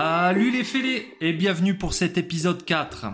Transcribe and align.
Salut 0.00 0.52
les 0.52 0.62
fêlés 0.62 1.12
et 1.20 1.32
bienvenue 1.32 1.76
pour 1.76 1.92
cet 1.92 2.18
épisode 2.18 2.64
4. 2.64 3.06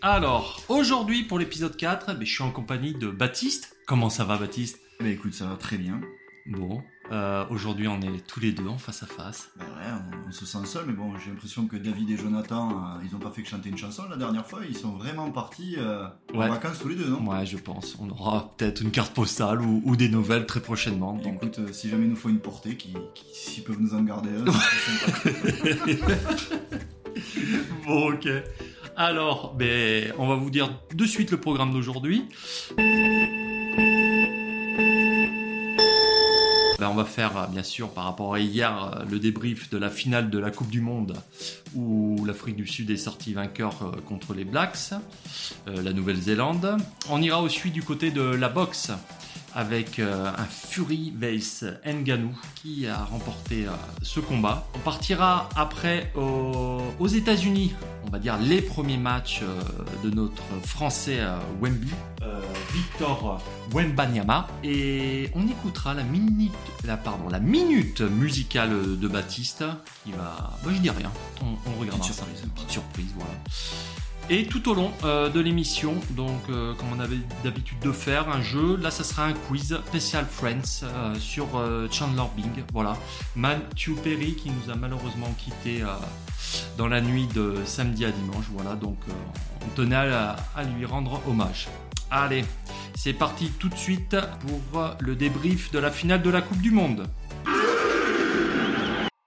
Alors, 0.00 0.60
aujourd'hui 0.68 1.22
pour 1.22 1.38
l'épisode 1.38 1.76
4, 1.76 2.14
ben, 2.14 2.26
je 2.26 2.32
suis 2.32 2.42
en 2.42 2.50
compagnie 2.50 2.94
de 2.94 3.06
Baptiste. 3.06 3.76
Comment 3.86 4.10
ça 4.10 4.24
va 4.24 4.38
Baptiste? 4.38 4.80
Bah 4.98 5.06
écoute, 5.06 5.34
ça 5.34 5.46
va 5.46 5.54
très 5.54 5.78
bien. 5.78 6.00
Bon, 6.46 6.82
euh, 7.12 7.44
aujourd'hui 7.50 7.88
on 7.88 8.00
est 8.00 8.26
tous 8.26 8.40
les 8.40 8.52
deux 8.52 8.66
en 8.66 8.78
face 8.78 9.02
à 9.02 9.06
face. 9.06 9.50
Bah 9.56 9.64
ouais, 9.76 9.90
on, 10.24 10.28
on 10.28 10.32
se 10.32 10.46
sent 10.46 10.64
seul, 10.64 10.84
mais 10.86 10.92
bon, 10.94 11.12
j'ai 11.18 11.30
l'impression 11.30 11.66
que 11.66 11.76
David 11.76 12.10
et 12.10 12.16
Jonathan, 12.16 12.70
euh, 12.70 13.04
ils 13.08 13.14
ont 13.14 13.18
pas 13.18 13.30
fait 13.30 13.42
que 13.42 13.48
chanter 13.48 13.68
une 13.68 13.76
chanson 13.78 14.04
la 14.10 14.16
dernière 14.16 14.46
fois, 14.46 14.60
ils 14.68 14.76
sont 14.76 14.92
vraiment 14.92 15.30
partis 15.30 15.76
euh, 15.78 16.06
Ouais. 16.34 16.46
en 16.46 16.50
vacances 16.50 16.78
tous 16.80 16.88
les 16.88 16.96
deux, 16.96 17.08
non? 17.08 17.24
Ouais, 17.28 17.44
je 17.46 17.58
pense. 17.58 17.96
On 18.00 18.08
aura 18.10 18.54
peut-être 18.56 18.80
une 18.80 18.90
carte 18.90 19.12
postale 19.14 19.60
ou, 19.60 19.82
ou 19.84 19.96
des 19.96 20.08
nouvelles 20.08 20.46
très 20.46 20.60
prochainement. 20.60 21.14
Donc... 21.14 21.34
Écoute, 21.42 21.60
si 21.72 21.88
jamais 21.90 22.04
il 22.04 22.10
nous 22.10 22.16
faut 22.16 22.30
une 22.30 22.40
portée, 22.40 22.76
qui, 22.76 22.94
qui- 23.14 23.24
s'ils 23.34 23.64
peuvent 23.64 23.80
nous 23.80 23.94
en 23.94 24.02
garder. 24.02 24.30
Bon, 27.86 28.12
ok. 28.12 28.28
Alors, 28.96 29.54
ben, 29.54 30.12
on 30.18 30.28
va 30.28 30.36
vous 30.36 30.50
dire 30.50 30.70
de 30.94 31.04
suite 31.04 31.30
le 31.30 31.38
programme 31.38 31.72
d'aujourd'hui. 31.72 32.24
Ben, 36.82 36.88
on 36.88 36.94
va 36.94 37.04
faire, 37.04 37.36
euh, 37.36 37.46
bien 37.46 37.62
sûr, 37.62 37.90
par 37.90 38.02
rapport 38.06 38.34
à 38.34 38.40
hier, 38.40 38.90
euh, 38.96 39.04
le 39.08 39.20
débrief 39.20 39.70
de 39.70 39.78
la 39.78 39.88
finale 39.88 40.30
de 40.30 40.38
la 40.40 40.50
Coupe 40.50 40.68
du 40.68 40.80
Monde 40.80 41.14
où 41.76 42.24
l'Afrique 42.26 42.56
du 42.56 42.66
Sud 42.66 42.90
est 42.90 42.96
sortie 42.96 43.34
vainqueur 43.34 43.74
euh, 43.84 44.00
contre 44.08 44.34
les 44.34 44.44
Blacks, 44.44 44.90
la 45.68 45.92
Nouvelle-Zélande. 45.92 46.76
On 47.08 47.22
ira 47.22 47.40
aussi 47.40 47.70
du 47.70 47.84
côté 47.84 48.10
de 48.10 48.22
la 48.22 48.48
boxe 48.48 48.90
avec 49.54 49.98
un 50.00 50.44
Fury 50.46 51.12
Vase 51.16 51.78
Nganou 51.86 52.34
qui 52.56 52.86
a 52.88 52.96
remporté 53.04 53.66
ce 54.02 54.18
combat. 54.18 54.66
On 54.74 54.78
partira 54.78 55.48
après 55.54 56.10
au- 56.16 56.80
aux 56.98 57.06
États-Unis, 57.06 57.74
on 58.06 58.10
va 58.10 58.18
dire 58.18 58.38
les 58.38 58.62
premiers 58.62 58.96
matchs 58.96 59.42
de 60.02 60.08
notre 60.10 60.42
Français 60.64 61.20
Wemby, 61.60 61.90
Victor 62.72 63.40
Wembanyama, 63.72 64.48
et 64.64 65.30
on 65.34 65.46
écoutera 65.46 65.94
la 65.94 66.02
minute, 66.02 66.52
la 66.84 66.96
pardon, 66.96 67.28
la 67.28 67.40
minute 67.40 68.00
musicale 68.00 68.98
de 68.98 69.08
Baptiste 69.08 69.64
qui 70.04 70.12
va, 70.12 70.56
bah, 70.64 70.70
je 70.72 70.78
dis 70.78 70.90
rien, 70.90 71.10
on, 71.42 71.70
on 71.70 71.78
regardera 71.80 72.00
Petite 72.00 72.14
ça, 72.14 72.24
surprise. 72.24 72.42
une 72.44 72.50
petite 72.50 72.70
surprise, 72.70 73.12
voilà. 73.16 73.32
Et 74.30 74.46
tout 74.46 74.68
au 74.70 74.74
long 74.74 74.92
euh, 75.04 75.28
de 75.28 75.40
l'émission, 75.40 75.94
donc 76.10 76.40
euh, 76.48 76.74
comme 76.74 76.88
on 76.96 77.00
avait 77.00 77.18
d'habitude 77.42 77.80
de 77.80 77.90
faire, 77.92 78.28
un 78.28 78.40
jeu, 78.40 78.76
là 78.76 78.90
ça 78.90 79.02
sera 79.04 79.24
un 79.24 79.32
quiz 79.32 79.76
spécial 79.88 80.24
Friends 80.30 80.84
euh, 80.84 81.14
sur 81.18 81.48
Chandler 81.90 82.22
Bing, 82.36 82.64
voilà. 82.72 82.96
Matthew 83.36 83.94
Perry 84.02 84.34
qui 84.34 84.50
nous 84.50 84.72
a 84.72 84.76
malheureusement 84.76 85.34
quitté 85.36 85.82
dans 86.78 86.86
la 86.88 87.00
nuit 87.00 87.26
de 87.34 87.56
samedi 87.64 88.04
à 88.04 88.10
dimanche, 88.12 88.46
voilà, 88.54 88.74
donc 88.76 88.98
on 89.66 89.68
tenait 89.74 89.96
à, 89.96 90.36
à 90.54 90.62
lui 90.62 90.86
rendre 90.86 91.20
hommage. 91.28 91.68
Allez, 92.14 92.44
c'est 92.94 93.14
parti 93.14 93.50
tout 93.58 93.70
de 93.70 93.74
suite 93.74 94.18
pour 94.40 94.96
le 95.00 95.16
débrief 95.16 95.70
de 95.70 95.78
la 95.78 95.90
finale 95.90 96.20
de 96.20 96.28
la 96.28 96.42
Coupe 96.42 96.60
du 96.60 96.70
Monde. 96.70 97.06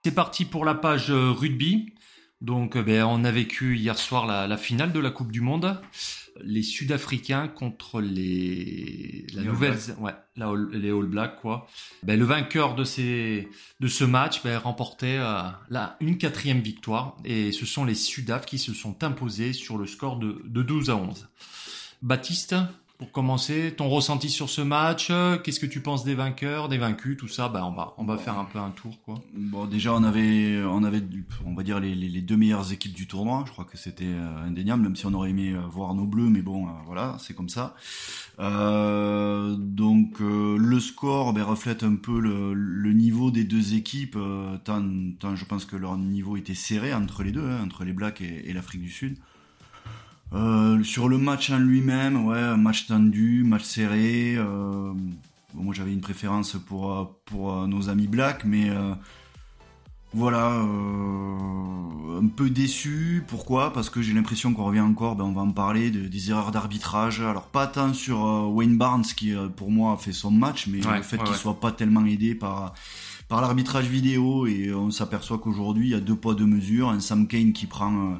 C'est 0.04 0.14
parti 0.14 0.44
pour 0.44 0.64
la 0.64 0.76
page 0.76 1.10
rugby. 1.10 1.94
Donc, 2.40 2.78
ben, 2.78 3.02
on 3.02 3.24
a 3.24 3.32
vécu 3.32 3.76
hier 3.76 3.98
soir 3.98 4.24
la, 4.24 4.46
la 4.46 4.56
finale 4.56 4.92
de 4.92 5.00
la 5.00 5.10
Coupe 5.10 5.32
du 5.32 5.40
Monde. 5.40 5.80
Les 6.44 6.62
Sud-Africains 6.62 7.48
contre 7.48 8.00
les, 8.00 9.26
la 9.34 9.42
Les 9.42 9.48
All 9.48 9.76
ouais, 9.98 10.14
la 10.36 10.52
les 10.70 10.90
All 10.90 11.06
Blacks, 11.06 11.40
quoi. 11.40 11.66
Ben, 12.04 12.16
le 12.16 12.24
vainqueur 12.24 12.76
de 12.76 12.84
ces, 12.84 13.48
de 13.80 13.88
ce 13.88 14.04
match, 14.04 14.44
ben, 14.44 14.58
remportait 14.58 15.18
euh, 15.18 15.86
une 15.98 16.18
quatrième 16.18 16.60
victoire. 16.60 17.16
Et 17.24 17.50
ce 17.50 17.66
sont 17.66 17.84
les 17.84 17.96
Sudaf 17.96 18.46
qui 18.46 18.60
se 18.60 18.72
sont 18.72 19.02
imposés 19.02 19.52
sur 19.52 19.76
le 19.76 19.88
score 19.88 20.20
de, 20.20 20.40
de 20.44 20.62
12 20.62 20.90
à 20.90 20.94
11. 20.94 21.28
Baptiste, 22.06 22.54
pour 22.98 23.10
commencer, 23.10 23.74
ton 23.76 23.88
ressenti 23.88 24.30
sur 24.30 24.48
ce 24.48 24.60
match, 24.60 25.10
qu'est-ce 25.42 25.58
que 25.58 25.66
tu 25.66 25.80
penses 25.80 26.04
des 26.04 26.14
vainqueurs, 26.14 26.68
des 26.68 26.78
vaincus, 26.78 27.16
tout 27.16 27.26
ça, 27.26 27.48
ben, 27.48 27.64
on 27.64 27.72
va, 27.72 27.94
on 27.98 28.04
va 28.04 28.16
faire 28.16 28.38
un 28.38 28.44
peu 28.44 28.60
un 28.60 28.70
tour, 28.70 28.96
quoi. 29.04 29.16
Bon, 29.34 29.66
déjà, 29.66 29.92
on 29.92 30.04
avait, 30.04 30.62
on 30.62 30.84
avait, 30.84 31.02
on 31.44 31.54
va 31.54 31.64
dire, 31.64 31.80
les, 31.80 32.22
deux 32.22 32.36
meilleures 32.36 32.72
équipes 32.72 32.94
du 32.94 33.08
tournoi. 33.08 33.42
Je 33.48 33.50
crois 33.50 33.64
que 33.64 33.76
c'était 33.76 34.04
euh, 34.04 34.46
indéniable, 34.46 34.84
même 34.84 34.94
si 34.94 35.04
on 35.04 35.14
aurait 35.14 35.30
aimé 35.30 35.50
euh, 35.50 35.62
voir 35.68 35.94
nos 35.94 36.06
bleus, 36.06 36.28
mais 36.28 36.42
bon, 36.42 36.68
euh, 36.68 36.70
voilà, 36.86 37.16
c'est 37.18 37.34
comme 37.34 37.48
ça. 37.48 37.74
Donc, 38.38 40.20
le 40.20 40.78
score 40.78 41.32
ben, 41.32 41.42
reflète 41.42 41.82
un 41.82 41.96
peu 41.96 42.20
le, 42.20 42.92
niveau 42.92 43.32
des 43.32 43.42
deux 43.42 43.74
équipes, 43.74 44.16
tant, 44.62 45.34
je 45.34 45.44
pense 45.44 45.64
que 45.64 45.74
leur 45.74 45.98
niveau 45.98 46.36
était 46.36 46.54
serré 46.54 46.94
entre 46.94 47.24
les 47.24 47.32
deux, 47.32 47.50
hein, 47.50 47.64
entre 47.64 47.82
les 47.82 47.92
Blacks 47.92 48.20
et 48.20 48.52
l'Afrique 48.52 48.82
du 48.82 48.90
Sud. 48.90 49.18
Euh, 50.32 50.82
sur 50.82 51.08
le 51.08 51.18
match 51.18 51.50
en 51.50 51.58
lui-même, 51.58 52.26
ouais, 52.26 52.56
match 52.56 52.86
tendu, 52.86 53.44
match 53.44 53.62
serré. 53.62 54.34
euh, 54.36 54.92
bon, 55.54 55.62
moi, 55.62 55.74
j'avais 55.74 55.92
une 55.92 56.00
préférence 56.00 56.56
pour 56.66 56.92
euh, 56.92 57.04
pour 57.26 57.66
nos 57.68 57.88
amis 57.88 58.08
Black, 58.08 58.44
mais 58.44 58.68
euh, 58.70 58.92
voilà, 60.12 60.48
un 60.50 62.26
peu 62.34 62.50
déçu. 62.50 63.22
Pourquoi? 63.28 63.72
Parce 63.72 63.88
que 63.90 64.02
j'ai 64.02 64.12
l'impression 64.14 64.52
qu'on 64.52 64.64
revient 64.64 64.80
encore, 64.80 65.14
ben, 65.16 65.24
on 65.24 65.32
va 65.32 65.42
en 65.42 65.52
parler, 65.52 65.90
de- 65.90 66.08
des 66.08 66.30
erreurs 66.30 66.50
d'arbitrage. 66.50 67.20
Alors 67.20 67.46
pas 67.46 67.66
tant 67.66 67.92
sur 67.94 68.20
Wayne 68.52 68.76
Barnes 68.76 69.02
qui, 69.02 69.32
pour 69.56 69.70
moi, 69.70 69.92
a 69.92 69.96
fait 69.96 70.12
son 70.12 70.30
match, 70.30 70.66
mais 70.66 70.84
Ouais, 70.86 70.96
le 70.96 71.02
fait 71.02 71.18
ouais, 71.18 71.24
qu'il 71.24 71.32
ouais. 71.34 71.38
soit 71.38 71.60
pas 71.60 71.72
tellement 71.72 72.04
aidé 72.04 72.34
par 72.34 72.74
par 73.28 73.40
l'arbitrage 73.40 73.86
vidéo 73.88 74.46
et 74.46 74.72
on 74.72 74.92
s'aperçoit 74.92 75.38
qu'aujourd'hui 75.38 75.86
il 75.88 75.90
y 75.90 75.94
a 75.94 76.00
deux 76.00 76.14
poids 76.14 76.34
deux 76.36 76.46
mesures. 76.46 76.88
Un 76.90 77.00
Sam 77.00 77.26
Kane 77.26 77.52
qui 77.52 77.66
prend 77.66 78.18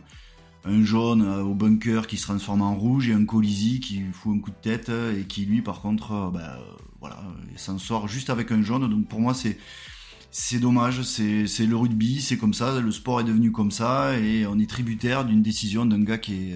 un 0.67 0.85
jaune 0.85 1.23
euh, 1.23 1.43
au 1.43 1.55
bunker 1.55 2.07
qui 2.07 2.17
se 2.17 2.25
transforme 2.25 2.63
en 2.63 2.75
rouge 2.75 3.09
et 3.09 3.13
un 3.13 3.25
Colisi 3.25 3.81
qui 3.81 4.03
fout 4.13 4.37
un 4.37 4.41
coup 4.41 4.51
de 4.51 4.57
tête 4.57 4.89
et 4.91 5.25
qui 5.25 5.45
lui 5.47 5.63
par 5.63 5.81
contre 5.81 6.13
euh, 6.13 6.31
bah, 6.31 6.59
euh, 6.59 6.77
voilà 7.01 7.23
il 7.53 7.59
s'en 7.59 7.79
sort 7.79 8.09
juste 8.09 8.31
avec 8.31 8.51
un 8.51 8.63
jaune 8.63 8.89
donc 8.89 9.07
pour 9.07 9.21
moi 9.21 9.35
c'est 9.35 9.59
c'est 10.31 10.59
dommage 10.59 11.03
c'est 11.03 11.67
le 11.67 11.77
rugby 11.77 12.21
c'est 12.21 12.37
comme 12.37 12.53
ça 12.53 12.81
le 12.81 12.91
sport 12.91 13.21
est 13.21 13.25
devenu 13.25 13.53
comme 13.53 13.71
ça 13.71 14.19
et 14.19 14.47
on 14.47 14.59
est 14.59 14.69
tributaire 14.69 15.25
d'une 15.25 15.43
décision 15.43 15.87
d'un 15.87 16.03
gars 16.03 16.19
qui 16.19 16.53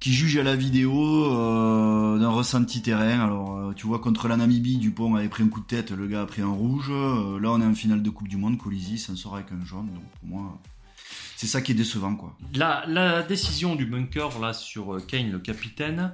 qui 0.00 0.12
juge 0.12 0.36
à 0.36 0.42
la 0.42 0.54
vidéo 0.54 1.28
d'un 2.20 2.28
ressenti 2.28 2.82
terrain. 2.82 3.18
Alors, 3.18 3.74
tu 3.74 3.88
vois, 3.88 3.98
contre 3.98 4.28
la 4.28 4.36
Namibie, 4.36 4.76
Dupont 4.76 5.16
avait 5.16 5.28
pris 5.28 5.42
un 5.42 5.48
coup 5.48 5.58
de 5.58 5.66
tête, 5.66 5.90
le 5.90 6.06
gars 6.06 6.22
a 6.22 6.26
pris 6.26 6.40
un 6.40 6.52
rouge. 6.52 6.88
Là, 6.88 7.50
on 7.50 7.60
est 7.60 7.66
en 7.66 7.74
finale 7.74 8.00
de 8.00 8.10
Coupe 8.10 8.28
du 8.28 8.36
Monde, 8.36 8.58
Colisi 8.58 8.96
s'en 8.96 9.16
sort 9.16 9.34
avec 9.34 9.50
un 9.50 9.64
jaune. 9.64 9.86
Donc, 9.86 10.04
pour 10.20 10.28
moi, 10.28 10.60
c'est 11.38 11.46
ça 11.46 11.60
qui 11.62 11.70
est 11.70 11.76
décevant, 11.76 12.16
quoi. 12.16 12.36
La, 12.54 12.84
la 12.88 13.22
décision 13.22 13.76
du 13.76 13.86
bunker 13.86 14.40
là 14.40 14.52
sur 14.52 14.94
euh, 14.96 14.98
Kane, 15.00 15.30
le 15.30 15.38
capitaine, 15.38 16.12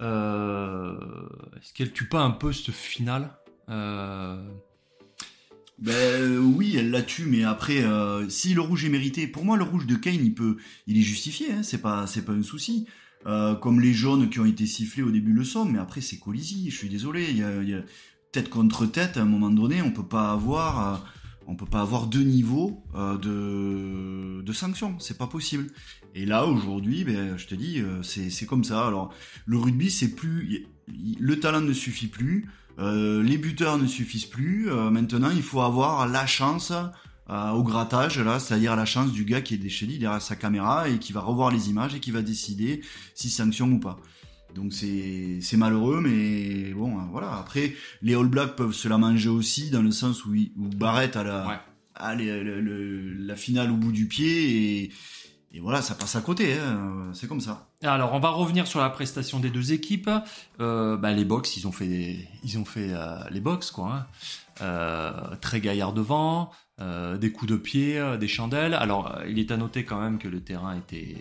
euh, 0.00 0.94
est-ce 1.56 1.72
qu'elle 1.74 1.92
tue 1.92 2.06
pas 2.08 2.20
un 2.20 2.30
peu 2.30 2.52
cette 2.52 2.72
finale 2.72 3.36
Euh, 3.68 4.40
Ben 5.78 6.38
oui, 6.38 6.76
elle 6.76 6.90
la 6.92 7.02
tue, 7.02 7.24
mais 7.24 7.42
après, 7.42 7.82
euh, 7.82 8.28
si 8.28 8.54
le 8.54 8.60
rouge 8.60 8.84
est 8.84 8.90
mérité, 8.90 9.26
pour 9.26 9.44
moi, 9.44 9.56
le 9.56 9.64
rouge 9.64 9.86
de 9.86 9.96
Kane, 9.96 10.22
il 10.24 10.34
peut, 10.34 10.56
il 10.86 10.96
est 10.98 11.02
justifié, 11.02 11.52
hein, 11.52 11.62
c'est 11.64 11.80
pas, 11.82 12.06
c'est 12.06 12.24
pas 12.24 12.32
un 12.32 12.42
souci. 12.44 12.86
Euh, 13.26 13.54
comme 13.56 13.80
les 13.80 13.92
jaunes 13.92 14.30
qui 14.30 14.38
ont 14.40 14.46
été 14.46 14.66
sifflés 14.66 15.02
au 15.02 15.10
début 15.10 15.32
le 15.32 15.42
sont, 15.44 15.64
mais 15.64 15.78
après 15.80 16.00
c'est 16.00 16.18
Colisi. 16.18 16.70
Je 16.70 16.76
suis 16.76 16.88
désolé, 16.88 17.26
il 17.30 17.38
y 17.38 17.42
a, 17.42 17.60
il 17.62 17.68
y 17.68 17.74
a 17.74 17.82
tête 18.32 18.48
contre 18.48 18.86
tête. 18.86 19.16
À 19.16 19.22
un 19.22 19.26
moment 19.26 19.50
donné, 19.50 19.82
on 19.82 19.90
peut 19.90 20.06
pas 20.06 20.30
avoir, 20.32 20.94
euh, 20.94 20.96
on 21.50 21.56
peut 21.56 21.66
pas 21.66 21.80
avoir 21.80 22.06
deux 22.06 22.22
niveaux 22.22 22.80
euh, 22.94 23.18
de, 23.18 24.40
de 24.40 24.52
sanctions. 24.52 24.94
C'est 25.00 25.18
pas 25.18 25.26
possible. 25.26 25.66
Et 26.14 26.24
là 26.24 26.46
aujourd'hui, 26.46 27.02
ben 27.04 27.36
je 27.36 27.46
te 27.46 27.56
dis, 27.56 27.80
euh, 27.80 28.02
c'est, 28.02 28.46
comme 28.46 28.62
ça. 28.62 28.86
Alors 28.86 29.12
le 29.46 29.58
rugby, 29.58 29.90
c'est 29.90 30.14
plus, 30.14 30.66
le 30.86 31.40
talent 31.40 31.60
ne 31.60 31.72
suffit 31.72 32.06
plus. 32.06 32.48
Euh, 32.78 33.22
les 33.22 33.36
buteurs 33.36 33.78
ne 33.78 33.86
suffisent 33.86 34.26
plus. 34.26 34.70
Maintenant, 34.70 35.30
il 35.30 35.42
faut 35.42 35.60
avoir 35.60 36.06
la 36.06 36.24
chance 36.26 36.72
au 37.28 37.62
grattage, 37.62 38.18
là, 38.18 38.40
c'est-à-dire 38.40 38.74
la 38.74 38.84
chance 38.84 39.12
du 39.12 39.24
gars 39.24 39.40
qui 39.40 39.54
est 39.54 39.58
déchaîné 39.58 39.98
derrière 39.98 40.22
sa 40.22 40.34
caméra 40.34 40.88
et 40.88 40.98
qui 40.98 41.12
va 41.12 41.20
revoir 41.20 41.50
les 41.50 41.68
images 41.68 41.94
et 41.94 42.00
qui 42.00 42.10
va 42.10 42.22
décider 42.22 42.80
si 43.14 43.28
sanction 43.28 43.70
ou 43.70 43.78
pas. 43.78 44.00
Donc 44.54 44.72
c'est 44.72 45.56
malheureux, 45.56 46.00
mais 46.00 46.72
bon, 46.72 46.98
hein, 46.98 47.08
voilà. 47.10 47.36
Après, 47.36 47.74
les 48.02 48.14
All 48.14 48.26
Blacks 48.28 48.56
peuvent 48.56 48.72
se 48.72 48.88
la 48.88 48.98
manger 48.98 49.28
aussi 49.28 49.70
dans 49.70 49.82
le 49.82 49.90
sens 49.92 50.24
où, 50.24 50.34
ils- 50.34 50.52
où 50.58 50.68
Barrett 50.68 51.16
a 51.16 51.24
la 51.24 51.46
Ouais. 51.48 51.54
allez, 51.94 52.42
le- 52.42 52.60
le- 52.60 53.12
la 53.14 53.36
finale 53.36 53.70
au 53.70 53.76
bout 53.76 53.92
du 53.92 54.06
pied 54.06 54.82
et, 54.84 54.90
et 55.52 55.60
voilà, 55.60 55.82
ça 55.82 55.94
passe 55.94 56.16
à 56.16 56.20
côté. 56.20 56.54
hein. 56.58 57.10
C'est 57.12 57.26
comme 57.28 57.40
ça. 57.40 57.68
Alors, 57.82 58.12
on 58.14 58.20
va 58.20 58.30
revenir 58.30 58.66
sur 58.66 58.80
la 58.80 58.90
prestation 58.90 59.40
des 59.40 59.50
deux 59.50 59.72
équipes. 59.72 60.10
Euh, 60.60 60.96
bah, 60.96 61.12
les 61.12 61.24
box, 61.24 61.56
ils 61.56 61.66
ont 61.66 61.72
fait, 61.72 62.28
ils 62.44 62.58
ont 62.58 62.64
fait 62.64 62.90
euh, 62.92 63.18
les 63.30 63.40
box, 63.40 63.70
quoi. 63.70 63.92
hein. 63.94 64.06
Euh, 64.62 65.12
très 65.40 65.60
gaillard 65.60 65.92
devant, 65.94 66.50
des 67.18 67.30
coups 67.32 67.50
de 67.50 67.56
pied, 67.56 68.02
des 68.18 68.28
chandelles. 68.28 68.74
Alors, 68.74 69.18
il 69.28 69.38
est 69.38 69.50
à 69.50 69.56
noter 69.58 69.84
quand 69.84 70.00
même 70.00 70.18
que 70.18 70.28
le 70.28 70.40
terrain 70.40 70.76
était, 70.76 71.16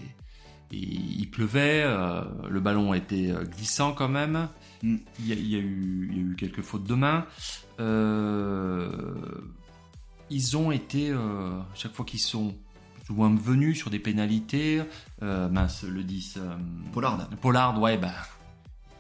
il, 0.72 1.22
il 1.22 1.30
pleuvait, 1.32 1.84
euh, 1.86 2.22
le 2.50 2.60
ballon 2.60 2.94
était 2.94 3.32
euh, 3.32 3.44
glissant 3.44 3.94
quand 3.94 4.10
même. 4.10 4.48
Mm. 4.84 4.96
Il 5.20 5.28
y, 5.28 5.32
a, 5.32 5.36
il 5.36 5.48
y 5.50 5.56
a 5.56 5.60
eu, 5.60 6.10
il 6.12 6.18
y 6.18 6.20
a 6.20 6.24
eu 6.32 6.36
quelques 6.38 6.62
fautes 6.62 6.86
de 6.86 6.96
main. 6.96 7.26
Euh, 7.80 8.90
ils 10.30 10.58
ont 10.58 10.72
été, 10.72 11.10
euh, 11.10 11.60
chaque 11.74 11.94
fois 11.94 12.06
qu'ils 12.06 12.20
sont 12.20 12.56
plus 13.04 13.14
ou 13.14 13.18
moins 13.18 13.34
venus 13.36 13.78
sur 13.78 13.90
des 13.90 14.00
pénalités, 14.00 14.82
mince, 15.22 15.84
le 15.84 16.04
10. 16.04 16.36
euh, 16.38 16.56
Pollard. 16.94 17.28
Pollard, 17.42 17.82
ouais, 17.82 17.98
bah, 17.98 18.12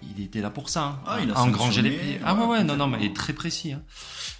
il 0.01 0.23
était 0.23 0.41
là 0.41 0.49
pour 0.49 0.69
ça. 0.69 0.83
hein. 0.83 0.99
Ah, 1.05 1.17
il 1.21 1.29
a 1.31 1.39
engranger 1.39 1.81
les 1.83 1.91
pieds. 1.91 2.19
Ah 2.25 2.33
ouais, 2.35 2.45
ouais, 2.45 2.63
non, 2.63 2.75
non, 2.77 2.87
mais 2.87 2.97
il 3.01 3.05
est 3.07 3.15
très 3.15 3.33
précis. 3.33 3.73
hein. 3.73 3.81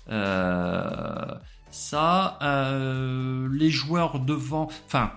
Euh, 0.09 1.25
ça, 1.69 2.39
euh, 2.41 3.47
les 3.51 3.69
joueurs 3.69 4.19
devant, 4.19 4.69
enfin, 4.87 5.11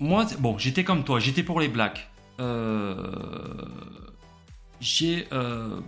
moi, 0.00 0.26
bon, 0.38 0.58
j'étais 0.58 0.84
comme 0.84 1.04
toi, 1.04 1.20
j'étais 1.20 1.42
pour 1.42 1.60
les 1.60 1.68
Blacks. 1.68 2.10
Euh, 2.40 3.66
j'ai 4.80 5.28
euh, 5.32 5.80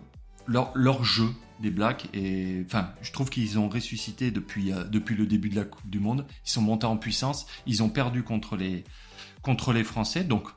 leur, 0.46 0.70
leur 0.74 1.04
jeu 1.04 1.28
des 1.60 1.70
Blacks 1.70 2.08
et 2.14 2.62
enfin, 2.66 2.92
je 3.02 3.12
trouve 3.12 3.30
qu'ils 3.30 3.58
ont 3.58 3.68
ressuscité 3.68 4.30
depuis 4.30 4.72
euh, 4.72 4.84
depuis 4.84 5.14
le 5.14 5.26
début 5.26 5.48
de 5.48 5.56
la 5.56 5.64
Coupe 5.64 5.88
du 5.88 6.00
Monde. 6.00 6.26
Ils 6.46 6.50
sont 6.50 6.62
montés 6.62 6.86
en 6.86 6.96
puissance. 6.96 7.46
Ils 7.66 7.82
ont 7.82 7.88
perdu 7.88 8.22
contre 8.22 8.56
les 8.56 8.84
contre 9.42 9.72
les 9.72 9.84
Français, 9.84 10.24
donc 10.24 10.48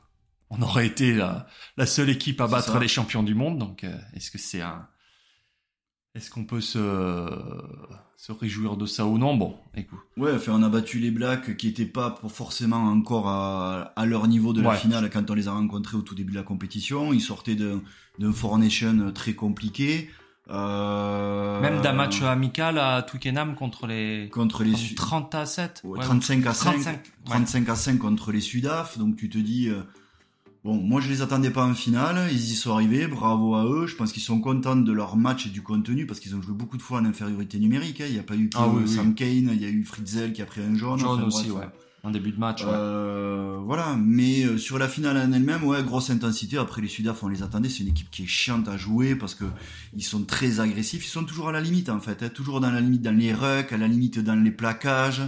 on 0.50 0.62
aurait 0.62 0.86
été 0.86 1.14
la, 1.14 1.46
la 1.76 1.86
seule 1.86 2.08
équipe 2.10 2.40
à 2.40 2.46
battre 2.46 2.72
ça. 2.72 2.78
les 2.78 2.88
champions 2.88 3.22
du 3.22 3.34
monde. 3.34 3.58
Donc, 3.58 3.84
euh, 3.84 3.96
est-ce 4.14 4.30
que 4.30 4.38
c'est 4.38 4.62
un 4.62 4.88
est-ce 6.14 6.30
qu'on 6.30 6.44
peut 6.44 6.60
se 6.60 6.78
se 8.20 8.32
réjouir 8.32 8.76
de 8.76 8.84
ça 8.84 9.06
ou 9.06 9.16
non 9.16 9.36
Bon, 9.36 9.54
écoute. 9.76 10.00
Ouais, 10.16 10.32
enfin, 10.34 10.52
on 10.56 10.62
a 10.64 10.68
battu 10.68 10.98
les 10.98 11.12
Blacks 11.12 11.56
qui 11.56 11.68
étaient 11.68 11.86
pas 11.86 12.10
pour 12.10 12.32
forcément 12.32 12.82
encore 12.90 13.28
à, 13.28 13.92
à 13.94 14.06
leur 14.06 14.26
niveau 14.26 14.52
de 14.52 14.60
la 14.60 14.70
Ouais. 14.70 14.76
finale 14.76 15.08
quand 15.08 15.30
on 15.30 15.34
les 15.34 15.46
a 15.46 15.52
rencontrés 15.52 15.96
au 15.96 16.02
tout 16.02 16.16
début 16.16 16.32
de 16.32 16.36
la 16.36 16.42
compétition. 16.42 17.12
Ils 17.12 17.20
sortaient 17.20 17.54
d'un 17.54 17.80
d'un 18.18 18.32
Four 18.32 18.58
Nation 18.58 19.12
très 19.14 19.34
compliqué. 19.34 20.10
Euh, 20.50 21.60
Même 21.60 21.80
d'un 21.82 21.92
match 21.92 22.20
amical 22.22 22.78
à 22.78 23.02
Twickenham 23.02 23.54
contre 23.54 23.86
les 23.86 24.28
contre 24.32 24.64
les 24.64 24.74
Su- 24.74 24.96
30 24.96 25.32
à 25.36 25.46
7. 25.46 25.82
Ouais, 25.84 25.98
Ouais, 26.00 26.04
35 26.04 26.44
à 26.46 26.52
5, 26.54 26.70
35, 26.72 26.92
ouais. 26.96 27.00
35 27.26 27.68
à 27.68 27.76
5 27.76 27.98
contre 27.98 28.32
les 28.32 28.40
Sudaf. 28.40 28.98
Donc 28.98 29.14
tu 29.16 29.28
te 29.28 29.38
dis, 29.38 29.68
euh, 29.68 29.82
bon, 30.64 30.74
moi 30.76 31.00
je 31.00 31.08
les 31.08 31.22
attendais 31.22 31.50
pas 31.50 31.64
en 31.64 31.74
finale, 31.74 32.28
ils 32.30 32.52
y 32.52 32.56
sont 32.56 32.72
arrivés, 32.72 33.06
bravo 33.06 33.54
à 33.54 33.64
eux. 33.64 33.86
Je 33.86 33.96
pense 33.96 34.12
qu'ils 34.12 34.22
sont 34.22 34.40
contents 34.40 34.76
de 34.76 34.92
leur 34.92 35.16
match 35.16 35.46
et 35.46 35.50
du 35.50 35.62
contenu 35.62 36.06
parce 36.06 36.20
qu'ils 36.20 36.34
ont 36.36 36.42
joué 36.42 36.54
beaucoup 36.54 36.76
de 36.76 36.82
fois 36.82 36.98
en 37.00 37.04
infériorité 37.04 37.58
numérique. 37.58 38.00
hein. 38.00 38.06
Il 38.08 38.12
n'y 38.14 38.18
a 38.18 38.22
pas 38.24 38.36
eu 38.36 38.48
que 38.48 38.56
Ah 38.58 38.68
oui, 38.68 38.82
oui. 38.86 38.88
Sam 38.92 39.14
Kane, 39.14 39.50
il 39.52 39.60
y 39.62 39.64
a 39.64 39.68
eu 39.68 39.84
Fritzel 39.84 40.32
qui 40.32 40.42
a 40.42 40.46
pris 40.46 40.60
un 40.62 40.74
jaune. 40.74 40.98
Jaune 40.98 41.18
enfin, 41.18 41.22
aussi, 41.24 41.48
bref, 41.48 41.64
ouais. 41.66 41.70
En 42.04 42.10
début 42.12 42.30
de 42.30 42.38
match, 42.38 42.62
ouais. 42.62 42.70
euh, 42.72 43.58
voilà, 43.60 43.96
mais 44.00 44.44
euh, 44.44 44.56
sur 44.56 44.78
la 44.78 44.86
finale 44.86 45.16
en 45.16 45.32
elle-même, 45.32 45.64
ouais, 45.64 45.82
grosse 45.82 46.10
intensité. 46.10 46.56
Après 46.56 46.80
les 46.80 46.86
Sudaf, 46.86 47.24
on 47.24 47.28
les 47.28 47.42
attendait. 47.42 47.68
C'est 47.68 47.82
une 47.82 47.88
équipe 47.88 48.08
qui 48.12 48.22
est 48.22 48.26
chiante 48.26 48.68
à 48.68 48.76
jouer 48.76 49.16
parce 49.16 49.34
que 49.34 49.44
ils 49.96 50.04
sont 50.04 50.22
très 50.22 50.60
agressifs. 50.60 51.04
Ils 51.04 51.10
sont 51.10 51.24
toujours 51.24 51.48
à 51.48 51.52
la 51.52 51.60
limite 51.60 51.88
en 51.88 51.98
fait, 51.98 52.22
hein, 52.22 52.28
toujours 52.32 52.60
dans 52.60 52.70
la 52.70 52.80
limite 52.80 53.02
dans 53.02 53.16
les 53.16 53.34
rucks, 53.34 53.72
à 53.72 53.76
la 53.76 53.88
limite 53.88 54.20
dans 54.20 54.36
les 54.36 54.52
plaquages. 54.52 55.22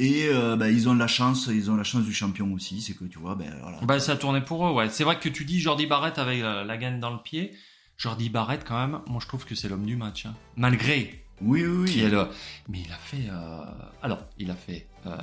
Et 0.00 0.28
euh, 0.28 0.54
bah, 0.56 0.70
ils 0.70 0.88
ont 0.88 0.94
la 0.94 1.08
chance, 1.08 1.48
ils 1.52 1.70
ont 1.72 1.76
la 1.76 1.82
chance 1.82 2.04
du 2.04 2.14
champion 2.14 2.52
aussi. 2.52 2.80
C'est 2.80 2.94
que 2.94 3.04
tu 3.04 3.18
vois, 3.18 3.34
ben 3.34 3.52
voilà. 3.60 3.78
Bah, 3.82 3.98
ça 3.98 4.12
a 4.12 4.16
tourné 4.16 4.40
pour 4.40 4.64
eux, 4.66 4.70
ouais. 4.72 4.88
C'est 4.90 5.02
vrai 5.04 5.18
que 5.18 5.28
tu 5.28 5.44
dis 5.44 5.58
Jordi 5.58 5.86
Barrett 5.86 6.18
avec 6.18 6.40
euh, 6.40 6.62
la 6.64 6.76
gaine 6.76 7.00
dans 7.00 7.10
le 7.10 7.18
pied. 7.20 7.52
Jordi 7.96 8.28
Barrett, 8.30 8.62
quand 8.64 8.78
même, 8.78 9.00
moi 9.08 9.18
je 9.20 9.26
trouve 9.26 9.44
que 9.44 9.56
c'est 9.56 9.68
l'homme 9.68 9.84
du 9.84 9.96
match. 9.96 10.24
hein. 10.26 10.34
Malgré 10.56 11.24
oui, 11.40 11.64
oui, 11.66 11.76
oui. 11.82 11.90
qui 11.90 12.00
est 12.00 12.08
le. 12.08 12.28
Mais 12.68 12.78
il 12.86 12.92
a 12.92 12.96
fait. 12.96 13.28
euh, 13.28 13.64
Alors, 14.02 14.20
il 14.38 14.50
a 14.52 14.54
fait 14.54 14.86
euh, 15.06 15.16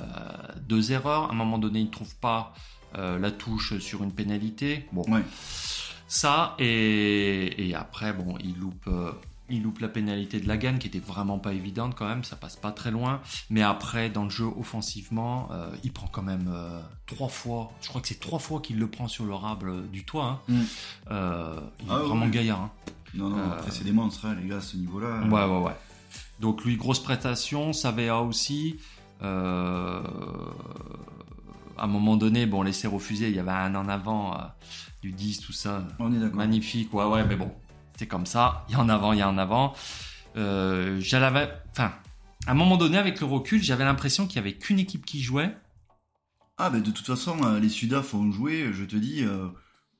deux 0.68 0.92
erreurs. 0.92 1.24
À 1.30 1.32
un 1.32 1.34
moment 1.34 1.56
donné, 1.58 1.80
il 1.80 1.86
ne 1.86 1.90
trouve 1.90 2.14
pas 2.16 2.52
la 2.94 3.30
touche 3.30 3.78
sur 3.78 4.02
une 4.02 4.12
pénalité. 4.12 4.86
Bon, 4.92 5.02
Ouais. 5.12 5.20
ça, 6.08 6.54
et, 6.58 7.68
et 7.68 7.74
après, 7.74 8.14
bon, 8.14 8.38
il 8.42 8.56
loupe. 8.58 8.88
Euh, 9.50 9.54
Il 9.54 9.62
loupe 9.62 9.78
la 9.80 9.88
pénalité 9.88 10.40
de 10.40 10.48
la 10.48 10.56
gagne 10.56 10.78
qui 10.78 10.86
était 10.88 10.98
vraiment 10.98 11.38
pas 11.38 11.52
évidente 11.52 11.94
quand 11.96 12.06
même, 12.06 12.24
ça 12.24 12.36
passe 12.36 12.56
pas 12.56 12.72
très 12.72 12.90
loin. 12.90 13.20
Mais 13.50 13.62
après, 13.62 14.10
dans 14.10 14.24
le 14.24 14.30
jeu 14.30 14.46
offensivement, 14.58 15.48
euh, 15.52 15.70
il 15.84 15.92
prend 15.92 16.06
quand 16.08 16.22
même 16.22 16.50
euh, 16.52 16.80
trois 17.06 17.28
fois. 17.28 17.72
Je 17.82 17.88
crois 17.88 18.00
que 18.00 18.08
c'est 18.08 18.20
trois 18.20 18.38
fois 18.38 18.60
qu'il 18.60 18.78
le 18.78 18.88
prend 18.88 19.08
sur 19.08 19.24
le 19.24 19.34
rable 19.34 19.88
du 19.90 20.04
toit. 20.04 20.24
hein. 20.48 20.52
Mm. 20.52 20.62
Euh, 21.10 21.60
il 21.80 21.86
est 21.86 21.90
Ah, 21.90 21.98
vraiment 21.98 22.24
ouais. 22.26 22.30
gaillard. 22.30 22.60
hein. 22.60 22.70
Non, 23.14 23.30
non. 23.30 23.38
Euh, 23.38 23.52
Après 23.52 23.70
c'est 23.70 23.84
des 23.84 23.92
monstres, 23.92 24.26
hein, 24.26 24.36
les 24.42 24.48
gars, 24.48 24.56
à 24.58 24.60
ce 24.60 24.76
niveau-là. 24.76 25.20
Ouais, 25.26 25.44
ouais, 25.44 25.64
ouais. 25.66 25.76
Donc 26.40 26.64
lui, 26.64 26.76
grosse 26.76 27.02
prestation, 27.02 27.72
Savea 27.72 28.20
aussi. 28.20 28.76
Euh, 29.22 30.02
à 31.78 31.84
un 31.84 31.86
moment 31.86 32.16
donné, 32.16 32.46
bon, 32.46 32.62
laisser 32.62 32.86
refuser, 32.86 33.28
il 33.28 33.36
y 33.36 33.38
avait 33.38 33.50
un 33.50 33.74
en 33.74 33.88
avant 33.88 34.34
euh, 34.34 34.38
du 35.02 35.12
10, 35.12 35.40
tout 35.40 35.52
ça. 35.52 35.84
On 35.98 36.12
est 36.12 36.18
d'accord. 36.18 36.36
Magnifique, 36.36 36.92
ouais, 36.94 37.04
ouais, 37.04 37.24
mais 37.26 37.36
bon, 37.36 37.50
c'est 37.96 38.06
comme 38.06 38.26
ça. 38.26 38.64
Il 38.68 38.72
y 38.72 38.74
a 38.76 38.80
en 38.80 38.88
avant, 38.88 39.12
il 39.12 39.18
y 39.18 39.22
a 39.22 39.28
en 39.28 39.38
avant. 39.38 39.74
Euh, 40.36 40.98
j'avais, 41.00 41.48
enfin, 41.72 41.92
à 42.46 42.50
un 42.50 42.54
moment 42.54 42.76
donné, 42.76 42.98
avec 42.98 43.20
le 43.20 43.26
recul, 43.26 43.62
j'avais 43.62 43.84
l'impression 43.84 44.26
qu'il 44.26 44.36
y 44.36 44.38
avait 44.40 44.54
qu'une 44.54 44.78
équipe 44.78 45.04
qui 45.06 45.20
jouait. 45.22 45.56
Ah 46.58 46.70
ben 46.70 46.80
de 46.82 46.90
toute 46.90 47.06
façon, 47.06 47.36
euh, 47.44 47.58
les 47.60 47.68
Sudaf 47.68 48.14
ont 48.14 48.30
joué, 48.32 48.70
je 48.72 48.84
te 48.84 48.96
dis, 48.96 49.24
euh, 49.24 49.46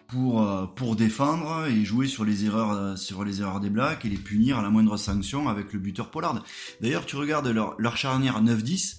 pour 0.09 0.47
pour 0.77 0.95
défendre 0.97 1.67
et 1.67 1.85
jouer 1.85 2.07
sur 2.07 2.25
les 2.25 2.45
erreurs 2.45 2.97
sur 2.97 3.25
les 3.25 3.41
erreurs 3.41 3.61
des 3.61 3.71
Blacks 3.71 4.05
et 4.05 4.09
les 4.09 4.17
punir 4.17 4.59
à 4.59 4.63
la 4.63 4.71
moindre 4.71 4.97
sanction 4.97 5.49
avec 5.49 5.73
le 5.73 5.79
buteur 5.81 6.11
Pollard. 6.11 6.43
D'ailleurs, 6.81 7.05
tu 7.07 7.17
regardes 7.17 7.49
leur 7.49 7.75
leur 7.79 7.97
charnière 7.97 8.41
9-10 8.43 8.99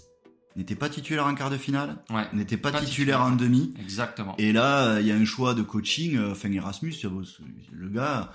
n'était 0.58 0.76
pas 0.76 0.90
titulaire 0.90 1.26
en 1.28 1.36
quart 1.36 1.50
de 1.52 1.58
finale, 1.58 1.98
Ouais, 2.10 2.26
n'était 2.34 2.58
pas, 2.58 2.72
Pas 2.72 2.80
titulaire, 2.80 3.20
titulaire. 3.20 3.22
en 3.22 3.32
demi. 3.36 3.74
exactement. 3.80 4.34
Et 4.40 4.52
là, 4.52 5.00
il 5.00 5.06
y 5.06 5.12
a 5.12 5.16
un 5.16 5.24
choix 5.24 5.54
de 5.54 5.62
coaching. 5.62 6.20
Enfin, 6.32 6.52
Erasmus, 6.52 6.96
le 7.72 7.90
gars 7.90 8.32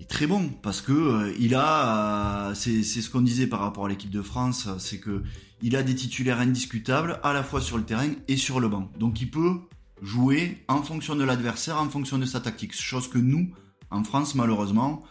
est 0.00 0.08
très 0.08 0.26
bon 0.26 0.48
parce 0.62 0.80
que 0.80 0.92
euh, 0.92 1.34
il 1.38 1.54
a, 1.54 2.48
euh, 2.50 2.54
c'est 2.54 2.82
ce 2.82 3.10
qu'on 3.10 3.20
disait 3.20 3.46
par 3.46 3.60
rapport 3.60 3.86
à 3.86 3.88
l'équipe 3.88 4.10
de 4.10 4.22
France, 4.22 4.68
c'est 4.78 4.98
que 4.98 5.22
il 5.62 5.76
a 5.76 5.82
des 5.82 5.94
titulaires 5.94 6.40
indiscutables 6.40 7.20
à 7.22 7.32
la 7.32 7.44
fois 7.44 7.60
sur 7.60 7.78
le 7.78 7.84
terrain 7.84 8.08
et 8.26 8.36
sur 8.36 8.58
le 8.58 8.68
banc. 8.68 8.90
Donc 8.98 9.20
il 9.20 9.30
peut 9.30 9.60
jouer 10.02 10.64
en 10.68 10.82
fonction 10.82 11.14
de 11.14 11.24
l'adversaire, 11.24 11.80
en 11.80 11.88
fonction 11.88 12.18
de 12.18 12.24
sa 12.24 12.40
tactique. 12.40 12.74
Chose 12.74 13.08
que 13.08 13.18
nous, 13.18 13.52
en 13.90 14.02
France, 14.02 14.34
malheureusement, 14.34 15.04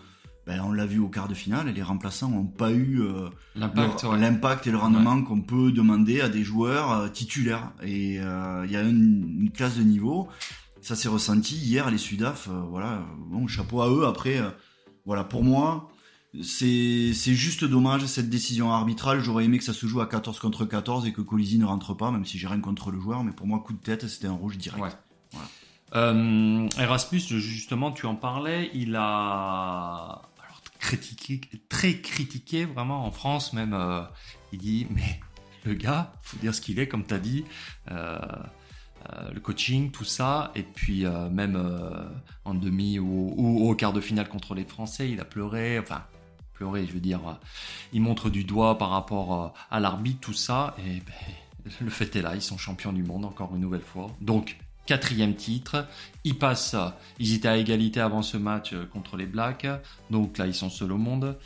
ben, 0.45 0.59
on 0.65 0.71
l'a 0.71 0.85
vu 0.85 0.99
au 0.99 1.07
quart 1.07 1.27
de 1.27 1.33
finale, 1.33 1.69
les 1.69 1.83
remplaçants 1.83 2.29
n'ont 2.29 2.45
pas 2.45 2.71
eu 2.71 3.01
euh, 3.01 3.29
L'impact, 3.55 4.03
ouais. 4.03 4.57
et 4.65 4.71
le 4.71 4.77
rendement 4.77 5.21
qu'on 5.21 5.41
peut 5.41 5.71
demander 5.71 6.19
à 6.19 6.29
des 6.29 6.43
joueurs 6.43 6.91
euh, 6.91 7.07
titulaires. 7.07 7.71
Et 7.83 8.19
euh, 8.19 8.65
il 8.65 8.71
y 8.71 8.75
a 8.75 8.81
une, 8.81 9.37
une 9.39 9.51
classe 9.51 9.77
de 9.77 9.83
niveau. 9.83 10.27
Ça 10.81 10.95
s'est 10.95 11.09
ressenti 11.09 11.55
hier, 11.55 11.89
les 11.91 11.99
Sudaf. 11.99 12.49
voilà, 12.69 13.05
bon, 13.29 13.47
chapeau 13.47 13.81
à 13.81 13.89
eux. 13.89 14.07
Après, 14.07 14.41
voilà, 15.05 15.23
pour 15.23 15.43
moi, 15.43 15.89
c'est 16.43 17.13
juste 17.13 17.63
dommage 17.65 18.05
cette 18.05 18.29
décision 18.29 18.71
arbitrale. 18.71 19.21
J'aurais 19.21 19.45
aimé 19.45 19.57
que 19.57 19.63
ça 19.63 19.73
se 19.73 19.85
joue 19.85 20.01
à 20.01 20.07
14 20.07 20.39
contre 20.39 20.65
14 20.65 21.05
et 21.05 21.13
que 21.13 21.21
Colisi 21.21 21.57
ne 21.57 21.65
rentre 21.65 21.93
pas, 21.93 22.11
même 22.11 22.25
si 22.25 22.37
j'ai 22.37 22.47
rien 22.47 22.61
contre 22.61 22.91
le 22.91 22.99
joueur. 22.99 23.23
Mais 23.23 23.31
pour 23.31 23.47
moi, 23.47 23.59
coup 23.59 23.73
de 23.73 23.79
tête, 23.79 24.07
c'était 24.07 24.27
un 24.27 24.33
rouge 24.33 24.57
direct. 24.57 24.81
Ouais. 24.81 25.39
Euh, 25.93 26.69
Erasmus, 26.79 27.19
justement, 27.19 27.91
tu 27.91 28.05
en 28.05 28.15
parlais, 28.15 28.71
il 28.73 28.95
a 28.95 30.21
alors, 30.41 30.61
critiqué, 30.79 31.41
très 31.67 31.99
critiqué 31.99 32.63
vraiment 32.65 33.05
en 33.05 33.11
France 33.11 33.51
même. 33.53 33.73
euh, 33.73 34.01
il 34.53 34.59
dit 34.59 34.87
mais 34.89 35.19
le 35.65 35.73
gars, 35.73 36.13
faut 36.21 36.37
dire 36.37 36.55
ce 36.55 36.61
qu'il 36.61 36.79
est, 36.79 36.87
comme 36.87 37.05
tu 37.05 37.13
as 37.13 37.19
dit. 37.19 37.43
euh, 37.91 38.17
le 39.33 39.39
coaching, 39.39 39.91
tout 39.91 40.03
ça, 40.03 40.51
et 40.55 40.63
puis 40.63 41.05
euh, 41.05 41.29
même 41.29 41.55
euh, 41.55 42.09
en 42.45 42.53
demi 42.53 42.99
ou, 42.99 43.69
au 43.69 43.75
quart 43.75 43.93
de 43.93 44.01
finale 44.01 44.27
contre 44.29 44.53
les 44.53 44.65
Français, 44.65 45.09
il 45.09 45.19
a 45.19 45.25
pleuré, 45.25 45.79
enfin 45.79 46.03
pleuré, 46.53 46.85
je 46.85 46.93
veux 46.93 46.99
dire, 46.99 47.27
euh, 47.27 47.33
il 47.93 48.01
montre 48.01 48.29
du 48.29 48.43
doigt 48.43 48.77
par 48.77 48.89
rapport 48.89 49.33
euh, 49.33 49.47
à 49.71 49.79
l'arbitre, 49.79 50.19
tout 50.21 50.33
ça, 50.33 50.75
et 50.79 51.01
ben, 51.01 51.71
le 51.81 51.89
fait 51.89 52.15
est 52.15 52.21
là, 52.21 52.35
ils 52.35 52.41
sont 52.41 52.57
champions 52.57 52.93
du 52.93 53.03
monde 53.03 53.25
encore 53.25 53.55
une 53.55 53.61
nouvelle 53.61 53.81
fois. 53.81 54.11
Donc 54.21 54.57
quatrième 54.85 55.35
titre, 55.35 55.87
ils 56.23 56.37
passent, 56.37 56.75
ils 57.19 57.33
étaient 57.33 57.47
à 57.47 57.57
égalité 57.57 57.99
avant 57.99 58.21
ce 58.21 58.37
match 58.37 58.73
euh, 58.73 58.85
contre 58.85 59.17
les 59.17 59.25
Blacks, 59.25 59.67
donc 60.09 60.37
là 60.37 60.47
ils 60.47 60.55
sont 60.55 60.69
seuls 60.69 60.91
au 60.91 60.97
monde. 60.97 61.37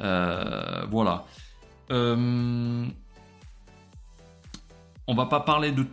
Euh, 0.00 0.84
voilà. 0.90 1.24
Euh, 1.90 2.86
on 5.06 5.14
va 5.14 5.26
pas 5.26 5.40
parler 5.40 5.72
de, 5.72 5.84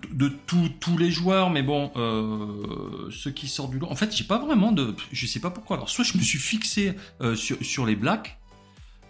tous- 0.47 0.97
les 0.97 1.11
joueurs, 1.11 1.49
mais 1.49 1.61
bon, 1.63 1.91
euh, 1.95 3.09
ceux 3.11 3.31
qui 3.31 3.47
sortent 3.47 3.71
du 3.71 3.79
lot. 3.79 3.87
En 3.89 3.95
fait, 3.95 4.15
j'ai 4.15 4.23
pas 4.23 4.39
vraiment 4.39 4.71
de, 4.71 4.95
je 5.11 5.27
sais 5.27 5.39
pas 5.39 5.51
pourquoi. 5.51 5.77
Alors, 5.77 5.89
soit 5.89 6.03
je 6.03 6.17
me 6.17 6.23
suis 6.23 6.39
fixé 6.39 6.95
euh, 7.21 7.35
sur, 7.35 7.85
les 7.85 7.95
Blacks, 7.95 8.37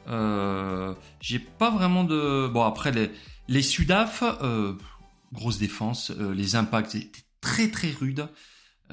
Euh, 0.10 0.94
j'ai 1.22 1.40
pas 1.40 1.70
vraiment 1.72 2.04
de. 2.04 2.50
Bon, 2.54 2.64
après, 2.64 2.92
les, 2.92 3.10
les 3.48 3.62
Sudaf, 3.62 4.22
grosse 5.32 5.58
défense. 5.60 6.12
les 6.12 6.56
impacts 6.56 6.96
étaient 6.96 7.24
très 7.40 7.70
très 7.72 7.92
rudes. 7.92 8.28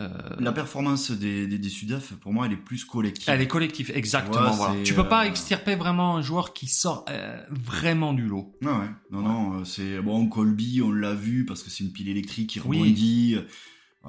Euh, 0.00 0.09
La 0.40 0.52
performance 0.52 1.11
des, 1.11 1.47
des, 1.47 1.59
des 1.59 1.69
Sudaf, 1.69 2.14
pour 2.14 2.33
moi, 2.33 2.47
elle 2.47 2.52
est 2.52 2.57
plus 2.57 2.85
collective. 2.85 3.28
elle 3.28 3.40
est 3.42 3.47
collective, 3.47 3.92
exactement. 3.95 4.50
Ouais, 4.50 4.57
voilà. 4.57 4.75
c'est, 4.78 4.83
Tu 4.83 4.95
peux 4.95 5.07
pas 5.09 5.25
euh, 5.25 5.28
extirper 5.28 5.75
vraiment 5.76 6.16
un 6.16 6.23
joueur 6.23 6.52
qui 6.54 6.66
sort 6.66 7.04
euh, 7.11 7.38
vraiment 7.50 8.12
du 8.14 8.26
lot. 8.26 8.57
Ah 8.64 8.78
ouais, 8.80 8.87
non, 9.11 9.21
non, 9.23 9.64
c'est 9.64 10.00
bon. 10.00 10.26
Colby, 10.28 10.80
on 10.83 10.90
l'a 10.90 11.14
vu 11.14 11.45
parce 11.45 11.62
que 11.62 11.71
c'est 11.71 11.85
une 11.85 11.92
pile 11.92 12.09
électrique 12.09 12.50
qui 12.50 12.61
Oui. 12.64 12.78
rebondit. 12.78 13.37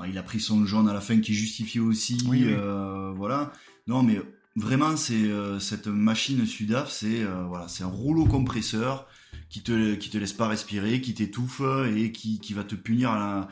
Il 0.07 0.17
a 0.17 0.23
pris 0.23 0.39
son 0.39 0.65
jaune 0.65 0.87
à 0.87 0.93
la 0.93 1.01
fin 1.01 1.19
qui 1.19 1.31
est 1.33 1.35
justifié 1.35 1.81
aussi. 1.81 2.17
Oui, 2.25 2.45
oui. 2.45 2.53
euh, 2.53 3.11
voilà. 3.13 3.51
Non, 3.87 4.03
mais 4.03 4.21
vraiment, 4.55 4.95
c'est 4.95 5.13
euh, 5.13 5.59
cette 5.59 5.87
machine 5.87 6.45
Sudaf, 6.45 6.89
c'est 6.89 7.23
voilà, 7.49 7.67
c'est 7.67 7.83
un 7.83 7.87
rouleau 7.87 8.25
compresseur 8.25 9.07
qui 9.49 9.61
te 9.61 9.95
qui 9.95 10.09
te 10.09 10.17
laisse 10.17 10.31
pas 10.31 10.47
respirer, 10.47 11.01
qui 11.01 11.13
t'étouffe 11.13 11.61
et 11.93 12.13
qui 12.13 12.39
qui 12.39 12.53
va 12.53 12.63
te 12.63 12.75
punir 12.75 13.11
à 13.11 13.19
la 13.19 13.47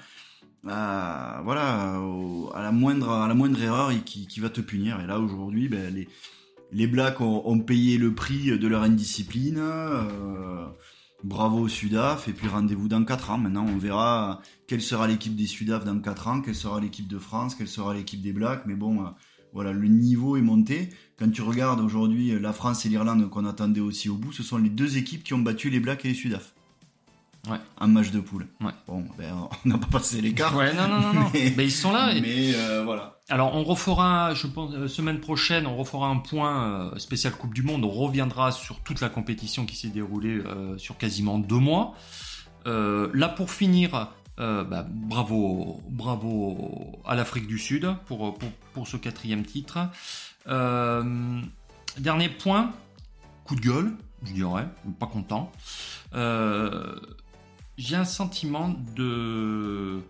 à, 0.68 1.42
voilà 1.44 2.00
au- 2.02 2.52
à 2.54 2.62
la 2.62 2.72
moindre 2.72 3.10
à 3.12 3.28
la 3.28 3.34
moindre 3.34 3.62
erreur 3.62 3.92
qui 4.06 4.28
qui 4.28 4.40
va 4.40 4.50
te 4.50 4.62
punir. 4.62 5.00
Et 5.02 5.08
là 5.08 5.20
aujourd'hui, 5.20 5.68
ben 5.70 5.94
les 5.94 6.08
les 6.72 6.86
Blacks 6.88 7.20
ont, 7.22 7.60
payé 7.60 7.98
le 7.98 8.14
prix 8.14 8.58
de 8.60 8.68
leur 8.68 8.84
indiscipline. 8.84 9.58
euh, 9.58 10.66
bravo 11.24 11.62
aux 11.62 11.68
Sudaf. 11.68 12.28
Et 12.28 12.34
puis 12.34 12.48
rendez-vous 12.48 12.88
dans 12.88 13.04
4 13.04 13.32
ans. 13.32 13.38
Maintenant, 13.40 13.66
on 13.68 13.78
verra 13.78 14.42
quelle 14.68 14.82
sera 14.82 15.08
l'équipe 15.08 15.36
des 15.36 15.48
Sudaf 15.48 15.84
dans 15.84 16.00
4 16.00 16.28
ans, 16.28 16.42
quelle 16.42 16.56
sera 16.56 16.80
l'équipe 16.80 17.08
de 17.08 17.18
France, 17.18 17.56
quelle 17.56 17.68
sera 17.68 17.94
l'équipe 17.94 18.22
des 18.22 18.34
Blacks. 18.34 18.64
Mais 18.68 18.76
bon, 18.76 19.02
euh, 19.02 19.10
voilà, 19.52 19.74
le 19.74 19.88
niveau 19.88 20.38
est 20.38 20.42
monté. 20.42 20.90
Quand 21.18 21.30
tu 21.32 21.42
regardes 21.42 21.80
aujourd'hui 21.82 22.32
euh, 22.32 22.40
la 22.40 22.54
France 22.54 22.86
et 22.86 22.90
l'Irlande 22.90 23.28
qu'on 23.32 23.46
attendait 23.46 23.82
aussi 23.82 24.08
au 24.08 24.16
bout, 24.16 24.32
ce 24.32 24.44
sont 24.44 24.58
les 24.60 24.70
deux 24.70 24.98
équipes 24.98 25.24
qui 25.24 25.34
ont 25.34 25.40
battu 25.40 25.70
les 25.72 25.80
Blacks 25.80 26.06
et 26.06 26.10
les 26.10 26.14
Sudaf. 26.14 26.54
Ouais. 27.48 27.58
En 27.80 27.88
match 27.88 28.12
de 28.12 28.20
poule. 28.20 28.48
Ouais. 28.62 28.72
Bon, 28.88 29.06
ben, 29.18 29.34
on 29.66 29.70
n'a 29.70 29.78
pas 29.78 29.88
passé 29.88 30.20
l'écart. 30.22 30.56
Ouais, 30.56 30.74
non, 30.74 30.88
non, 30.88 31.00
non, 31.00 31.14
non. 31.14 31.30
Mais- 31.34 31.54
Mais 31.56 31.66
ils 31.66 31.72
sont 31.72 31.92
là. 31.94 32.12
et- 32.14 32.22
Mais 32.22 32.54
euh, 32.56 32.84
voilà. 32.84 33.16
Alors, 33.30 33.56
on 33.56 33.64
refera, 33.64 34.34
je 34.34 34.48
pense, 34.48 34.74
euh, 34.74 34.88
semaine 34.88 35.20
prochaine, 35.20 35.66
on 35.68 35.78
refera 35.78 36.08
un 36.08 36.18
point 36.18 36.92
euh, 36.94 36.98
spécial 37.00 37.34
Coupe 37.34 37.54
du 37.54 37.62
Monde. 37.64 37.86
On 37.86 37.90
reviendra 37.92 38.52
sur 38.52 38.80
toute 38.82 39.00
la 39.02 39.10
compétition 39.10 39.66
qui 39.66 39.76
s'est 39.78 39.88
déroulée 39.90 40.40
euh, 40.46 40.78
sur 40.78 40.98
quasiment 40.98 41.38
deux 41.40 41.60
mois. 41.60 41.94
Euh, 42.68 43.10
là, 43.14 43.30
pour 43.30 43.52
finir, 43.52 44.10
euh, 44.40 44.64
bah, 44.66 44.86
bravo, 44.90 45.82
bravo 45.90 47.00
à 47.06 47.16
l'Afrique 47.16 47.48
du 47.48 47.58
Sud 47.60 47.88
pour, 48.08 48.38
pour, 48.38 48.50
pour 48.74 48.88
ce 48.88 48.98
quatrième 48.98 49.46
titre. 49.46 49.78
Euh, 50.48 51.40
dernier 51.98 52.30
point, 52.30 52.72
coup 53.46 53.56
de 53.56 53.62
gueule, 53.62 53.92
je 54.24 54.34
dirais, 54.34 54.68
pas 55.00 55.08
content. 55.08 55.52
Euh, 56.16 56.96
J'ai 57.80 57.96
un 57.96 58.04
sentiment 58.04 58.76
de... 58.98 60.02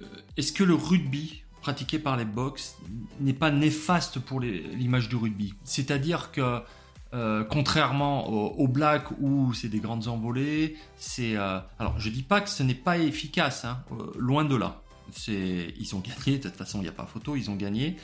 euh, 0.00 0.04
Est-ce 0.36 0.52
que 0.52 0.64
le 0.64 0.74
rugby 0.74 1.44
pratiqué 1.62 2.00
par 2.00 2.16
les 2.16 2.24
box 2.24 2.76
n'est 3.20 3.32
pas 3.32 3.52
néfaste 3.52 4.18
pour 4.18 4.40
l'image 4.40 5.08
du 5.08 5.14
rugby? 5.14 5.54
C'est-à-dire 5.62 6.32
que 6.32 6.62
euh, 7.14 7.44
contrairement 7.44 8.28
au, 8.28 8.64
au 8.64 8.66
black 8.66 9.04
où 9.20 9.54
c'est 9.54 9.68
des 9.68 9.78
grandes 9.78 10.08
envolées, 10.08 10.76
c'est 10.96 11.36
euh, 11.36 11.60
alors 11.78 12.00
je 12.00 12.10
dis 12.10 12.24
pas 12.24 12.40
que 12.40 12.50
ce 12.50 12.64
n'est 12.64 12.74
pas 12.74 12.98
efficace, 12.98 13.64
hein, 13.64 13.84
loin 14.18 14.44
de 14.44 14.56
là. 14.56 14.82
Ils 15.28 15.94
ont 15.94 16.00
gagné 16.00 16.38
de 16.38 16.48
toute 16.48 16.56
façon 16.56 16.78
il 16.78 16.82
n'y 16.82 16.88
a 16.88 16.92
pas 16.92 17.06
photo, 17.06 17.36
ils 17.36 17.50
ont 17.50 17.56
gagné. 17.56 17.98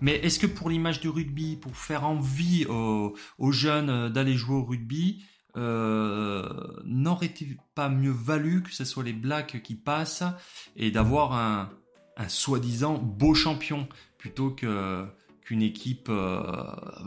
Mais 0.00 0.14
est-ce 0.16 0.38
que 0.38 0.46
pour 0.46 0.70
l'image 0.70 1.00
du 1.00 1.08
rugby, 1.08 1.56
pour 1.56 1.76
faire 1.76 2.06
envie 2.06 2.64
aux, 2.66 3.52
jeunes 3.52 4.08
d'aller 4.08 4.34
jouer 4.34 4.56
au 4.56 4.64
rugby, 4.64 5.24
euh, 5.56 6.48
n'aurait-il 6.84 7.56
pas 7.74 7.88
mieux 7.88 8.12
valu 8.12 8.62
que 8.62 8.72
ce 8.72 8.84
soit 8.84 9.04
les 9.04 9.12
blacks 9.12 9.62
qui 9.62 9.74
passent 9.74 10.24
et 10.76 10.90
d'avoir 10.90 11.32
un, 11.32 11.70
un 12.16 12.28
soi-disant 12.28 12.98
beau 12.98 13.34
champion 13.34 13.88
plutôt 14.18 14.50
que 14.50 15.06
qu'une 15.42 15.62
équipe 15.62 16.08
euh, 16.08 16.52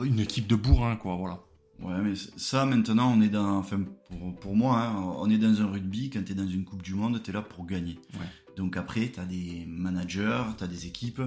une 0.03 0.19
équipe 0.19 0.47
de 0.47 0.55
bourrin 0.55 0.95
quoi 0.95 1.15
voilà 1.15 1.39
Ouais, 1.81 1.99
mais 2.01 2.13
ça, 2.15 2.65
maintenant, 2.65 3.13
on 3.13 3.21
est 3.21 3.29
dans. 3.29 3.57
Enfin, 3.57 3.81
pour, 4.07 4.35
pour 4.39 4.55
moi, 4.55 4.79
hein, 4.79 5.15
on 5.17 5.29
est 5.29 5.37
dans 5.37 5.61
un 5.61 5.65
rugby. 5.65 6.09
Quand 6.09 6.23
t'es 6.23 6.35
dans 6.35 6.47
une 6.47 6.63
Coupe 6.63 6.81
du 6.81 6.93
Monde, 6.93 7.21
t'es 7.21 7.31
là 7.31 7.41
pour 7.41 7.65
gagner. 7.65 7.99
Ouais. 8.13 8.25
Donc 8.55 8.77
après, 8.77 9.07
t'as 9.07 9.25
des 9.25 9.65
managers, 9.67 10.43
t'as 10.57 10.67
des 10.67 10.85
équipes 10.85 11.21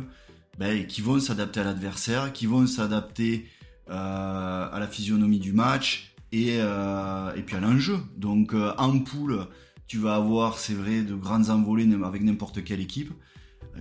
ben, 0.58 0.86
qui 0.86 1.02
vont 1.02 1.20
s'adapter 1.20 1.60
à 1.60 1.64
l'adversaire, 1.64 2.32
qui 2.32 2.46
vont 2.46 2.66
s'adapter 2.66 3.48
euh, 3.90 4.68
à 4.72 4.78
la 4.78 4.86
physionomie 4.86 5.38
du 5.38 5.52
match 5.52 6.14
et, 6.36 6.58
euh, 6.60 7.34
et 7.34 7.42
puis 7.42 7.56
à 7.56 7.60
l'enjeu. 7.60 7.98
Donc 8.16 8.52
euh, 8.52 8.72
en 8.78 8.98
poule, 8.98 9.46
tu 9.86 9.98
vas 9.98 10.16
avoir, 10.16 10.58
c'est 10.58 10.74
vrai, 10.74 11.02
de 11.02 11.14
grandes 11.14 11.50
envolées 11.50 11.88
avec 12.04 12.22
n'importe 12.22 12.62
quelle 12.64 12.80
équipe. 12.80 13.12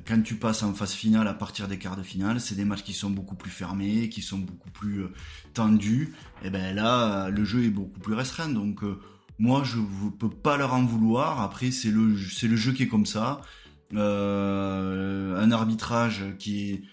Quand 0.05 0.21
tu 0.21 0.35
passes 0.35 0.61
en 0.63 0.73
phase 0.73 0.91
finale, 0.91 1.27
à 1.27 1.33
partir 1.33 1.69
des 1.69 1.77
quarts 1.77 1.95
de 1.95 2.03
finale, 2.03 2.41
c'est 2.41 2.55
des 2.55 2.65
matchs 2.65 2.83
qui 2.83 2.93
sont 2.93 3.09
beaucoup 3.09 3.35
plus 3.35 3.49
fermés, 3.49 4.09
qui 4.09 4.21
sont 4.21 4.39
beaucoup 4.39 4.69
plus 4.71 5.03
euh, 5.03 5.13
tendus. 5.53 6.13
Et 6.43 6.49
ben 6.49 6.75
là, 6.75 7.29
le 7.29 7.43
jeu 7.45 7.63
est 7.63 7.69
beaucoup 7.69 7.99
plus 7.99 8.13
restreint. 8.13 8.49
Donc 8.49 8.83
euh, 8.83 8.99
moi, 9.39 9.63
je 9.63 9.77
ne 9.77 10.09
peux 10.11 10.29
pas 10.29 10.57
leur 10.57 10.73
en 10.73 10.83
vouloir. 10.83 11.41
Après, 11.41 11.71
c'est 11.71 11.91
le, 11.91 12.17
c'est 12.17 12.47
le 12.47 12.55
jeu 12.55 12.71
qui 12.73 12.83
est 12.83 12.87
comme 12.87 13.05
ça. 13.05 13.41
Un 13.93 15.51
arbitrage 15.51 16.25
qui 16.39 16.71
est 16.71 16.83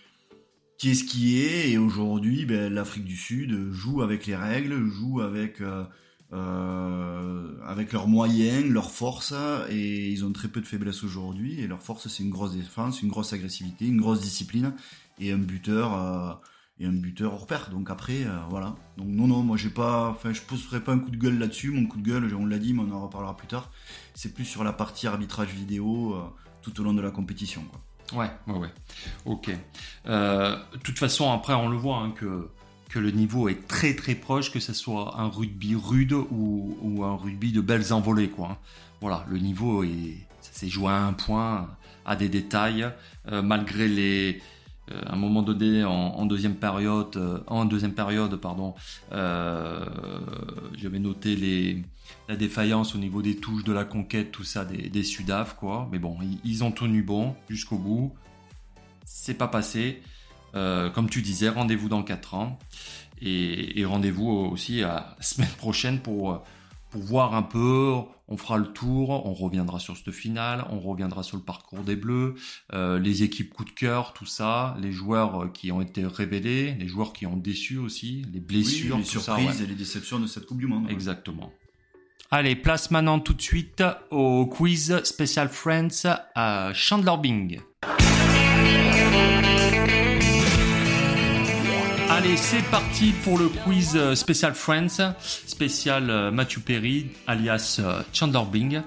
qui 0.82 0.90
est 0.90 0.94
ce 0.94 1.04
qui 1.04 1.38
est? 1.38 1.70
Et 1.70 1.78
aujourd'hui 1.78 2.44
ben, 2.44 2.74
l'Afrique 2.74 3.04
du 3.04 3.16
Sud 3.16 3.70
joue 3.70 4.02
avec 4.02 4.26
les 4.26 4.34
règles 4.34 4.84
joue 4.88 5.20
avec 5.20 5.60
euh, 5.60 5.84
euh, 6.32 7.52
avec 7.64 7.92
leurs 7.92 8.08
moyens 8.08 8.68
leurs 8.68 8.90
forces 8.90 9.32
et 9.70 10.10
ils 10.10 10.24
ont 10.24 10.32
très 10.32 10.48
peu 10.48 10.60
de 10.60 10.66
faiblesses 10.66 11.04
aujourd'hui 11.04 11.60
et 11.60 11.68
leur 11.68 11.80
force 11.80 12.08
c'est 12.08 12.24
une 12.24 12.30
grosse 12.30 12.54
défense 12.56 13.00
une 13.00 13.10
grosse 13.10 13.32
agressivité 13.32 13.86
une 13.86 14.00
grosse 14.00 14.22
discipline 14.22 14.74
et 15.20 15.30
un 15.30 15.38
buteur 15.38 15.94
euh, 15.94 16.32
et 16.80 16.86
un 16.86 16.92
buteur 16.92 17.32
hors 17.32 17.46
donc 17.70 17.88
après 17.88 18.26
voilà. 18.50 18.74
Donc 18.96 19.06
non 19.06 19.28
non 19.28 19.44
moi 19.44 19.56
j'ai 19.56 19.70
pas 19.70 20.18
je 20.32 20.40
poserai 20.40 20.80
pas 20.80 20.90
un 20.90 20.98
coup 20.98 21.12
de 21.12 21.16
gueule 21.16 21.38
là-dessus. 21.38 21.70
Mon 21.70 21.86
coup 21.86 22.00
de 22.00 22.08
gueule 22.08 22.34
on 22.34 22.44
l'a 22.44 22.58
dit 22.58 22.72
mais 22.74 22.82
on 22.82 22.90
en 22.90 23.04
reparlera 23.04 23.36
plus 23.36 23.46
tard. 23.46 23.70
C'est 24.14 24.34
plus 24.34 24.46
sur 24.46 24.64
la 24.64 24.72
partie 24.72 25.06
arbitrage 25.06 25.50
vidéo 25.50 26.16
tout 26.60 26.80
au 26.80 26.82
long 26.82 26.92
de 26.92 27.02
la 27.02 27.12
compétition. 27.12 27.62
Ouais 28.14 28.31
ouais 28.47 28.59
ouais. 28.59 28.69
Ok. 29.25 29.50
Euh, 30.07 30.57
de 30.73 30.78
toute 30.78 30.99
façon 30.99 31.31
après 31.31 31.54
on 31.54 31.69
le 31.69 31.76
voit 31.76 31.99
hein, 31.99 32.12
que 32.16 32.49
que 32.88 32.99
le 32.99 33.11
niveau 33.11 33.49
est 33.49 33.66
très 33.66 33.95
très 33.95 34.14
proche 34.14 34.52
que 34.52 34.61
ce 34.61 34.73
soit 34.73 35.19
un 35.19 35.28
rugby 35.28 35.75
rude 35.75 36.12
ou, 36.12 37.02
un 37.04 37.16
rugby 37.16 37.52
de 37.52 37.61
belles 37.61 37.92
envolées 37.92 38.28
quoi 38.28 38.49
hein. 38.52 38.59
voilà 39.00 39.25
le 39.28 39.38
niveau 39.38 39.83
est 39.83 40.19
ça 40.40 40.52
s'est 40.52 40.69
joué 40.69 40.88
à 40.88 41.04
un 41.04 41.12
point 41.12 41.69
à 42.04 42.16
des 42.16 42.28
détails. 42.28 42.90
Euh, 43.31 43.42
malgré 43.42 43.87
les 43.87 44.42
euh, 44.90 45.00
à 45.07 45.12
un 45.12 45.16
moment 45.16 45.42
donné 45.42 45.85
en, 45.85 46.26
deuxième 46.26 46.57
période 46.57 47.45
en 47.47 47.64
deuxième 47.64 47.95
période 47.95 48.35
pardon 48.37 48.75
j'avais 49.12 50.99
noté 50.99 51.37
les 51.37 51.85
la 52.32 52.36
défaillance 52.36 52.94
au 52.94 52.98
niveau 52.98 53.20
des 53.22 53.36
touches 53.36 53.64
de 53.64 53.72
la 53.72 53.84
conquête 53.84 54.32
tout 54.32 54.44
ça 54.44 54.64
des, 54.64 54.88
des 54.88 55.04
Sudaf 55.04 55.54
quoi 55.54 55.88
mais 55.92 55.98
bon 55.98 56.16
ils, 56.22 56.38
ils 56.44 56.64
ont 56.64 56.72
tenu 56.72 57.02
bon 57.02 57.34
jusqu'au 57.48 57.76
bout 57.78 58.12
c'est 59.04 59.34
pas 59.38 59.48
passé 59.48 60.02
Euh, 60.54 60.90
comme 60.90 61.08
tu 61.08 61.22
disais 61.22 61.48
rendez-vous 61.48 61.88
dans 61.88 62.02
4 62.02 62.34
ans 62.34 62.58
et, 63.22 63.80
et 63.80 63.84
rendez-vous 63.86 64.28
aussi 64.28 64.82
à 64.82 65.14
la 65.16 65.22
semaine 65.22 65.54
prochaine 65.56 65.98
pour 66.00 66.42
pour 66.90 67.00
voir 67.00 67.34
un 67.34 67.42
peu, 67.42 67.94
on 68.28 68.36
fera 68.36 68.58
le 68.58 68.66
tour, 68.66 69.08
on 69.26 69.32
reviendra 69.32 69.78
sur 69.80 69.96
cette 69.96 70.10
finale, 70.10 70.66
on 70.68 70.78
reviendra 70.78 71.22
sur 71.22 71.38
le 71.38 71.42
parcours 71.42 71.84
des 71.84 71.96
Bleus, 71.96 72.34
euh, 72.74 72.98
les 72.98 73.22
équipes 73.22 73.50
coup 73.54 73.64
de 73.64 73.70
cœur, 73.70 74.12
tout 74.12 74.26
ça, 74.26 74.76
les 74.78 74.92
joueurs 74.92 75.50
qui 75.54 75.72
ont 75.72 75.80
été 75.80 76.04
révélés, 76.04 76.74
les 76.78 76.88
joueurs 76.88 77.14
qui 77.14 77.24
ont 77.24 77.38
déçu 77.38 77.78
aussi, 77.78 78.26
les 78.30 78.40
blessures, 78.40 78.96
Oui, 78.96 79.02
les 79.04 79.08
tout 79.08 79.20
ça. 79.20 79.36
surprises 79.36 79.58
ouais. 79.60 79.64
et 79.64 79.68
les 79.68 79.74
déceptions 79.74 80.20
de 80.20 80.26
cette 80.26 80.44
Coupe 80.44 80.58
du 80.58 80.66
Monde. 80.66 80.84
ouais. 80.84 80.92
Exactement. 80.92 81.50
Allez, 82.34 82.56
place 82.56 82.90
maintenant 82.90 83.18
tout 83.18 83.34
de 83.34 83.42
suite 83.42 83.82
au 84.10 84.46
quiz 84.46 85.00
spécial 85.04 85.48
Friends 85.50 86.06
à 86.34 86.70
Chandler 86.72 87.12
Bing. 87.22 87.60
Allez, 92.08 92.36
c'est 92.38 92.62
parti 92.70 93.12
pour 93.24 93.38
le 93.38 93.48
quiz 93.48 93.98
spécial 94.14 94.54
Friends, 94.54 95.12
spécial 95.46 96.08
euh, 96.10 96.30
Matthew 96.30 96.60
Perry, 96.60 97.06
alias 97.26 97.80
euh, 97.80 98.02
Chandler 98.12 98.42
Bing. 98.50 98.80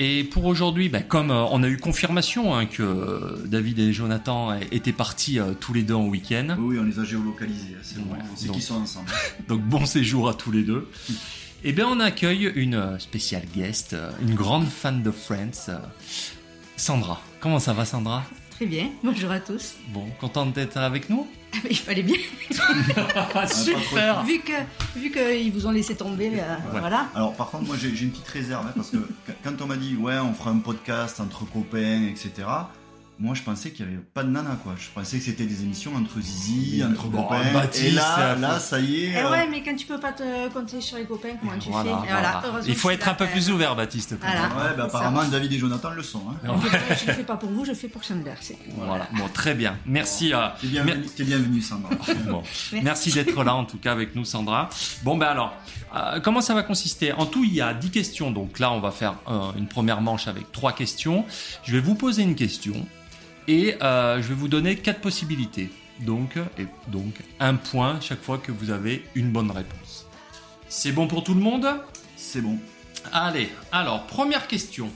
Et 0.00 0.22
pour 0.24 0.44
aujourd'hui, 0.44 0.88
ben, 0.88 1.02
comme 1.02 1.30
euh, 1.30 1.44
on 1.50 1.62
a 1.62 1.68
eu 1.68 1.76
confirmation 1.76 2.54
hein, 2.54 2.66
que 2.66 3.42
David 3.46 3.80
et 3.80 3.92
Jonathan 3.92 4.54
étaient 4.70 4.92
partis 4.92 5.40
euh, 5.40 5.54
tous 5.58 5.72
les 5.74 5.82
deux 5.82 5.94
en 5.94 6.06
week-end, 6.06 6.56
Oui, 6.58 6.78
on 6.78 6.84
les 6.84 6.98
a 7.00 7.04
géolocalisés. 7.04 7.74
hein, 7.74 7.80
C'est 7.82 7.98
bon, 8.00 8.12
Ouais, 8.14 8.18
on 8.32 8.36
sait 8.36 8.46
donc- 8.46 8.54
qu'ils 8.56 8.62
sont 8.64 8.76
ensemble. 8.80 9.10
donc 9.48 9.60
bon 9.62 9.84
séjour 9.84 10.28
à 10.28 10.34
tous 10.34 10.52
les 10.52 10.62
deux. 10.62 10.88
Et 11.64 11.72
bien 11.72 11.88
on 11.88 11.98
accueille 12.00 12.52
une 12.54 12.74
euh, 12.74 12.98
spéciale 12.98 13.42
guest, 13.54 13.92
euh, 13.92 14.10
une 14.22 14.34
grande 14.34 14.66
fan 14.66 15.02
de 15.02 15.10
Friends, 15.10 15.68
euh, 15.68 15.78
Sandra. 16.76 17.20
Comment 17.40 17.58
ça 17.58 17.72
va 17.72 17.84
Sandra? 17.84 18.22
Très 18.50 18.66
bien, 18.66 18.90
bonjour 19.04 19.30
à 19.30 19.40
tous. 19.40 19.74
Bon, 19.92 20.06
contente 20.20 20.52
d'être 20.52 20.76
avec 20.76 21.10
nous? 21.10 21.26
Ah, 21.54 21.58
Il 21.70 21.76
fallait 21.76 22.02
bien, 22.02 22.16
Super 23.48 24.22
vu 24.24 24.40
que 24.40 24.52
vu 24.98 25.10
qu'ils 25.10 25.50
vous 25.52 25.66
ont 25.66 25.70
laissé 25.70 25.96
tomber, 25.96 26.30
euh, 26.34 26.56
voilà. 26.70 27.08
Alors 27.14 27.34
par 27.34 27.50
contre, 27.50 27.64
moi 27.66 27.76
j'ai 27.80 27.88
une 27.88 28.10
petite 28.10 28.28
réserve 28.28 28.66
hein, 28.66 28.72
parce 28.76 28.90
que 28.90 28.96
qu- 28.98 29.32
quand 29.44 29.60
on 29.60 29.66
m'a 29.66 29.76
dit 29.76 29.96
ouais, 29.96 30.18
on 30.18 30.34
fera 30.34 30.50
un 30.50 30.58
podcast 30.58 31.18
entre 31.20 31.44
copains, 31.50 32.06
etc. 32.08 32.46
Moi, 33.20 33.34
je 33.34 33.42
pensais 33.42 33.72
qu'il 33.72 33.84
n'y 33.84 33.94
avait 33.94 34.02
pas 34.14 34.22
de 34.22 34.28
nana, 34.30 34.56
quoi. 34.62 34.74
Je 34.78 34.86
pensais 34.94 35.18
que 35.18 35.24
c'était 35.24 35.44
des 35.44 35.64
émissions 35.64 35.92
entre 35.96 36.20
zizi, 36.20 36.84
entre 36.84 37.08
bon, 37.08 37.24
copains. 37.24 37.52
Baptiste, 37.52 37.84
et 37.84 37.90
là, 37.90 38.36
là, 38.36 38.60
ça 38.60 38.78
y 38.78 39.06
est. 39.06 39.12
Eh 39.12 39.16
euh, 39.18 39.30
ouais, 39.32 39.48
mais 39.50 39.60
quand 39.64 39.74
tu 39.74 39.86
peux 39.86 39.98
pas 39.98 40.12
te 40.12 40.48
compter 40.52 40.80
sur 40.80 40.98
les 40.98 41.04
copains, 41.04 41.30
comment 41.40 41.58
tu 41.58 41.68
Voilà, 41.68 41.98
fais 41.98 42.06
Et 42.06 42.10
voilà. 42.12 42.42
heureusement 42.44 42.68
Il 42.68 42.76
faut 42.76 42.90
être 42.90 43.08
un 43.08 43.14
peu 43.14 43.26
plus 43.26 43.50
ouvert, 43.50 43.74
Baptiste. 43.74 44.12
même. 44.12 44.20
Ouais, 44.22 44.76
bah, 44.76 44.84
apparemment, 44.84 45.24
David 45.24 45.52
et 45.52 45.58
Jonathan 45.58 45.90
le 45.90 46.02
sont. 46.04 46.22
Hein. 46.46 46.54
Je 47.00 47.06
le 47.08 47.12
fais 47.12 47.24
pas 47.24 47.36
pour 47.36 47.50
vous, 47.50 47.64
je 47.64 47.70
le 47.70 47.76
fais 47.76 47.88
pour 47.88 48.04
Chandler. 48.04 48.34
Voilà, 48.76 49.08
bon, 49.12 49.26
très 49.34 49.54
bien. 49.54 49.76
Merci. 49.84 50.32
euh, 50.32 50.46
T'es 50.60 50.68
bienvenue, 50.68 51.06
bienvenue, 51.18 51.60
Sandra. 51.60 51.90
Bon. 52.28 52.42
Merci. 52.72 52.80
Merci 52.82 53.12
d'être 53.12 53.42
là 53.42 53.54
en 53.54 53.64
tout 53.64 53.78
cas 53.78 53.92
avec 53.92 54.14
nous 54.14 54.24
Sandra. 54.24 54.68
Bon 55.02 55.16
ben 55.16 55.26
alors, 55.26 55.54
euh, 55.96 56.20
comment 56.20 56.40
ça 56.40 56.54
va 56.54 56.62
consister? 56.62 57.12
En 57.12 57.26
tout, 57.26 57.42
il 57.44 57.54
y 57.54 57.60
a 57.60 57.74
10 57.74 57.90
questions. 57.90 58.30
Donc 58.30 58.58
là, 58.58 58.70
on 58.72 58.80
va 58.80 58.90
faire 58.90 59.14
euh, 59.28 59.50
une 59.56 59.66
première 59.66 60.00
manche 60.00 60.28
avec 60.28 60.52
trois 60.52 60.72
questions. 60.72 61.24
Je 61.64 61.72
vais 61.72 61.80
vous 61.80 61.94
poser 61.94 62.22
une 62.22 62.34
question 62.34 62.86
et 63.48 63.74
euh, 63.82 64.22
je 64.22 64.28
vais 64.28 64.34
vous 64.34 64.46
donner 64.48 64.76
quatre 64.76 65.00
possibilités. 65.00 65.70
Donc, 66.00 66.36
et 66.58 66.66
donc 66.86 67.14
un 67.40 67.56
point 67.56 67.98
chaque 68.00 68.22
fois 68.22 68.38
que 68.38 68.52
vous 68.52 68.70
avez 68.70 69.04
une 69.16 69.32
bonne 69.32 69.50
réponse. 69.50 70.06
C'est 70.68 70.92
bon 70.92 71.08
pour 71.08 71.24
tout 71.24 71.34
le 71.34 71.40
monde? 71.40 71.66
C'est 72.16 72.40
bon. 72.40 72.58
Allez, 73.12 73.48
alors 73.72 74.06
première 74.06 74.46
question. 74.46 74.90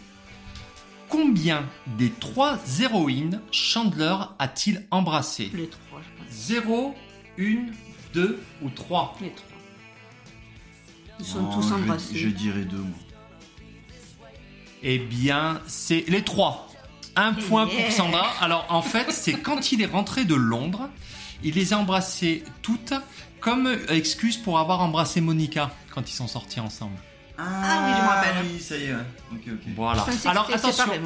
Combien 1.09 1.67
des 1.99 2.11
trois 2.11 2.59
héroïnes 2.81 3.41
Chandler 3.51 4.17
a-t-il 4.39 4.87
embrassé 4.91 5.51
Les 5.55 5.67
trois, 5.69 6.01
je 6.01 6.23
pense. 6.25 6.33
0, 6.35 6.95
1, 7.39 7.43
2 8.15 8.41
ou 8.63 8.71
3 8.71 9.17
Les 9.21 9.31
trois. 9.31 9.49
Ils 11.19 11.25
sont 11.27 11.45
tous 11.51 11.69
je- 11.69 11.75
embrassés. 11.75 12.17
Je, 12.17 12.29
dirais 12.29 12.65
deux, 12.65 12.77
moi. 12.79 12.99
Eh 14.83 14.99
bien, 14.99 15.61
c'est 15.67 16.05
les 16.09 16.23
trois. 16.23 16.69
Un 17.17 17.35
point 17.35 17.67
Yeah. 17.69 17.85
pour 17.85 17.93
Sandra. 17.93 18.27
Alors, 18.41 18.67
en 18.71 18.83
fait, 18.83 19.11
c'est 19.13 19.35
quand 19.35 19.73
il 19.73 19.83
est 19.83 19.87
rentré 19.87 20.25
de 20.25 20.35
Londres, 20.35 20.89
il 21.45 21.55
les 21.55 21.73
a 21.73 21.79
embrassées 21.79 22.43
toutes 22.63 22.95
comme 23.41 23.69
excuse 23.89 24.37
pour 24.37 24.59
avoir 24.59 24.81
embrassé 24.81 25.21
Monica 25.21 25.71
quand 25.95 26.09
ils 26.09 26.15
sont 26.15 26.29
sortis 26.29 26.61
ensemble. 26.61 26.97
Ah 27.39 27.43
oui, 27.87 27.93
je 27.97 28.03
me 28.03 28.09
rappelle. 28.09 28.35
Oui, 28.53 28.61
ça 28.61 28.77
y 28.77 28.85
est. 28.85 28.93
ouais. 28.93 29.01
Ok, 29.33 29.41
ok. 29.49 29.73
Voilà. 29.75 30.07
Alors, 30.27 30.49
attention. 30.53 30.85
Ouais. 30.87 31.01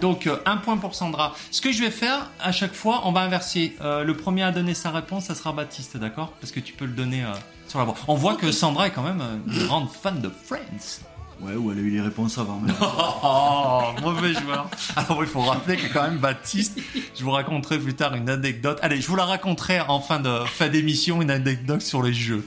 Donc, 0.00 0.26
euh, 0.26 0.38
un 0.46 0.56
point 0.56 0.76
pour 0.78 0.94
Sandra. 0.94 1.34
Ce 1.50 1.60
que 1.60 1.70
je 1.70 1.82
vais 1.82 1.90
faire, 1.90 2.30
à 2.40 2.50
chaque 2.50 2.74
fois, 2.74 3.02
on 3.04 3.12
va 3.12 3.20
inverser. 3.20 3.76
Euh, 3.82 4.02
le 4.02 4.16
premier 4.16 4.42
à 4.42 4.50
donner 4.52 4.74
sa 4.74 4.90
réponse, 4.90 5.26
ça 5.26 5.34
sera 5.34 5.52
Baptiste, 5.52 5.96
d'accord? 5.96 6.32
Parce 6.40 6.50
que 6.50 6.60
tu 6.60 6.72
peux 6.72 6.86
le 6.86 6.92
donner 6.92 7.24
euh, 7.24 7.32
sur 7.68 7.78
la 7.78 7.84
voie. 7.84 7.94
On 8.08 8.14
voit 8.16 8.34
que 8.34 8.50
Sandra 8.52 8.88
est 8.88 8.90
quand 8.90 9.02
même 9.04 9.22
une 9.46 9.66
grande 9.66 9.88
fan 9.90 10.20
de 10.20 10.28
Friends. 10.44 11.00
Ouais, 11.40 11.54
ou 11.54 11.70
elle 11.70 11.78
a 11.78 11.82
eu 11.82 11.90
les 11.90 12.00
réponses 12.00 12.38
avant. 12.38 12.58
mais- 12.60 12.72
Oh, 12.80 13.82
mauvais 14.02 14.32
joueur. 14.32 14.70
Alors 14.96 15.22
il 15.22 15.28
faut 15.28 15.40
rappeler 15.42 15.76
que 15.76 15.92
quand 15.92 16.02
même 16.02 16.18
Baptiste, 16.18 16.78
je 17.14 17.22
vous 17.22 17.30
raconterai 17.30 17.78
plus 17.78 17.94
tard 17.94 18.14
une 18.14 18.28
anecdote. 18.30 18.78
Allez, 18.82 19.00
je 19.00 19.06
vous 19.06 19.16
la 19.16 19.26
raconterai 19.26 19.80
en 19.80 20.00
fin 20.00 20.18
de 20.18 20.44
fin 20.46 20.68
d'émission 20.68 21.20
une 21.20 21.30
anecdote 21.30 21.82
sur 21.82 22.02
les 22.02 22.14
jeux, 22.14 22.46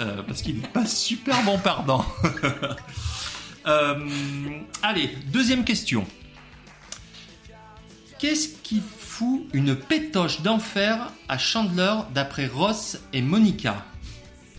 Euh, 0.00 0.22
parce 0.26 0.42
qu'il 0.42 0.56
n'est 0.60 0.66
pas 0.68 0.86
super 0.86 1.42
bon 1.44 1.58
perdant. 1.58 2.04
Euh, 3.66 3.94
allez, 4.82 5.16
deuxième 5.32 5.64
question. 5.64 6.06
Qu'est-ce 8.18 8.48
qui 8.62 8.82
fout 8.98 9.46
une 9.54 9.74
pétoche 9.74 10.42
d'enfer 10.42 11.10
à 11.30 11.38
Chandler 11.38 11.94
d'après 12.14 12.46
Ross 12.46 12.98
et 13.14 13.22
Monica? 13.22 13.84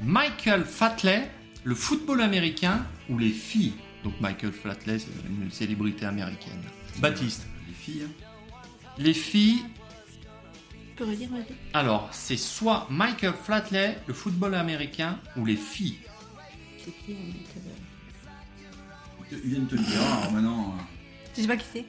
Michael 0.02 0.66
Flatley, 0.66 1.30
le 1.64 1.76
football 1.76 2.20
américain 2.22 2.84
ou 3.10 3.18
les 3.18 3.30
filles 3.32 3.74
Donc 4.04 4.14
Michael 4.22 4.52
Flatley, 4.52 5.00
c'est 5.00 5.10
une 5.30 5.50
célébrité 5.52 6.06
américaine. 6.06 6.62
Baptiste. 7.00 7.48
Les 7.68 7.74
filles. 7.74 8.04
hein. 8.06 8.12
Les 8.98 9.14
filles, 9.14 9.64
Tu 10.90 10.96
peux 10.96 11.06
redire, 11.06 11.30
vas-y 11.30 11.46
alors 11.74 12.08
c'est 12.12 12.38
soit 12.38 12.88
Michael 12.90 13.34
Flatley, 13.44 13.98
le 14.08 14.14
football 14.14 14.56
américain, 14.56 15.20
ou 15.36 15.46
les 15.46 15.56
filles. 15.58 15.98
C'est 16.84 16.92
qui 16.92 17.16
on 17.20 17.32
dit 17.32 17.40
que- 19.30 19.36
Il 19.44 19.50
vient 19.50 19.60
de 19.62 19.66
te 19.66 19.76
le 19.76 19.82
dire, 19.82 20.02
alors 20.02 20.32
maintenant. 20.32 20.76
euh, 20.78 20.82
Tu 21.34 21.42
sais 21.42 21.48
pas 21.48 21.58
qui 21.58 21.66
c'est 21.74 21.86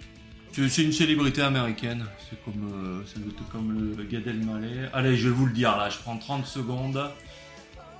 C'est 0.70 0.82
une 0.82 0.92
célébrité 0.92 1.42
américaine. 1.42 2.06
C'est 2.30 2.42
comme, 2.44 2.72
euh, 2.74 3.04
comme 3.52 3.94
le 3.96 4.02
Gad 4.04 4.26
Elmaleh. 4.26 4.88
Allez, 4.94 5.16
je 5.16 5.28
vais 5.28 5.34
vous 5.34 5.44
le 5.46 5.52
dire 5.52 5.76
là. 5.76 5.90
Je 5.90 5.98
prends 5.98 6.16
30 6.16 6.46
secondes. 6.46 7.10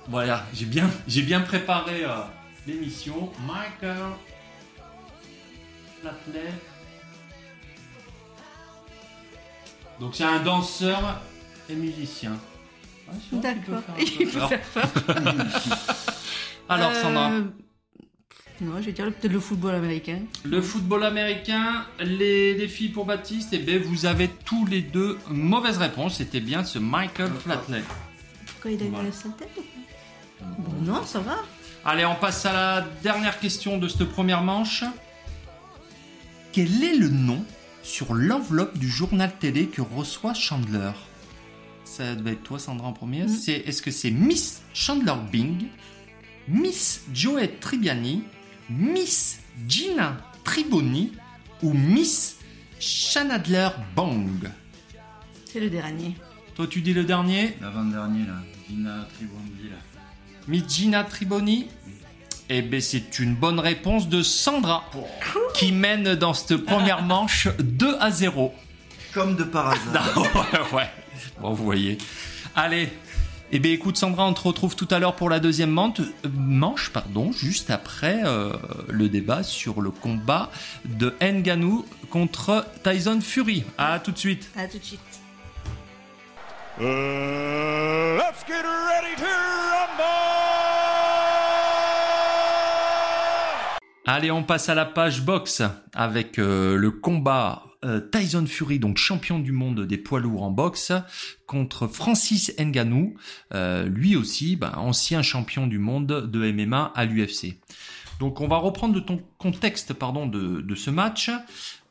Voilà, 0.09 0.45
j'ai 0.53 0.65
bien, 0.65 0.89
j'ai 1.07 1.21
bien 1.21 1.41
préparé 1.41 2.03
euh, 2.03 2.15
l'émission. 2.67 3.31
Michael 3.47 3.97
Flatley. 6.01 6.49
Donc 9.99 10.15
c'est 10.15 10.23
un 10.25 10.39
danseur 10.43 11.21
et 11.69 11.75
musicien. 11.75 12.37
Peut 13.31 13.37
D'accord. 13.37 13.81
Il 13.99 14.27
faut 14.27 14.39
peur. 14.39 14.49
faire 14.49 14.61
peur. 14.73 14.89
Alors 16.69 16.93
Sandra. 16.93 17.31
Euh, 17.31 17.43
Non, 18.61 18.77
je 18.81 18.87
vais 18.87 18.91
dire 18.91 19.05
peut-être 19.05 19.31
le 19.31 19.39
football 19.39 19.75
américain. 19.75 20.19
Le 20.43 20.61
football 20.61 21.03
américain, 21.05 21.85
les 22.01 22.55
défis 22.55 22.89
pour 22.89 23.05
Baptiste, 23.05 23.53
et 23.53 23.59
bien 23.59 23.79
vous 23.79 24.05
avez 24.05 24.27
tous 24.45 24.65
les 24.65 24.81
deux 24.81 25.17
mauvaise 25.29 25.77
réponse. 25.77 26.15
C'était 26.17 26.41
bien 26.41 26.63
ce 26.63 26.77
Michael 26.79 27.31
Flatley. 27.39 27.81
Pourquoi 28.47 28.71
il 28.71 28.83
a 28.83 28.85
Voilà. 28.89 29.09
eu 29.09 29.11
pas? 29.29 29.45
Bon, 30.59 30.81
Non, 30.83 31.03
ça 31.05 31.19
va. 31.19 31.37
Allez, 31.85 32.05
on 32.05 32.15
passe 32.15 32.45
à 32.45 32.53
la 32.53 32.87
dernière 33.01 33.39
question 33.39 33.77
de 33.77 33.87
cette 33.87 34.09
première 34.09 34.41
manche. 34.41 34.83
Quel 36.51 36.83
est 36.83 36.95
le 36.95 37.09
nom 37.09 37.43
sur 37.83 38.13
l'enveloppe 38.13 38.77
du 38.77 38.89
journal 38.89 39.31
télé 39.39 39.67
que 39.67 39.81
reçoit 39.81 40.33
Chandler? 40.33 40.91
Ça 41.85 42.15
devait 42.15 42.33
être 42.33 42.43
toi, 42.43 42.59
Sandra, 42.59 42.87
en 42.87 42.93
premier. 42.93 43.23
Mm. 43.23 43.29
C'est 43.29 43.53
Est-ce 43.53 43.81
que 43.81 43.91
c'est 43.91 44.11
Miss 44.11 44.61
Chandler 44.73 45.13
Bing, 45.31 45.67
Miss 46.47 47.05
Joey 47.13 47.47
Tribbiani, 47.59 48.23
Miss 48.69 49.39
Gina 49.67 50.17
Triboni 50.43 51.13
ou 51.63 51.73
Miss 51.73 52.37
Shanadler 52.79 53.69
Bong 53.95 54.49
C'est 55.45 55.59
le 55.59 55.69
dernier. 55.69 56.15
Toi, 56.55 56.67
tu 56.67 56.81
dis 56.81 56.93
le 56.93 57.03
dernier? 57.03 57.57
L'avant-dernier, 57.61 58.25
là. 58.25 58.41
Dina 58.67 59.07
Tribondi, 59.15 59.69
là. 59.69 59.77
Miss 60.47 60.63
Gina 60.69 61.03
Triboni 61.03 61.67
Eh 62.49 62.61
bien, 62.61 62.79
c'est 62.79 63.19
une 63.19 63.35
bonne 63.35 63.59
réponse 63.59 64.07
de 64.07 64.21
Sandra, 64.23 64.89
qui 65.53 65.73
mène 65.73 66.15
dans 66.15 66.33
cette 66.33 66.57
première 66.57 67.01
manche 67.03 67.49
2 67.59 67.97
à 67.99 68.11
0. 68.11 68.53
Comme 69.13 69.35
de 69.35 69.43
par 69.43 69.71
hasard. 69.71 70.17
ouais, 70.71 70.77
ouais. 70.77 70.89
Bon, 71.41 71.51
vous 71.51 71.65
voyez. 71.65 71.97
Allez. 72.55 72.89
Eh 73.51 73.59
bien, 73.59 73.71
écoute, 73.73 73.97
Sandra, 73.97 74.25
on 74.25 74.33
te 74.33 74.41
retrouve 74.41 74.75
tout 74.75 74.87
à 74.91 74.99
l'heure 74.99 75.15
pour 75.15 75.29
la 75.29 75.39
deuxième 75.39 75.69
manche, 75.69 75.99
manche 76.33 76.91
pardon, 76.91 77.31
juste 77.31 77.69
après 77.69 78.21
euh, 78.25 78.53
le 78.89 79.09
débat 79.09 79.43
sur 79.43 79.81
le 79.81 79.89
combat 79.91 80.49
de 80.85 81.13
Nganou 81.21 81.85
contre 82.09 82.65
Tyson 82.83 83.19
Fury. 83.21 83.63
À 83.77 83.99
tout 83.99 84.11
de 84.11 84.17
suite. 84.17 84.49
À 84.57 84.67
tout 84.67 84.79
de 84.79 84.83
suite. 84.83 84.99
Uh, 86.79 88.17
let's 88.17 88.43
get! 88.45 88.67
Allez, 94.09 94.31
on 94.31 94.41
passe 94.41 94.69
à 94.69 94.73
la 94.73 94.85
page 94.85 95.21
box 95.23 95.61
avec 95.93 96.39
euh, 96.39 96.77
le 96.77 96.91
combat 96.91 97.63
euh, 97.83 97.99
Tyson 97.99 98.45
Fury, 98.47 98.79
donc 98.79 98.97
champion 98.97 99.37
du 99.37 99.51
monde 99.51 99.85
des 99.85 99.97
poids 99.97 100.21
lourds 100.21 100.43
en 100.43 100.49
boxe, 100.49 100.93
contre 101.45 101.87
Francis 101.87 102.53
Ngannou, 102.57 103.15
euh, 103.53 103.83
lui 103.83 104.15
aussi, 104.15 104.55
ben, 104.55 104.71
ancien 104.77 105.21
champion 105.21 105.67
du 105.67 105.77
monde 105.77 106.29
de 106.31 106.51
MMA 106.51 106.93
à 106.95 107.05
l'UFC. 107.05 107.59
Donc 108.19 108.41
on 108.41 108.47
va 108.47 108.57
reprendre 108.57 108.95
de 108.95 108.99
ton 108.99 109.21
contexte 109.37 109.93
pardon 109.93 110.25
de, 110.25 110.61
de 110.61 110.75
ce 110.75 110.89
match 110.89 111.29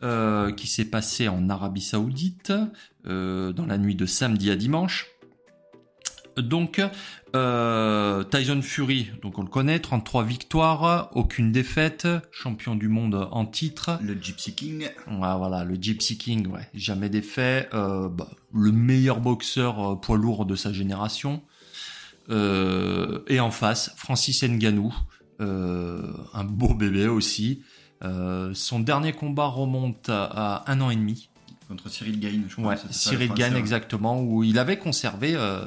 euh, 0.03 0.53
qui 0.53 0.67
s'est 0.67 0.87
passé 0.87 1.29
en 1.29 1.49
Arabie 1.49 1.81
Saoudite 1.81 2.53
euh, 3.07 3.53
dans 3.53 3.67
la 3.67 3.79
nuit 3.79 3.95
de 3.95 4.07
samedi 4.07 4.51
à 4.51 4.57
dimanche. 4.57 5.07
Donc 6.37 6.83
euh, 7.35 8.23
Tyson 8.25 8.61
Fury, 8.61 9.09
donc 9.23 9.39
on 9.39 9.43
le 9.43 9.49
connaît, 9.49 9.79
33 9.79 10.25
victoires, 10.25 11.09
aucune 11.15 11.51
défaite, 11.51 12.07
champion 12.31 12.75
du 12.75 12.89
monde 12.89 13.27
en 13.31 13.47
titre. 13.47 13.99
Le 14.03 14.21
Gypsy 14.21 14.55
King. 14.55 14.91
Ah, 15.23 15.37
voilà, 15.39 15.65
le 15.65 15.77
Gypsy 15.77 16.19
King, 16.19 16.49
ouais, 16.49 16.69
jamais 16.75 17.09
défait. 17.09 17.71
Bah, 17.73 18.29
le 18.53 18.73
meilleur 18.73 19.21
boxeur 19.21 19.99
poids 20.01 20.19
lourd 20.19 20.45
de 20.45 20.57
sa 20.57 20.75
génération. 20.75 21.43
Et 22.29 23.41
en 23.41 23.51
face, 23.51 23.95
Francis 23.97 24.43
Ngannou, 24.43 24.95
un 25.41 26.45
beau 26.45 26.75
bébé 26.75 27.07
aussi. 27.09 27.63
Euh, 28.05 28.51
son 28.55 28.81
dernier 28.81 29.13
combat 29.13 29.47
remonte 29.47 30.09
à, 30.11 30.25
à 30.67 30.71
un 30.73 30.81
an 30.81 30.91
et 30.91 30.97
demi. 30.97 31.29
Contre 31.69 31.89
Cyril 31.89 32.21
Gain, 32.21 32.43
je 32.49 32.55
crois. 32.55 32.69
Ouais, 32.69 32.77
ça, 32.77 32.87
Cyril 32.91 33.29
Français, 33.29 33.57
exactement, 33.59 34.21
où 34.23 34.45
il 34.45 34.59
avait 34.59 34.79
conservé 34.79 35.35
euh, 35.35 35.65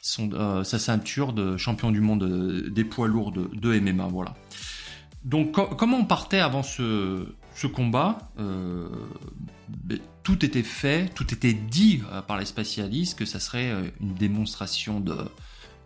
son, 0.00 0.30
euh, 0.34 0.62
sa 0.64 0.78
ceinture 0.78 1.32
de 1.32 1.56
champion 1.56 1.90
du 1.90 2.00
monde 2.00 2.22
euh, 2.22 2.70
des 2.70 2.84
poids 2.84 3.08
lourds 3.08 3.32
de, 3.32 3.48
de 3.54 3.78
MMA. 3.80 4.06
Voilà. 4.06 4.34
Donc 5.24 5.52
co- 5.52 5.66
comment 5.74 5.96
on 5.98 6.04
partait 6.04 6.40
avant 6.40 6.62
ce, 6.62 7.26
ce 7.54 7.66
combat 7.66 8.18
Euh, 8.38 8.88
ben, 9.68 9.98
Tout 10.22 10.44
était 10.44 10.62
fait, 10.62 11.08
tout 11.14 11.32
était 11.34 11.54
dit 11.54 12.02
euh, 12.12 12.22
par 12.22 12.38
les 12.38 12.44
spécialistes 12.44 13.18
que 13.18 13.24
ça 13.24 13.40
serait 13.40 13.70
euh, 13.70 13.82
une 14.00 14.14
démonstration 14.14 15.00
de, 15.00 15.16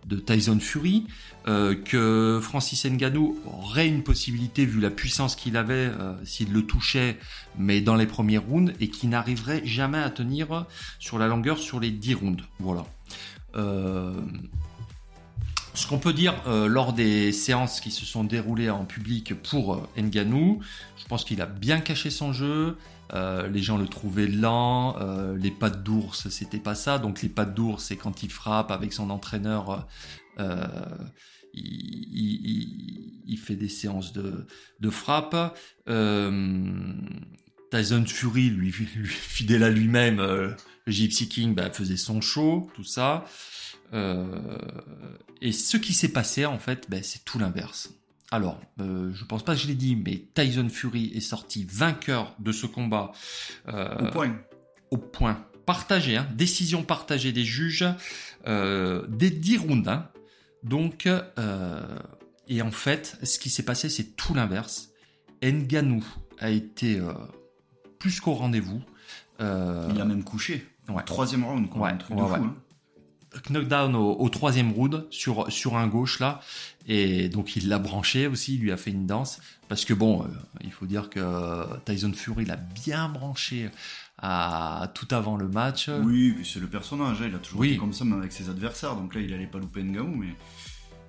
de 0.06 0.16
Tyson 0.16 0.58
Fury, 0.60 1.06
euh, 1.48 1.74
que 1.74 2.40
Francis 2.42 2.84
Ngannou 2.86 3.38
aurait 3.46 3.88
une 3.88 4.02
possibilité 4.02 4.64
vu 4.64 4.80
la 4.80 4.90
puissance 4.90 5.36
qu'il 5.36 5.56
avait 5.56 5.74
euh, 5.74 6.14
s'il 6.24 6.52
le 6.52 6.62
touchait, 6.62 7.18
mais 7.58 7.80
dans 7.80 7.96
les 7.96 8.06
premiers 8.06 8.38
rounds, 8.38 8.72
et 8.80 8.88
qui 8.88 9.08
n'arriverait 9.08 9.62
jamais 9.64 9.98
à 9.98 10.10
tenir 10.10 10.66
sur 10.98 11.18
la 11.18 11.26
longueur 11.26 11.58
sur 11.58 11.80
les 11.80 11.90
10 11.90 12.14
rounds. 12.14 12.44
Voilà. 12.60 12.86
Euh, 13.56 14.12
ce 15.74 15.86
qu'on 15.86 15.98
peut 15.98 16.14
dire 16.14 16.34
lors 16.46 16.94
des 16.94 17.32
séances 17.32 17.80
qui 17.80 17.90
se 17.90 18.06
sont 18.06 18.24
déroulées 18.24 18.70
en 18.70 18.86
public 18.86 19.34
pour 19.42 19.86
Ngannou, 19.98 20.60
je 20.96 21.04
pense 21.04 21.22
qu'il 21.22 21.42
a 21.42 21.46
bien 21.46 21.80
caché 21.80 22.08
son 22.08 22.32
jeu. 22.32 22.78
Euh, 23.14 23.48
les 23.48 23.62
gens 23.62 23.78
le 23.78 23.86
trouvaient 23.86 24.26
lent. 24.26 24.96
euh, 25.00 25.36
les 25.36 25.50
pattes 25.50 25.82
d'ours, 25.82 26.28
c'était 26.28 26.58
pas 26.58 26.74
ça. 26.74 26.98
Donc 26.98 27.22
les 27.22 27.28
pattes 27.28 27.54
d'ours, 27.54 27.84
c'est 27.84 27.96
quand 27.96 28.22
il 28.22 28.30
frappe 28.30 28.70
avec 28.70 28.92
son 28.92 29.10
entraîneur. 29.10 29.86
euh, 30.38 30.66
il, 31.54 33.22
il- 33.26 33.38
fait 33.38 33.54
des 33.56 33.68
séances 33.68 34.12
de, 34.12 34.46
de 34.80 34.90
frappe. 34.90 35.56
Euh, 35.88 36.92
Tyson 37.70 38.04
Fury, 38.06 38.48
lui, 38.50 38.72
fidèle 38.72 39.62
à 39.62 39.70
lui-même, 39.70 40.18
euh, 40.20 40.50
Gypsy 40.88 41.28
King, 41.28 41.54
bah, 41.54 41.70
faisait 41.70 41.96
son 41.96 42.20
show, 42.20 42.68
tout 42.74 42.82
ça. 42.84 43.24
Euh, 43.92 44.58
et 45.40 45.52
ce 45.52 45.76
qui 45.76 45.92
s'est 45.94 46.08
passé, 46.08 46.44
en 46.44 46.58
fait, 46.58 46.86
ben, 46.88 47.02
c'est 47.04 47.24
tout 47.24 47.38
l'inverse. 47.38 47.90
Alors, 48.32 48.60
euh, 48.80 49.12
je 49.14 49.24
pense 49.24 49.44
pas 49.44 49.54
que 49.54 49.60
je 49.60 49.66
l'ai 49.68 49.74
dit, 49.74 49.96
mais 49.96 50.24
Tyson 50.34 50.68
Fury 50.68 51.12
est 51.14 51.20
sorti 51.20 51.64
vainqueur 51.68 52.34
de 52.40 52.50
ce 52.52 52.66
combat 52.66 53.12
euh, 53.68 54.08
Au 54.08 54.10
point. 54.10 54.36
au 54.90 54.96
point 54.98 55.46
partagé, 55.64 56.16
hein, 56.16 56.26
décision 56.34 56.82
partagée 56.84 57.32
des 57.32 57.44
juges, 57.44 57.84
euh, 58.46 59.04
des 59.08 59.30
10 59.30 59.58
rounds. 59.58 59.88
hein. 59.88 60.08
Donc, 60.62 61.06
euh, 61.06 61.98
et 62.48 62.62
en 62.62 62.70
fait, 62.70 63.16
ce 63.22 63.38
qui 63.38 63.50
s'est 63.50 63.64
passé, 63.64 63.88
c'est 63.88 64.16
tout 64.16 64.34
l'inverse. 64.34 64.90
Nganou 65.42 66.04
a 66.38 66.50
été 66.50 67.00
plus 67.98 68.20
qu'au 68.20 68.34
rendez-vous. 68.34 68.80
Il 69.40 69.44
a 70.00 70.04
même 70.04 70.24
couché. 70.24 70.66
ouais. 70.88 71.02
Troisième 71.04 71.44
round, 71.44 71.68
quoi. 71.68 71.82
Ouais, 71.82 71.90
un 71.90 71.96
truc 71.96 72.16
ouais, 72.16 72.22
de 72.22 72.28
fou. 72.28 72.34
hein. 72.44 72.54
Knockdown 73.51 73.94
au, 73.94 74.16
au 74.18 74.29
troisième 74.29 74.72
round 74.72 75.07
sur 75.11 75.51
sur 75.51 75.77
un 75.77 75.87
gauche 75.87 76.20
là. 76.20 76.40
Et 76.88 77.29
donc 77.29 77.57
il 77.57 77.68
l'a 77.68 77.79
branché 77.79 78.27
aussi 78.27 78.55
il 78.55 78.61
lui 78.61 78.72
a 78.72 78.77
fait 78.77 78.90
une 78.90 79.07
danse. 79.07 79.40
Parce 79.68 79.85
que 79.85 79.94
bon 79.94 80.22
euh, 80.22 80.27
il 80.62 80.70
faut 80.72 80.87
dire 80.87 81.11
que 81.11 81.20
Tyson 81.85 82.12
Fury 82.14 82.44
l'a 82.44 82.57
bien 82.57 83.09
branché 83.09 83.68
à 84.18 84.90
tout 84.94 85.09
avant 85.11 85.37
le 85.37 85.49
match. 85.49 85.88
Oui, 86.03 86.33
puis 86.33 86.49
c'est 86.51 86.61
le 86.61 86.66
personnage, 86.68 87.20
hein, 87.20 87.27
il 87.29 87.35
a 87.35 87.38
toujours 87.38 87.61
Oui. 87.61 87.68
été 87.70 87.79
comme 87.79 87.92
ça, 87.92 88.05
même 88.05 88.18
avec 88.18 88.33
ses 88.33 88.49
adversaires, 88.49 88.94
donc 88.96 89.14
là 89.14 89.20
il 89.20 89.33
allait 89.35 89.46
pas 89.46 89.59
louper 89.59 89.83
Ngannou, 89.83 90.14
mais. 90.16 90.35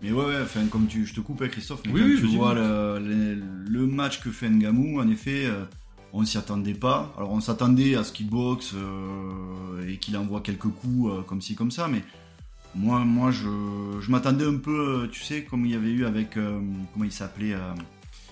Mais 0.01 0.11
ouais, 0.11 0.25
ouais, 0.25 0.41
enfin, 0.43 0.63
comme 0.67 0.85
tu, 0.85 1.07
je 1.07 1.13
te 1.15 1.21
coupe, 1.21 1.41
hein, 1.41 1.47
Christophe, 1.47 1.81
mais 1.87 1.91
Oui, 1.93 2.01
quand 2.01 2.07
oui, 2.07 2.19
tu 2.31 2.37
vois 2.37 2.53
le, 2.53 2.99
le- 2.99 3.41
le 3.67 3.87
match 3.87 4.19
que 4.19 4.29
fait 4.29 4.47
Ngannou, 4.49 4.99
en 4.99 5.09
effet, 5.09 5.45
euh, 5.47 5.63
on 6.13 6.25
s'y 6.25 6.37
attendait 6.37 6.73
pas. 6.73 7.13
Alors 7.17 7.31
on 7.31 7.41
s'attendait 7.41 7.95
à 7.95 8.03
ce 8.03 8.11
qu'il 8.11 8.29
boxe 8.29 8.73
euh, 8.75 9.87
et 9.87 9.97
qu'il 9.97 10.17
envoie 10.17 10.41
quelques 10.41 10.69
coups 10.69 11.11
euh, 11.11 11.21
comme 11.21 11.41
ci, 11.41 11.55
comme 11.55 11.71
ça, 11.71 11.87
mais 11.87 12.03
moi, 12.75 12.99
moi 12.99 13.31
je, 13.31 13.49
je 14.01 14.11
m'attendais 14.11 14.45
un 14.45 14.57
peu, 14.57 15.03
euh, 15.03 15.07
tu 15.11 15.21
sais, 15.21 15.43
comme 15.43 15.65
il 15.65 15.71
y 15.71 15.75
avait 15.75 15.89
eu 15.89 16.05
avec, 16.05 16.37
euh, 16.37 16.59
comment 16.93 17.05
il 17.05 17.11
s'appelait, 17.11 17.55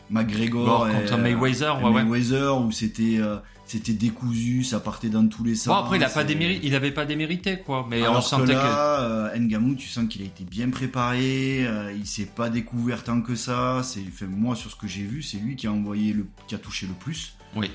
McGregor 0.09 0.87
et, 0.87 0.93
contre 0.93 1.17
Mayweather 1.17 1.79
et 1.79 1.83
ouais 1.83 1.89
ouais 1.89 2.03
Mayweather, 2.03 2.61
où 2.61 2.71
c'était 2.71 3.19
c'était 3.65 3.93
décousu, 3.93 4.63
ça 4.63 4.79
partait 4.79 5.09
dans 5.09 5.27
tous 5.27 5.43
les 5.43 5.55
sens. 5.55 5.73
bon 5.73 5.73
après 5.73 5.97
il 5.97 6.03
a 6.03 6.09
pas 6.09 6.23
démérité 6.23 6.67
il 6.67 6.75
avait 6.75 6.91
pas 6.91 7.05
démérité 7.05 7.57
quoi 7.57 7.87
mais 7.89 8.03
on 8.03 8.11
alors 8.11 8.23
sentait 8.23 8.53
que 8.53 8.59
là, 8.59 9.31
tu 9.75 9.87
sens 9.87 10.07
qu'il 10.07 10.21
a 10.21 10.25
été 10.25 10.43
bien 10.43 10.69
préparé, 10.69 11.67
il 11.95 12.05
s'est 12.05 12.27
pas 12.27 12.51
découvert 12.51 13.03
tant 13.03 13.21
que 13.21 13.33
ça. 13.33 13.81
C'est, 13.83 14.03
enfin, 14.07 14.27
moi, 14.29 14.55
sur 14.55 14.69
ce 14.69 14.75
que 14.75 14.85
j'ai 14.85 15.01
vu, 15.01 15.23
c'est 15.23 15.37
lui 15.37 15.55
qui 15.55 15.65
a 15.65 15.71
envoyé 15.71 16.13
le, 16.13 16.27
qui 16.47 16.53
a 16.53 16.59
touché 16.59 16.85
le 16.85 16.93
plus. 16.93 17.35
Oui 17.55 17.71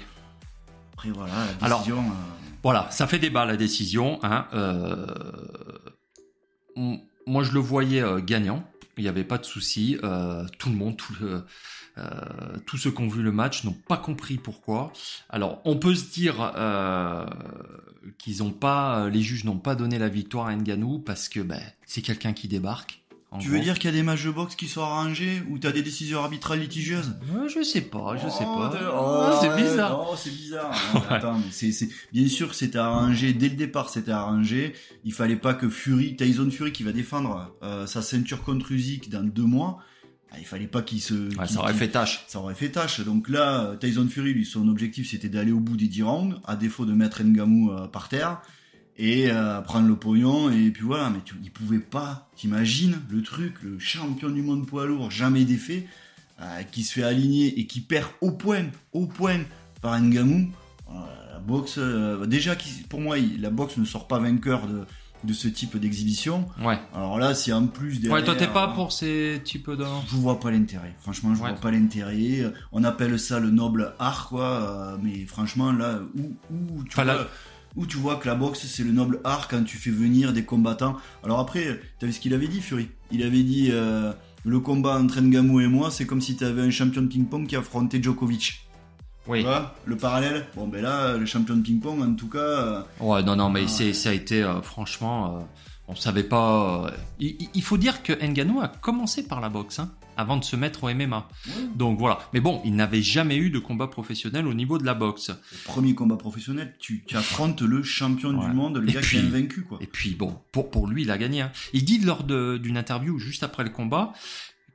Après, 0.95 1.11
voilà, 1.11 1.33
la 1.61 1.67
Alors, 1.67 1.79
décision. 1.81 2.01
euh, 2.01 2.13
Voilà, 2.63 2.91
ça 2.91 3.07
fait 3.07 3.19
débat 3.19 3.45
la 3.47 3.57
décision. 3.57 4.19
Hein. 4.23 4.47
Euh, 4.55 5.07
moi, 7.27 7.43
je 7.45 7.53
le 7.53 7.61
voyais 7.61 8.03
euh, 8.03 8.21
gagnant. 8.21 8.65
Il 8.97 9.05
n'y 9.05 9.09
avait 9.09 9.25
pas 9.25 9.39
de 9.39 9.45
souci. 9.45 9.97
Tout 10.59 10.69
le 10.69 10.75
monde, 10.77 10.97
tout 10.97 11.15
le- 11.21 11.45
euh, 11.99 12.11
tous 12.67 12.77
ceux 12.77 12.91
qui 12.91 13.01
ont 13.01 13.09
vu 13.09 13.23
le 13.23 13.33
match 13.33 13.65
n'ont 13.65 13.73
pas 13.89 13.97
compris 13.97 14.37
pourquoi. 14.37 14.93
Alors, 15.31 15.61
on 15.65 15.77
peut 15.77 15.95
se 15.95 16.13
dire 16.13 16.53
euh, 16.57 17.25
qu'ils 18.19 18.43
ont 18.43 18.53
pas, 18.53 19.09
les 19.09 19.23
juges 19.23 19.45
n'ont 19.45 19.59
pas 19.59 19.75
donné 19.75 19.99
la 19.99 20.09
victoire 20.09 20.47
à 20.49 20.55
Ngannou 20.55 20.99
parce 20.99 21.29
que 21.31 21.41
ben, 21.41 21.61
c'est 21.87 22.03
quelqu'un 22.03 22.33
qui 22.35 22.47
débarque. 22.47 23.00
Tu 23.39 23.49
gros. 23.49 23.57
veux 23.59 23.63
dire 23.63 23.79
qu'il 23.79 23.91
y 23.91 23.93
a 23.93 23.97
des 23.97 24.03
matchs 24.03 24.25
de 24.25 24.31
boxe 24.31 24.57
qui 24.57 24.67
sont 24.67 24.83
arrangés 24.83 25.43
ou 25.49 25.59
t'as 25.59 25.71
des 25.73 25.83
décisions 25.83 26.19
arbitrales 26.21 26.59
litigieuses? 26.61 27.15
Ouais, 27.33 27.49
Je 27.49 27.63
sais 27.63 27.81
pas, 27.83 28.17
je 28.17 28.29
sais 28.29 28.45
Oh, 28.47 28.57
pas. 28.59 28.71
t'as- 28.73 28.91
Oh, 28.93 29.39
c'est 29.41 29.57
bizarre. 29.63 29.91
Non, 30.11 30.17
c'est 30.17 30.31
bizarre. 30.35 30.73
Attends, 31.09 31.39
mais 31.39 31.71
bien 32.13 32.29
sûr, 32.29 32.55
c'était 32.55 32.79
arrangé 32.79 33.33
dès 33.33 33.49
le 33.49 33.55
départ. 33.57 33.89
C'était 33.91 34.11
arrangé. 34.13 34.75
Il 35.05 35.13
fallait 35.13 35.37
pas 35.37 35.55
que 35.55 35.69
Fury, 35.69 36.17
Tyson 36.17 36.51
Fury, 36.51 36.73
qui 36.73 36.83
va 36.83 36.93
défendre 36.93 37.55
euh, 37.63 37.87
sa 37.87 38.03
ceinture 38.03 38.43
contre 38.43 38.73
Usyk 38.73 39.09
dans 39.11 39.23
deux 39.23 39.45
mois, 39.45 39.79
bah, 40.31 40.37
il 40.41 40.47
fallait 40.47 40.67
pas 40.67 40.83
qu'il 40.83 41.01
se. 41.01 41.15
Ouais, 41.37 41.47
ça 41.47 41.61
aurait 41.61 41.75
fait 41.75 41.89
tâche. 41.89 42.25
ça 42.29 42.39
aurait 42.41 42.55
fait 42.55 42.71
tâche. 42.71 43.01
Donc 43.01 43.29
là, 43.29 43.77
Tyson 43.81 44.07
Fury, 44.09 44.33
lui, 44.35 44.45
son 44.45 44.69
objectif, 44.69 45.09
c'était 45.11 45.29
d'aller 45.29 45.53
au 45.53 45.61
bout 45.61 45.77
des 45.77 45.89
10 45.89 46.03
rounds, 46.03 46.41
à 46.45 46.57
défaut 46.57 46.85
de 46.85 46.93
mettre 46.93 47.23
Ngannou 47.23 47.71
euh, 47.73 47.87
par 47.89 48.09
terre, 48.09 48.41
et 49.03 49.31
euh, 49.31 49.61
prendre 49.63 49.89
le 49.89 49.97
pognon, 49.97 50.51
et 50.51 50.71
puis 50.71 50.83
voilà. 50.85 51.09
Mais 51.11 51.21
tu, 51.25 51.35
il 51.43 51.51
pouvait 51.51 51.79
pas, 51.79 52.29
t'imagines, 52.37 53.01
le 53.11 53.23
truc, 53.23 53.55
le 53.63 53.79
champion 53.79 54.29
du 54.29 54.43
monde 54.43 54.67
poids 54.67 54.87
lourd, 54.87 55.11
jamais 55.11 55.45
défait, 55.45 55.87
euh, 56.41 56.63
qui 56.71 56.83
se 56.85 56.93
fait 56.93 57.03
aligner 57.03 57.59
et 57.59 57.67
qui 57.67 57.81
perd 57.81 58.09
au 58.21 58.31
point, 58.33 58.67
au 58.93 59.07
point 59.07 59.41
par 59.81 59.99
Ngannou. 60.01 60.51
Euh, 60.91 60.93
la 61.33 61.39
boxe, 61.39 61.77
euh, 61.79 62.27
déjà, 62.27 62.57
qui- 62.57 62.83
pour 62.89 63.01
moi, 63.01 63.19
il- 63.19 63.41
la 63.41 63.51
boxe 63.51 63.77
ne 63.79 63.85
sort 63.85 64.07
pas 64.07 64.19
vainqueur 64.19 64.67
de, 64.67 64.83
de 65.23 65.33
ce 65.35 65.49
type 65.49 65.77
d'exhibition. 65.77 66.47
Ouais. 66.63 66.79
Alors 66.95 67.19
là, 67.19 67.35
si 67.35 67.53
en 67.53 67.67
plus 67.67 68.01
derrière... 68.01 68.13
Ouais, 68.19 68.25
toi, 68.25 68.35
t'es 68.35 68.47
pas 68.47 68.71
euh, 68.71 68.75
pour 68.75 68.91
ces 68.93 69.41
types 69.45 69.71
de. 69.71 69.85
je 70.11 70.17
vois 70.17 70.41
pas 70.41 70.51
l'intérêt. 70.51 70.95
Franchement, 71.01 71.35
je 71.35 71.43
Ouais. 71.43 71.51
vois 71.51 71.61
pas 71.61 71.71
l'intérêt. 71.71 72.51
On 72.73 72.85
appelle 72.85 73.19
ça 73.21 73.39
le 73.39 73.51
noble 73.51 73.95
art, 73.99 74.29
quoi. 74.29 74.45
euh, 74.45 74.97
Mais 75.03 75.25
franchement, 75.27 75.73
là, 75.73 76.01
où, 76.17 76.33
où 76.51 76.83
tu 76.85 76.91
Enfin, 76.99 77.05
vois, 77.05 77.29
où 77.77 77.87
tu 77.87 77.97
vois 77.97 78.17
que 78.17 78.27
la 78.29 78.35
boxe, 78.35 78.67
c'est 78.67 78.83
le 78.83 78.93
noble 78.93 79.21
art 79.25 79.49
quand 79.49 79.63
tu 79.65 79.77
fais 79.77 79.91
venir 79.91 80.33
des 80.33 80.45
combattants. 80.45 80.97
Alors 81.25 81.39
après, 81.41 81.81
t'as 81.99 82.07
vu 82.07 82.13
ce 82.13 82.21
qu'il 82.21 82.35
avait 82.35 82.49
dit, 82.49 82.61
Fury? 82.61 82.89
Il 83.13 83.23
avait 83.23 83.43
dit 83.43 83.69
euh, 83.71 84.13
le 84.45 84.61
combat 84.61 84.99
entre 84.99 85.21
Ngannou 85.21 85.61
et 85.61 85.67
moi, 85.69 85.91
c'est 85.91 86.07
comme 86.07 86.21
si 86.21 86.37
t'avais 86.37 86.63
un 86.63 86.71
champion 86.71 87.03
de 87.03 87.07
ping-pong 87.09 87.47
qui 87.47 87.57
affrontait 87.57 88.03
Djokovic. 88.03 88.67
Oui. 89.27 89.41
Tu 89.41 89.45
vois 89.45 89.75
le 89.85 89.97
parallèle? 89.97 90.47
Bon, 90.57 90.67
ben 90.67 90.83
là, 90.83 91.17
le 91.17 91.27
champion 91.27 91.55
de 91.57 91.63
ping-pong, 91.63 92.03
en 92.03 92.15
tout 92.15 92.29
cas. 92.29 92.39
euh, 92.39 92.83
Ouais, 93.01 93.23
non, 93.23 93.37
non, 93.37 93.51
mais 93.51 93.63
Ah. 93.65 93.69
c'est, 93.69 93.93
ça 93.93 94.11
a 94.11 94.13
été, 94.13 94.43
euh, 94.43 94.61
franchement, 94.63 95.47
on 95.87 95.95
savait 95.95 96.25
pas. 96.25 96.91
il 97.21 97.63
faut 97.63 97.77
dire 97.77 98.03
que 98.03 98.13
Ngannou 98.13 98.61
a 98.61 98.69
commencé 98.69 99.23
par 99.23 99.41
la 99.41 99.49
boxe, 99.49 99.79
hein, 99.79 99.91
avant 100.21 100.37
de 100.37 100.45
se 100.45 100.55
mettre 100.57 100.85
au 100.85 100.95
MMA. 100.95 101.29
Donc 101.75 101.99
voilà. 101.99 102.21
Mais 102.33 102.41
bon, 102.41 102.61
il 102.65 102.75
n'avait 102.77 103.03
jamais 103.03 103.37
eu 103.37 103.51
de 103.51 103.59
combat 103.59 103.89
professionnel 103.89 104.47
au 104.47 104.55
niveau 104.55 104.79
de 104.79 104.85
la 104.85 104.95
boxe. 104.95 105.31
le 105.31 105.59
premier 105.65 105.95
combat 105.95 106.17
professionnel, 106.17 106.75
tu, 106.79 107.03
tu 107.07 107.17
affrontes 107.17 107.63
le 107.63 107.83
champion 107.83 108.31
Ouais. 108.39 108.47
du 108.49 108.53
monde, 108.55 108.77
le 108.79 108.89
Et 108.89 108.93
gars 108.93 109.01
puis- 109.01 109.19
qui 109.19 109.25
est 109.25 109.27
invaincu, 109.27 109.63
quoi. 109.63 109.79
Et 109.81 109.87
puis 109.87 110.11
bon, 110.15 110.39
pour, 110.53 110.71
pour 110.71 110.87
lui, 110.87 111.03
il 111.03 111.11
a 111.11 111.19
gagné. 111.19 111.41
hein. 111.41 111.53
Il 111.73 111.85
dit 111.85 111.99
lors 111.99 112.23
d'une 112.25 112.77
interview 112.77 113.19
juste 113.19 113.43
après 113.43 113.65
le 113.65 113.71
combat 113.71 114.13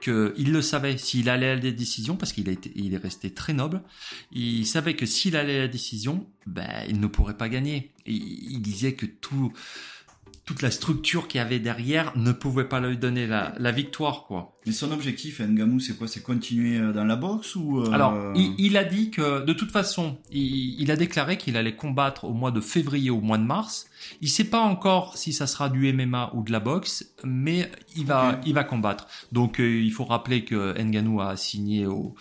qu'il 0.01 0.51
le 0.51 0.61
savait 0.61 0.97
s'il 0.97 1.29
allait 1.29 1.51
à 1.51 1.55
la 1.55 1.71
décision 1.71 2.17
parce 2.17 2.33
qu'il 2.33 2.53
il 2.75 2.93
est 2.93 2.97
resté 2.97 3.33
très 3.33 3.53
noble. 3.53 3.81
Il 4.31 4.65
savait 4.67 4.93
que 4.95 5.05
s'il 5.05 5.35
allait 5.37 5.57
à 5.57 5.61
la 5.61 5.67
décision, 5.69 6.27
ben 6.45 6.67
il 6.89 6.99
ne 6.99 7.07
pourrait 7.07 7.37
pas 7.37 7.47
gagner. 7.49 7.91
Il, 8.05 8.15
il 8.51 8.61
disait 8.61 8.93
que 8.93 9.05
tout 9.05 9.53
toute 10.45 10.61
la 10.61 10.69
structure 10.69 11.27
qu'il 11.27 11.39
y 11.39 11.41
avait 11.41 11.59
derrière 11.59 12.15
ne 12.17 12.31
pouvait 12.31 12.65
pas 12.65 12.79
lui 12.79 12.97
donner 12.97 13.25
la, 13.25 13.55
la 13.57 13.71
victoire 13.71 14.25
quoi. 14.27 14.54
Mais 14.65 14.71
son 14.71 14.91
objectif, 14.91 15.41
Ngamou, 15.41 15.79
c'est 15.79 15.97
quoi? 15.97 16.07
C'est 16.07 16.21
continuer 16.21 16.77
euh, 16.77 16.91
dans 16.91 17.03
la 17.05 17.15
boxe 17.15 17.55
ou 17.55 17.81
euh, 17.81 17.91
Alors, 17.91 18.15
il, 18.35 18.55
il 18.57 18.77
a 18.77 18.83
dit 18.83 19.11
que 19.11 19.45
de 19.45 19.53
toute 19.53 19.71
façon, 19.71 20.17
il, 20.31 20.81
il 20.81 20.91
a 20.91 20.95
déclaré 20.95 21.37
qu'il 21.37 21.57
allait 21.57 21.75
combattre 21.75 22.25
au 22.25 22.33
mois 22.33 22.51
de 22.51 22.61
février 22.61 23.09
ou 23.09 23.17
au 23.17 23.21
mois 23.21 23.37
de 23.37 23.43
mars. 23.43 23.87
Il 24.21 24.29
sait 24.29 24.45
pas 24.45 24.59
encore 24.59 25.17
si 25.17 25.33
ça 25.33 25.47
sera 25.47 25.69
du 25.69 25.91
MMA 25.91 26.31
ou 26.33 26.43
de 26.43 26.51
la 26.51 26.59
boxe, 26.59 27.13
mais 27.23 27.71
il 27.95 28.05
va, 28.05 28.39
il 28.45 28.53
va 28.53 28.63
combattre. 28.63 29.07
Donc, 29.31 29.59
euh, 29.59 29.81
il 29.81 29.91
faut 29.91 30.05
rappeler 30.05 30.43
que 30.43 30.79
Ngannou 30.79 31.21
a 31.21 31.37
signé 31.37 31.85
au, 31.85 32.15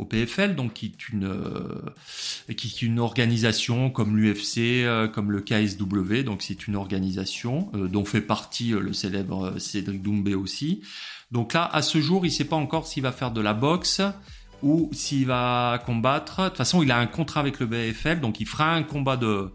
au 0.00 0.04
PFL, 0.04 0.54
donc 0.54 0.74
qui 0.74 0.86
est 0.86 1.08
une, 1.10 1.24
euh, 1.24 2.54
qui 2.56 2.68
est 2.68 2.82
une 2.82 2.98
organisation 2.98 3.90
comme 3.90 4.16
l'UFC, 4.16 4.84
euh, 4.84 5.08
comme 5.08 5.30
le 5.30 5.40
KSW. 5.42 6.22
Donc, 6.24 6.42
c'est 6.42 6.66
une 6.66 6.76
organisation 6.76 7.70
euh, 7.74 7.86
dont 7.86 8.04
fait 8.04 8.22
partie 8.22 8.70
le 8.70 8.92
célèbre 8.92 9.58
Cédric 9.58 10.02
Doumbé 10.02 10.34
aussi. 10.34 10.80
Donc 11.30 11.52
là, 11.52 11.64
à 11.72 11.82
ce 11.82 12.00
jour, 12.00 12.26
il 12.26 12.30
sait 12.32 12.44
pas 12.44 12.56
encore 12.56 12.86
s'il 12.86 13.02
va 13.02 13.12
faire 13.12 13.30
de 13.30 13.40
la 13.40 13.54
boxe 13.54 14.00
ou 14.62 14.90
s'il 14.92 15.26
va 15.26 15.80
combattre. 15.86 16.42
De 16.42 16.48
toute 16.48 16.58
façon, 16.58 16.82
il 16.82 16.90
a 16.90 16.98
un 16.98 17.06
contrat 17.06 17.40
avec 17.40 17.60
le 17.60 17.66
BFL, 17.66 18.20
donc 18.20 18.40
il 18.40 18.46
fera 18.46 18.72
un 18.74 18.82
combat 18.82 19.16
de, 19.16 19.52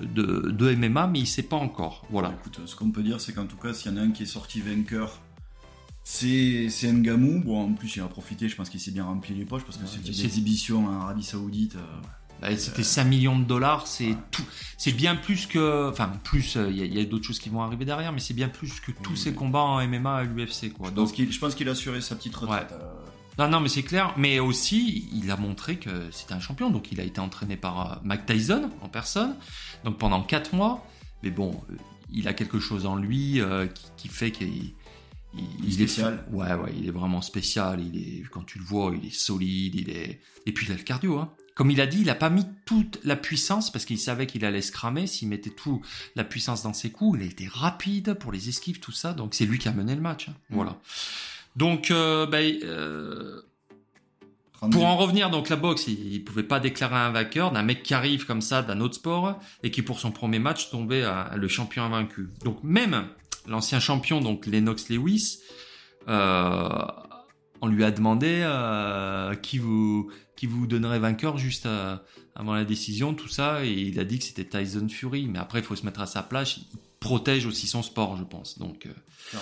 de, 0.00 0.50
de 0.50 0.74
MMA, 0.74 1.06
mais 1.08 1.20
il 1.20 1.26
sait 1.26 1.42
pas 1.42 1.56
encore. 1.56 2.04
Voilà. 2.10 2.32
Écoute, 2.40 2.60
ce 2.66 2.74
qu'on 2.74 2.90
peut 2.90 3.02
dire, 3.02 3.20
c'est 3.20 3.32
qu'en 3.34 3.46
tout 3.46 3.56
cas, 3.58 3.72
s'il 3.74 3.92
y 3.92 3.94
en 3.94 3.98
a 3.98 4.00
un 4.00 4.10
qui 4.10 4.22
est 4.24 4.26
sorti 4.26 4.60
vainqueur, 4.60 5.20
c'est 6.04 6.68
Ngamou. 6.82 7.42
Bon, 7.44 7.62
en 7.62 7.72
plus, 7.74 7.94
il 7.96 8.02
a 8.02 8.06
profité, 8.06 8.48
je 8.48 8.56
pense 8.56 8.68
qu'il 8.70 8.80
s'est 8.80 8.90
bien 8.90 9.04
rempli 9.04 9.34
les 9.34 9.44
poches 9.44 9.62
parce 9.64 9.76
que 9.76 9.84
Ouais, 9.84 9.88
cette 10.04 10.12
c'est- 10.14 10.24
exhibition 10.24 10.86
en 10.86 11.00
Arabie 11.02 11.22
Saoudite. 11.22 11.76
euh, 11.76 11.80
Bah, 12.02 12.08
C'était 12.56 12.82
5 12.82 13.04
millions 13.04 13.38
de 13.38 13.44
dollars, 13.44 13.86
c'est 13.86 14.16
tout. 14.30 14.44
C'est 14.76 14.92
bien 14.92 15.16
plus 15.16 15.46
que, 15.46 15.88
enfin 15.90 16.08
plus. 16.24 16.56
euh, 16.56 16.70
Il 16.70 16.92
y 16.94 17.00
a, 17.00 17.04
d'autres 17.04 17.24
choses 17.26 17.38
qui 17.38 17.48
vont 17.48 17.62
arriver 17.62 17.84
derrière, 17.84 18.12
mais 18.12 18.20
c'est 18.20 18.34
bien 18.34 18.48
plus 18.48 18.80
que 18.80 18.90
tous 19.02 19.16
ces 19.16 19.32
combats 19.34 19.60
en 19.62 19.86
MMA 19.86 20.14
à 20.16 20.22
l'UFC, 20.24 20.72
quoi. 20.72 20.90
Donc 20.90 21.14
je 21.16 21.38
pense 21.38 21.54
qu'il 21.54 21.68
a 21.68 21.72
assuré 21.72 22.00
sa 22.00 22.16
petite 22.16 22.34
retraite. 22.36 22.72
euh, 22.72 22.92
Non, 23.38 23.48
non, 23.48 23.60
mais 23.60 23.68
c'est 23.68 23.82
clair. 23.84 24.12
Mais 24.16 24.40
aussi, 24.40 25.08
il 25.12 25.30
a 25.30 25.36
montré 25.36 25.76
que 25.76 26.10
c'était 26.10 26.34
un 26.34 26.40
champion. 26.40 26.70
Donc, 26.70 26.90
il 26.92 27.00
a 27.00 27.04
été 27.04 27.20
entraîné 27.20 27.56
par 27.56 27.92
euh, 27.92 27.94
Mike 28.04 28.26
Tyson 28.26 28.70
en 28.82 28.88
personne. 28.88 29.36
Donc, 29.84 29.98
pendant 29.98 30.22
4 30.22 30.54
mois. 30.54 30.86
Mais 31.22 31.30
bon, 31.30 31.62
euh, 31.70 31.76
il 32.12 32.26
a 32.28 32.34
quelque 32.34 32.58
chose 32.60 32.84
en 32.84 32.96
lui 32.96 33.40
euh, 33.40 33.66
qui, 33.68 33.84
qui 33.96 34.08
fait 34.08 34.30
qu'il 34.32 34.74
il, 35.34 35.44
il 35.64 35.80
est 35.80 35.86
Spécial. 35.86 36.24
Ouais, 36.30 36.52
ouais, 36.54 36.74
il 36.76 36.86
est 36.86 36.90
vraiment 36.90 37.22
spécial. 37.22 37.80
Il 37.80 37.96
est, 37.96 38.22
quand 38.30 38.42
tu 38.44 38.58
le 38.58 38.64
vois, 38.64 38.92
il 39.00 39.06
est 39.06 39.14
solide. 39.14 39.76
Il 39.76 39.88
est. 39.90 40.20
Et 40.44 40.52
puis, 40.52 40.66
il 40.66 40.72
a 40.72 40.76
le 40.76 40.82
cardio. 40.82 41.18
Hein. 41.18 41.32
Comme 41.54 41.70
il 41.70 41.80
a 41.80 41.86
dit, 41.86 42.00
il 42.00 42.10
a 42.10 42.14
pas 42.14 42.30
mis 42.30 42.46
toute 42.64 42.98
la 43.04 43.14
puissance 43.16 43.70
parce 43.70 43.84
qu'il 43.84 43.98
savait 43.98 44.26
qu'il 44.26 44.44
allait 44.44 44.62
se 44.62 44.72
cramer. 44.72 45.06
S'il 45.06 45.28
mettait 45.28 45.50
toute 45.50 45.82
la 46.16 46.24
puissance 46.24 46.62
dans 46.62 46.72
ses 46.72 46.90
coups, 46.90 47.18
il 47.20 47.26
a 47.26 47.30
été 47.30 47.46
rapide 47.46 48.14
pour 48.14 48.32
les 48.32 48.48
esquives, 48.48 48.80
tout 48.80 48.92
ça. 48.92 49.12
Donc, 49.12 49.34
c'est 49.34 49.44
lui 49.44 49.58
qui 49.58 49.68
a 49.68 49.72
mené 49.72 49.94
le 49.94 50.00
match. 50.00 50.28
hein. 50.28 50.34
Voilà. 50.50 50.78
Donc, 51.56 51.90
euh, 51.90 52.26
ben, 52.26 52.58
euh, 52.64 53.42
32. 54.54 54.78
pour 54.78 54.86
en 54.86 54.96
revenir, 54.96 55.28
donc 55.28 55.48
la 55.50 55.56
boxe, 55.56 55.88
il, 55.88 56.12
il 56.14 56.24
pouvait 56.24 56.42
pas 56.44 56.60
déclarer 56.60 56.96
un 56.96 57.10
vainqueur 57.10 57.50
d'un 57.50 57.62
mec 57.62 57.82
qui 57.82 57.94
arrive 57.94 58.24
comme 58.26 58.40
ça 58.40 58.62
d'un 58.62 58.80
autre 58.80 58.94
sport 58.94 59.38
et 59.62 59.70
qui 59.70 59.82
pour 59.82 59.98
son 60.00 60.12
premier 60.12 60.38
match 60.38 60.70
tombait 60.70 61.02
à, 61.02 61.20
à 61.20 61.36
le 61.36 61.48
champion 61.48 61.82
invaincu. 61.82 62.28
Donc 62.44 62.62
même 62.62 63.08
l'ancien 63.46 63.80
champion, 63.80 64.20
donc 64.20 64.46
Lennox 64.46 64.88
Lewis, 64.88 65.40
euh, 66.08 66.68
on 67.62 67.68
lui 67.68 67.84
a 67.84 67.90
demandé 67.90 68.40
euh, 68.42 69.34
qui 69.36 69.56
vous 69.58 70.10
qui 70.36 70.46
vous 70.46 70.66
donnerait 70.66 70.98
vainqueur 70.98 71.38
juste 71.38 71.66
euh, 71.66 71.96
avant 72.34 72.54
la 72.54 72.64
décision, 72.64 73.14
tout 73.14 73.28
ça, 73.28 73.64
et 73.64 73.70
il 73.72 73.98
a 74.00 74.04
dit 74.04 74.18
que 74.18 74.24
c'était 74.24 74.44
Tyson 74.44 74.88
Fury. 74.88 75.26
Mais 75.28 75.38
après, 75.38 75.60
il 75.60 75.64
faut 75.64 75.76
se 75.76 75.84
mettre 75.86 76.00
à 76.00 76.06
sa 76.06 76.22
place. 76.22 76.56
Il 76.56 76.64
protège 77.00 77.46
aussi 77.46 77.66
son 77.66 77.82
sport, 77.82 78.16
je 78.16 78.24
pense. 78.24 78.58
Donc 78.58 78.86
euh, 78.86 79.38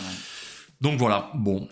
donc 0.81 0.99
voilà. 0.99 1.31
Bon, 1.35 1.69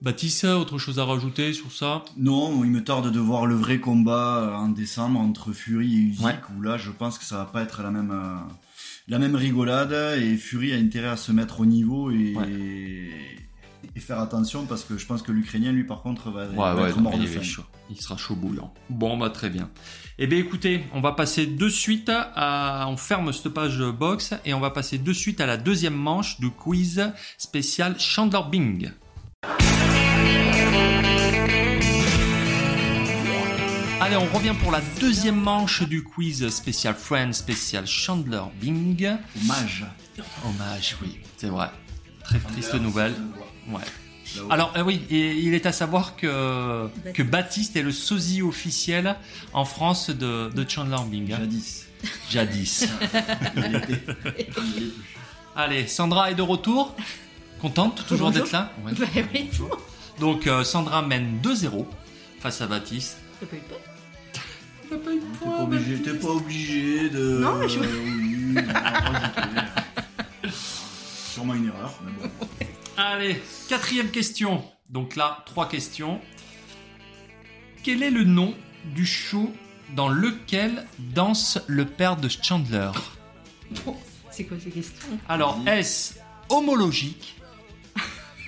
Baptiste, 0.00 0.44
autre 0.44 0.78
chose 0.78 0.98
à 0.98 1.04
rajouter 1.04 1.52
sur 1.52 1.70
ça? 1.70 2.04
Non, 2.16 2.64
il 2.64 2.70
me 2.70 2.82
tarde 2.82 3.12
de 3.12 3.20
voir 3.20 3.46
le 3.46 3.54
vrai 3.54 3.78
combat 3.78 4.56
en 4.58 4.68
décembre 4.68 5.20
entre 5.20 5.52
Fury 5.52 5.94
et 5.94 5.98
Usyk, 5.98 6.24
Ouais. 6.24 6.34
où 6.56 6.62
là, 6.62 6.76
je 6.76 6.90
pense 6.90 7.18
que 7.18 7.24
ça 7.24 7.36
va 7.36 7.44
pas 7.44 7.62
être 7.62 7.82
la 7.82 7.92
même, 7.92 8.10
euh, 8.10 8.36
la 9.06 9.20
même 9.20 9.36
rigolade, 9.36 9.92
et 10.20 10.36
Fury 10.36 10.72
a 10.72 10.76
intérêt 10.76 11.08
à 11.08 11.16
se 11.16 11.30
mettre 11.30 11.60
au 11.60 11.66
niveau 11.66 12.10
et, 12.10 12.34
et 13.94 14.00
faire 14.00 14.18
attention, 14.20 14.64
parce 14.64 14.84
que 14.84 14.96
je 14.96 15.06
pense 15.06 15.22
que 15.22 15.32
l'Ukrainien, 15.32 15.72
lui, 15.72 15.84
par 15.84 16.02
contre, 16.02 16.30
va, 16.30 16.46
va 16.46 16.88
être 16.88 16.98
mort 16.98 17.12
il 17.14 17.22
de 17.22 17.26
faim. 17.26 17.42
chaud. 17.42 17.64
Il 17.90 18.00
sera 18.00 18.16
chaud 18.16 18.34
bouillant. 18.34 18.72
Bon, 18.88 19.18
bah 19.18 19.28
très 19.28 19.50
bien. 19.50 19.70
Eh 20.18 20.26
bien, 20.26 20.38
écoutez, 20.38 20.84
on 20.94 21.00
va 21.00 21.12
passer 21.12 21.46
de 21.46 21.68
suite 21.68 22.10
à, 22.10 22.86
on 22.88 22.96
ferme 22.96 23.32
cette 23.32 23.50
page 23.50 23.82
box 23.82 24.34
et 24.44 24.54
on 24.54 24.60
va 24.60 24.70
passer 24.70 24.98
de 24.98 25.12
suite 25.12 25.40
à 25.40 25.46
la 25.46 25.56
deuxième 25.58 25.94
manche 25.94 26.40
du 26.40 26.50
quiz 26.50 27.12
spécial 27.36 27.98
Chandler 27.98 28.40
Bing. 28.50 28.92
Allez, 34.00 34.16
on 34.16 34.26
revient 34.36 34.54
pour 34.60 34.72
la 34.72 34.80
deuxième 35.00 35.40
manche 35.40 35.82
du 35.82 36.02
quiz 36.02 36.48
spécial 36.48 36.94
Friends, 36.94 37.34
spécial 37.34 37.86
Chandler 37.86 38.42
Bing. 38.60 39.16
Hommage. 39.42 39.86
Hommage, 40.44 40.96
oui, 41.02 41.20
c'est 41.36 41.48
vrai. 41.48 41.68
Très 42.24 42.38
triste 42.38 42.74
nouvelle. 42.74 43.14
Ouais. 43.68 43.80
Alors 44.50 44.72
euh, 44.76 44.82
oui, 44.82 45.02
et 45.10 45.32
il 45.38 45.52
est 45.54 45.66
à 45.66 45.72
savoir 45.72 46.16
que, 46.16 46.88
que 47.12 47.22
Baptiste 47.22 47.76
est 47.76 47.82
le 47.82 47.92
sosie 47.92 48.40
officiel 48.42 49.16
en 49.52 49.64
France 49.66 50.08
de, 50.10 50.48
de 50.54 50.68
Chandler 50.68 50.96
Bing. 51.06 51.32
hein. 51.32 51.38
Jadis. 51.40 51.86
Jadis. 52.30 52.86
Il 53.56 53.74
était. 53.76 54.00
Il 54.36 54.40
est 54.40 54.44
plus. 54.50 54.92
Allez, 55.56 55.86
Sandra 55.86 56.30
est 56.30 56.34
de 56.34 56.42
retour. 56.42 56.96
Contente 57.60 58.04
toujours 58.08 58.30
d'être 58.30 58.50
là 58.52 58.72
Ouais. 58.84 58.92
Bah 58.98 59.06
oui, 59.34 59.50
Donc 60.18 60.46
euh, 60.46 60.64
Sandra 60.64 61.02
mène 61.02 61.38
2-0 61.42 61.84
face 62.40 62.60
à 62.62 62.66
Baptiste. 62.66 63.18
t'as 63.40 63.46
pas 63.46 63.56
eu 63.56 63.60
peur? 63.60 63.78
T'as 64.90 64.96
pas 64.96 65.10
eu 65.12 65.20
de 65.20 65.24
T'es 65.24 65.44
pas 65.46 65.62
obligé, 65.62 66.02
t'es 66.02 66.14
pas 66.14 66.28
obligé 66.28 67.10
de. 67.10 67.38
Non, 67.38 67.54
mais 67.56 67.68
je- 67.68 67.78
oui, 67.80 68.54
de 68.54 68.60
rajouter. 68.72 70.52
Sûrement 71.32 71.54
une 71.54 71.66
erreur, 71.68 71.94
mais 72.04 72.12
bon. 72.28 72.30
Allez, 73.04 73.42
quatrième 73.68 74.12
question. 74.12 74.62
Donc 74.88 75.16
là, 75.16 75.42
trois 75.44 75.68
questions. 75.68 76.20
Quel 77.82 78.00
est 78.04 78.12
le 78.12 78.22
nom 78.22 78.54
du 78.94 79.04
show 79.04 79.52
dans 79.96 80.08
lequel 80.08 80.86
danse 81.00 81.58
le 81.66 81.84
père 81.84 82.16
de 82.16 82.28
Chandler 82.28 82.92
C'est 84.30 84.44
quoi 84.44 84.56
ces 84.62 84.70
questions? 84.70 85.18
Alors, 85.28 85.58
est-ce 85.66 86.14
homologique 86.48 87.40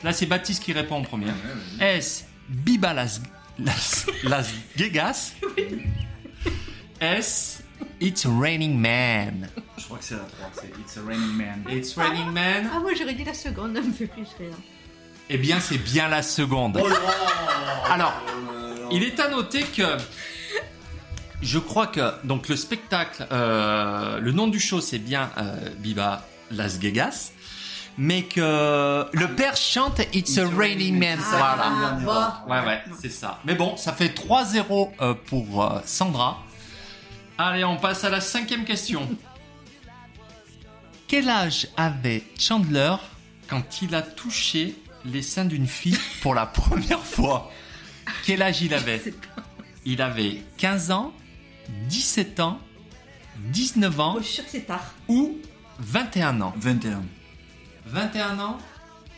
Là, 0.05 0.13
c'est 0.13 0.27
Baptiste 0.27 0.63
qui 0.63 0.73
répond 0.73 0.97
en 0.97 1.03
premier. 1.03 1.33
Est-ce 1.81 2.23
Biba 2.49 2.95
Las, 2.95 3.21
Las, 3.59 4.07
Las 4.23 4.53
Vegas 4.77 5.33
Est-ce 7.01 7.64
It's 8.01 8.27
Raining 8.27 8.79
Man 8.79 9.49
Je 9.79 9.85
crois 9.85 9.99
que 9.99 10.05
c'est 10.05 10.15
la 10.15 10.21
3, 10.21 10.51
c'est 10.55 10.71
It's 10.81 10.97
a 10.97 11.01
Raining 11.07 11.33
Man. 11.37 11.65
It's 11.71 11.95
Raining 11.97 12.31
Man 12.33 12.69
Ah, 12.75 12.79
moi 12.81 12.93
j'aurais 12.99 13.15
dit 13.15 13.25
la 13.25 13.35
seconde, 13.35 13.77
elle 13.77 13.85
me 13.85 13.93
fait 13.93 14.07
plus 14.07 14.27
rire. 14.39 14.55
Eh 15.31 15.39
bien, 15.39 15.59
c'est 15.61 15.79
bien 15.79 16.09
la 16.09 16.23
seconde. 16.23 16.79
Alors, 17.91 18.13
il 18.93 19.03
est 19.03 19.19
à 19.21 19.29
noter 19.29 19.63
que 19.63 19.83
je 21.43 21.59
crois 21.59 21.87
que 21.87 22.13
donc 22.27 22.49
le 22.49 22.57
spectacle, 22.57 23.27
euh, 23.33 24.19
le 24.21 24.33
nom 24.33 24.49
du 24.49 24.61
show 24.61 24.81
c'est 24.81 24.99
bien 24.99 25.31
euh, 25.39 25.57
Biba 25.79 26.27
Las 26.51 26.79
Vegas, 26.79 27.33
mais 27.97 28.23
que 28.25 29.07
le 29.13 29.29
père 29.35 29.57
chante 29.57 30.01
It's, 30.13 30.37
a 30.39 30.47
Raining 30.49 30.99
Man. 30.99 31.19
voilà. 31.31 31.57
Ah, 31.59 31.99
bon. 32.47 32.53
Ouais, 32.53 32.67
ouais, 32.67 32.83
c'est 33.01 33.11
ça. 33.11 33.41
Mais 33.45 33.55
bon, 33.55 33.77
ça 33.77 33.93
fait 33.93 34.09
3-0 34.15 34.91
euh, 35.01 35.15
pour 35.27 35.63
euh, 35.65 35.79
Sandra. 35.87 36.44
Allez, 37.39 37.65
on 37.65 37.77
passe 37.77 38.05
à 38.05 38.11
la 38.11 38.21
cinquième 38.21 38.65
question. 38.65 39.09
Quel 41.09 41.29
âge 41.29 41.69
avait 41.77 42.25
Chandler 42.39 42.95
quand 43.49 43.83
il 43.83 43.95
a 43.95 44.03
touché 44.03 44.75
les 45.05 45.23
seins 45.23 45.45
d'une 45.45 45.67
fille 45.67 45.99
pour 46.23 46.35
la 46.35 46.47
première 46.47 47.05
fois 47.05 47.53
Quel 48.25 48.43
âge 48.43 48.63
il 48.63 48.73
avait 48.75 49.03
Il 49.85 50.01
avait 50.01 50.43
15 50.57 50.91
ans, 50.91 51.13
17 51.89 52.41
ans, 52.41 52.59
19 53.39 54.01
ans 54.01 54.15
Oh, 54.17 54.21
je 54.21 54.25
suis 54.25 54.35
sûre 54.37 54.45
que 54.45 54.51
c'est 54.51 54.63
tard. 54.67 54.95
ou 55.09 55.39
21 55.79 56.41
ans 56.41 56.55
21. 56.57 57.03
21 57.87 58.39
ans 58.39 58.59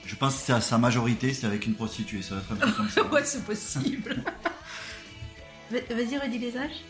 Je 0.07 0.15
pense 0.17 0.35
que 0.35 0.41
c'est 0.47 0.53
à 0.53 0.61
sa 0.61 0.79
majorité, 0.79 1.33
c'est 1.35 1.47
avec 1.47 1.67
une 1.67 1.75
prostituée, 1.75 2.23
ça 2.23 2.35
va 2.35 2.41
être 2.41 2.53
un 2.53 2.57
truc 2.57 2.77
comme 2.77 2.89
ça. 2.91 3.03
ouais, 3.13 3.25
c'est 3.25 3.45
possible. 3.45 4.25
Va- 5.71 5.95
Vas-y, 5.95 6.19
redis 6.19 6.39
les 6.39 6.57
âges. 6.57 6.83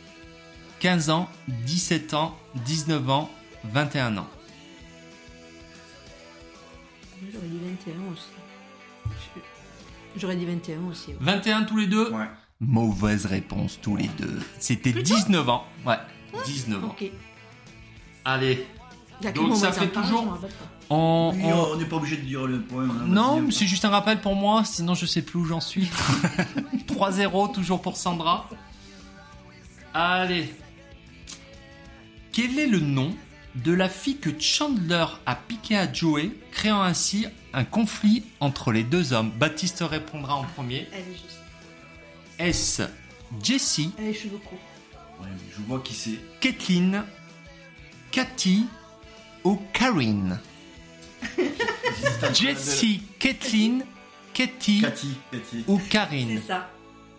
15 0.87 1.11
ans, 1.11 1.29
17 1.49 2.15
ans, 2.15 2.37
19 2.65 3.11
ans, 3.11 3.29
21 3.65 4.19
ans. 4.19 4.27
J'aurais 7.33 7.49
dit 7.49 7.59
21 7.59 8.13
aussi. 8.13 8.29
J'aurais 10.17 10.37
dit 10.37 10.45
21 10.47 10.85
aussi. 10.89 11.09
ouais. 11.11 11.17
21 11.19 11.65
tous 11.65 11.77
les 11.77 11.89
deux 11.89 12.13
Ouais. 12.13 12.29
Mauvaise 12.61 13.27
réponse 13.27 13.81
tous 13.83 13.97
les 13.97 14.07
deux. 14.17 14.39
C'était 14.61 14.93
19 14.93 15.49
ans. 15.49 15.65
Ouais, 15.85 15.99
19 16.45 16.85
ans. 16.85 16.89
Ok. 16.97 17.11
Allez, 18.25 18.65
Il 19.21 19.25
y 19.25 19.27
a 19.27 19.33
que 19.33 19.39
Donc, 19.39 19.57
ça 19.57 19.73
fait 19.73 19.89
parlent, 19.89 20.05
toujours- 20.07 20.21
je 20.21 20.27
m'en 20.27 20.33
rappelle 20.35 20.51
pas. 20.51 20.65
On, 20.91 21.33
Oui, 21.35 21.41
on- 21.47 21.73
on 21.73 21.77
n'est 21.79 21.85
pas 21.87 21.97
obligé 21.97 22.17
de 22.19 22.23
dire 22.27 22.47
le 22.47 22.61
point. 22.63 22.85
hein, 22.85 23.07
Non, 23.09 23.41
vas-y, 23.41 23.53
c'est 23.53 23.67
juste 23.67 23.85
un 23.85 23.89
rappel 23.91 24.21
pour 24.21 24.37
moi, 24.37 24.63
sinon 24.65 24.95
je 24.95 25.05
sais 25.07 25.23
plus 25.23 25.41
où 25.41 25.47
j'en 25.47 25.61
suis. 25.61 25.91
3-0 26.87 27.49
toujours 27.49 27.83
pour 27.83 27.97
Sandra. 27.97 28.49
Allez. 29.93 30.55
Quel 32.37 32.59
est 32.59 32.67
le 32.67 32.81
nom 32.81 33.17
de 33.55 33.73
la 33.73 33.89
fille 33.89 34.19
que 34.19 34.29
Chandler 34.39 35.07
a 35.25 35.35
piqué 35.35 35.75
à 35.75 35.91
Joey, 35.91 36.33
créant 36.53 36.83
ainsi 36.83 37.25
un 37.55 37.65
conflit 37.65 38.25
entre 38.41 38.73
les 38.73 38.83
deux 38.83 39.15
hommes? 39.15 39.31
Baptiste 39.31 39.81
répondra 39.81 40.35
en 40.35 40.45
premier. 40.45 40.87
Elle 40.93 41.01
est 41.01 41.13
juste. 41.13 41.41
Est-ce 42.39 42.83
Jessie, 43.43 43.91
Elle 43.97 44.05
a 44.05 44.09
les 44.09 44.15
cheveux 44.15 44.37
courts. 44.37 44.59
Ouais, 45.23 45.29
je 45.51 45.63
vois 45.63 45.81
qui 45.81 45.95
c'est. 45.95 46.19
Kathleen, 46.41 47.05
Cathy 48.11 48.67
ou 49.43 49.59
Karine 49.73 50.39
Jessie, 52.35 53.01
Kathleen, 53.19 53.83
Katy 54.35 54.83
Cathy. 54.83 55.17
Cathy. 55.33 55.65
ou 55.67 55.79
Karine 55.89 56.39
C'est 56.43 56.49
ça. 56.49 56.71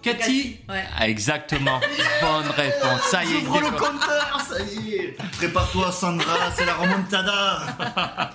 Cathy 0.01 0.17
Cathy, 0.19 0.57
ouais. 0.69 0.83
Ah, 0.97 1.07
Exactement. 1.10 1.79
Bonne 2.21 2.47
réponse. 2.55 3.01
Ça 3.10 3.23
y 3.25 3.27
est, 3.33 3.39
J'ouvre 3.41 3.60
le 3.62 3.71
compteur, 3.71 4.41
ça 4.47 4.55
y 4.63 4.93
est. 4.95 5.17
Prépare-toi, 5.38 5.91
Sandra, 5.91 6.51
c'est 6.55 6.65
la 6.65 6.75
remontada. 6.75 7.60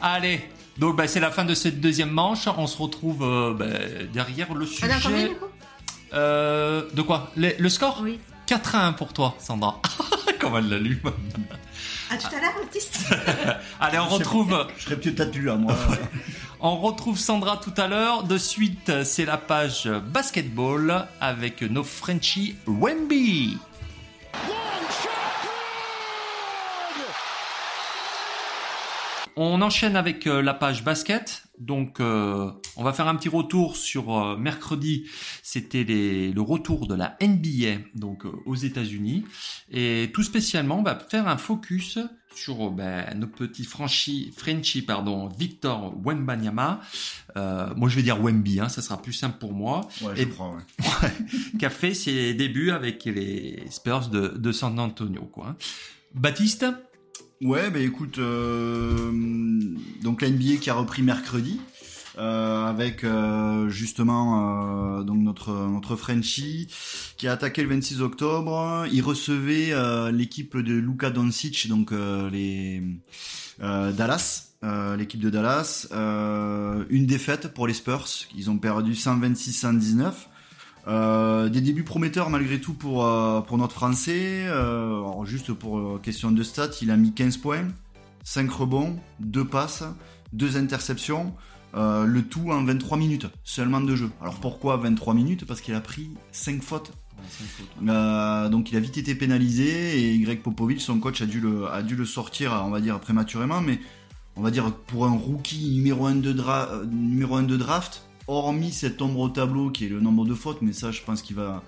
Allez. 0.00 0.48
Donc 0.76 0.96
bah, 0.96 1.08
c'est 1.08 1.20
la 1.20 1.30
fin 1.30 1.44
de 1.44 1.54
cette 1.54 1.80
deuxième 1.80 2.10
manche. 2.10 2.46
On 2.56 2.66
se 2.66 2.76
retrouve 2.80 3.22
euh, 3.22 3.54
bah, 3.54 3.66
derrière 4.12 4.54
le 4.54 4.64
a 4.66 4.68
combien 4.80 4.98
sujet. 5.00 5.28
du 5.28 5.34
coup 5.34 5.44
Euh, 6.14 6.82
de 6.92 7.02
quoi 7.02 7.30
le, 7.36 7.52
le 7.58 7.68
score 7.68 8.00
Oui. 8.02 8.18
4 8.46 8.74
à 8.76 8.86
1 8.86 8.92
pour 8.94 9.12
toi, 9.12 9.34
Sandra. 9.38 9.80
Comment 10.40 10.58
elle 10.58 10.68
l'a 10.70 10.78
lu 10.78 11.02
À 12.10 12.16
tout 12.16 12.28
à 12.34 12.40
l'heure, 12.40 12.54
Baptiste. 12.60 13.04
Allez, 13.80 13.98
on 13.98 14.06
retrouve, 14.08 14.66
Je 14.78 14.84
serais 14.84 14.96
peut-être 14.96 15.16
tatu 15.16 15.42
là, 15.42 15.56
moi. 15.56 15.74
On 16.60 16.76
retrouve 16.76 17.18
Sandra 17.18 17.56
tout 17.56 17.74
à 17.76 17.86
l'heure. 17.86 18.24
De 18.24 18.38
suite, 18.38 19.04
c'est 19.04 19.24
la 19.24 19.36
page 19.36 19.88
basketball 19.88 21.06
avec 21.20 21.62
nos 21.62 21.84
Frenchies 21.84 22.56
Wemby. 22.66 23.58
On 29.36 29.62
enchaîne 29.62 29.94
avec 29.94 30.26
euh, 30.26 30.42
la 30.42 30.52
page 30.52 30.82
basket. 30.82 31.44
Donc, 31.60 32.00
euh, 32.00 32.50
on 32.76 32.84
va 32.84 32.92
faire 32.92 33.08
un 33.08 33.14
petit 33.16 33.28
retour 33.28 33.76
sur 33.76 34.16
euh, 34.16 34.36
mercredi. 34.36 35.04
C'était 35.42 35.84
le 35.84 36.40
retour 36.40 36.86
de 36.86 36.94
la 36.94 37.16
NBA, 37.20 37.82
donc 37.94 38.24
euh, 38.24 38.32
aux 38.46 38.54
États-Unis, 38.54 39.24
et 39.70 40.10
tout 40.14 40.22
spécialement, 40.22 40.78
on 40.78 40.82
va 40.82 40.98
faire 40.98 41.28
un 41.28 41.36
focus 41.36 41.98
sur 42.38 42.68
euh, 42.68 42.70
ben, 42.70 43.18
nos 43.18 43.26
petits 43.26 43.64
Frenchies, 43.64 44.32
Frenchie, 44.36 44.82
pardon, 44.82 45.28
Victor 45.28 45.94
Wembanyama. 46.04 46.80
Euh, 47.36 47.74
moi, 47.76 47.88
je 47.88 47.96
vais 47.96 48.02
dire 48.02 48.22
Wemby, 48.22 48.60
hein, 48.60 48.68
ça 48.68 48.82
sera 48.82 49.00
plus 49.00 49.12
simple 49.12 49.38
pour 49.38 49.52
moi 49.52 49.88
Ouais, 50.02 50.14
je 50.16 50.24
crois, 50.24 50.56
ouais. 51.02 51.12
qui 51.58 51.66
a 51.66 51.70
fait 51.70 51.94
ses 51.94 52.34
débuts 52.34 52.70
avec 52.70 53.04
les 53.04 53.62
Spurs 53.70 54.08
de, 54.08 54.28
de 54.28 54.52
San 54.52 54.78
Antonio. 54.78 55.22
Quoi. 55.32 55.56
Baptiste 56.14 56.66
Ouais, 57.40 57.70
bah 57.70 57.78
écoute, 57.78 58.18
euh, 58.18 59.12
donc 60.02 60.22
la 60.22 60.28
NBA 60.30 60.56
qui 60.60 60.70
a 60.70 60.74
repris 60.74 61.02
mercredi. 61.02 61.60
euh, 62.18 62.66
avec 62.66 63.04
euh, 63.04 63.68
justement 63.68 65.02
donc 65.04 65.18
notre 65.18 65.52
notre 65.52 65.94
Frenchie 65.94 66.66
qui 67.16 67.28
a 67.28 67.32
attaqué 67.32 67.62
le 67.62 67.68
26 67.68 68.02
octobre. 68.02 68.86
Il 68.92 69.02
recevait 69.02 69.72
l'équipe 70.12 70.56
de 70.56 70.74
Luka 70.74 71.10
Doncic, 71.10 71.68
donc 71.68 71.92
les 72.32 72.82
Dallas, 73.60 74.48
l'équipe 74.96 75.20
de 75.20 75.30
Dallas. 75.30 75.86
Une 76.90 77.06
défaite 77.06 77.54
pour 77.54 77.68
les 77.68 77.74
Spurs, 77.74 78.08
ils 78.36 78.50
ont 78.50 78.58
perdu 78.58 78.94
126-119. 78.94 80.12
Euh, 80.88 81.48
des 81.50 81.60
débuts 81.60 81.84
prometteurs 81.84 82.30
malgré 82.30 82.60
tout 82.60 82.72
pour, 82.72 83.04
euh, 83.04 83.40
pour 83.42 83.58
notre 83.58 83.74
français. 83.74 84.44
Euh, 84.46 84.86
alors 85.00 85.26
juste 85.26 85.52
pour 85.52 86.00
question 86.00 86.30
de 86.30 86.42
stats, 86.42 86.70
il 86.80 86.90
a 86.90 86.96
mis 86.96 87.12
15 87.12 87.36
points, 87.36 87.68
5 88.24 88.50
rebonds, 88.50 88.96
2 89.20 89.44
passes, 89.44 89.84
2 90.32 90.56
interceptions, 90.56 91.34
le 91.74 92.20
tout 92.22 92.50
en 92.50 92.64
23 92.64 92.96
minutes 92.96 93.26
seulement 93.44 93.80
de 93.82 93.94
jeu. 93.94 94.10
Alors 94.22 94.36
pourquoi 94.36 94.76
23 94.78 95.12
minutes? 95.14 95.44
Parce 95.44 95.60
qu'il 95.60 95.74
a 95.74 95.80
pris 95.80 96.10
5 96.32 96.62
fautes. 96.62 96.92
Donc 97.82 98.70
il 98.72 98.76
a 98.76 98.80
vite 98.80 98.96
été 98.96 99.14
pénalisé 99.14 100.12
et 100.14 100.18
Greg 100.20 100.40
Popovich, 100.40 100.80
son 100.80 100.98
coach, 101.00 101.20
a 101.20 101.26
dû 101.26 101.40
le, 101.40 101.66
a 101.70 101.82
dû 101.82 101.96
le 101.96 102.04
sortir, 102.06 102.62
on 102.64 102.70
va 102.70 102.80
dire 102.80 102.98
prématurément, 103.00 103.60
mais 103.60 103.78
on 104.36 104.42
va 104.42 104.50
dire 104.50 104.72
pour 104.72 105.04
un 105.06 105.12
rookie 105.16 105.70
numéro 105.74 106.06
1 106.06 106.16
de, 106.16 106.32
dra- 106.32 106.70
numéro 106.90 107.36
1 107.36 107.42
de 107.42 107.56
draft, 107.56 108.07
hormis 108.28 108.72
cette 108.72 109.00
ombre 109.02 109.20
au 109.20 109.28
tableau 109.28 109.70
qui 109.70 109.86
est 109.86 109.88
le 109.88 110.00
nombre 110.00 110.24
de 110.24 110.34
fautes, 110.34 110.62
mais 110.62 110.72
ça 110.72 110.90
je 110.92 111.02
pense 111.02 111.22
qu'il 111.22 111.36
va, 111.36 111.62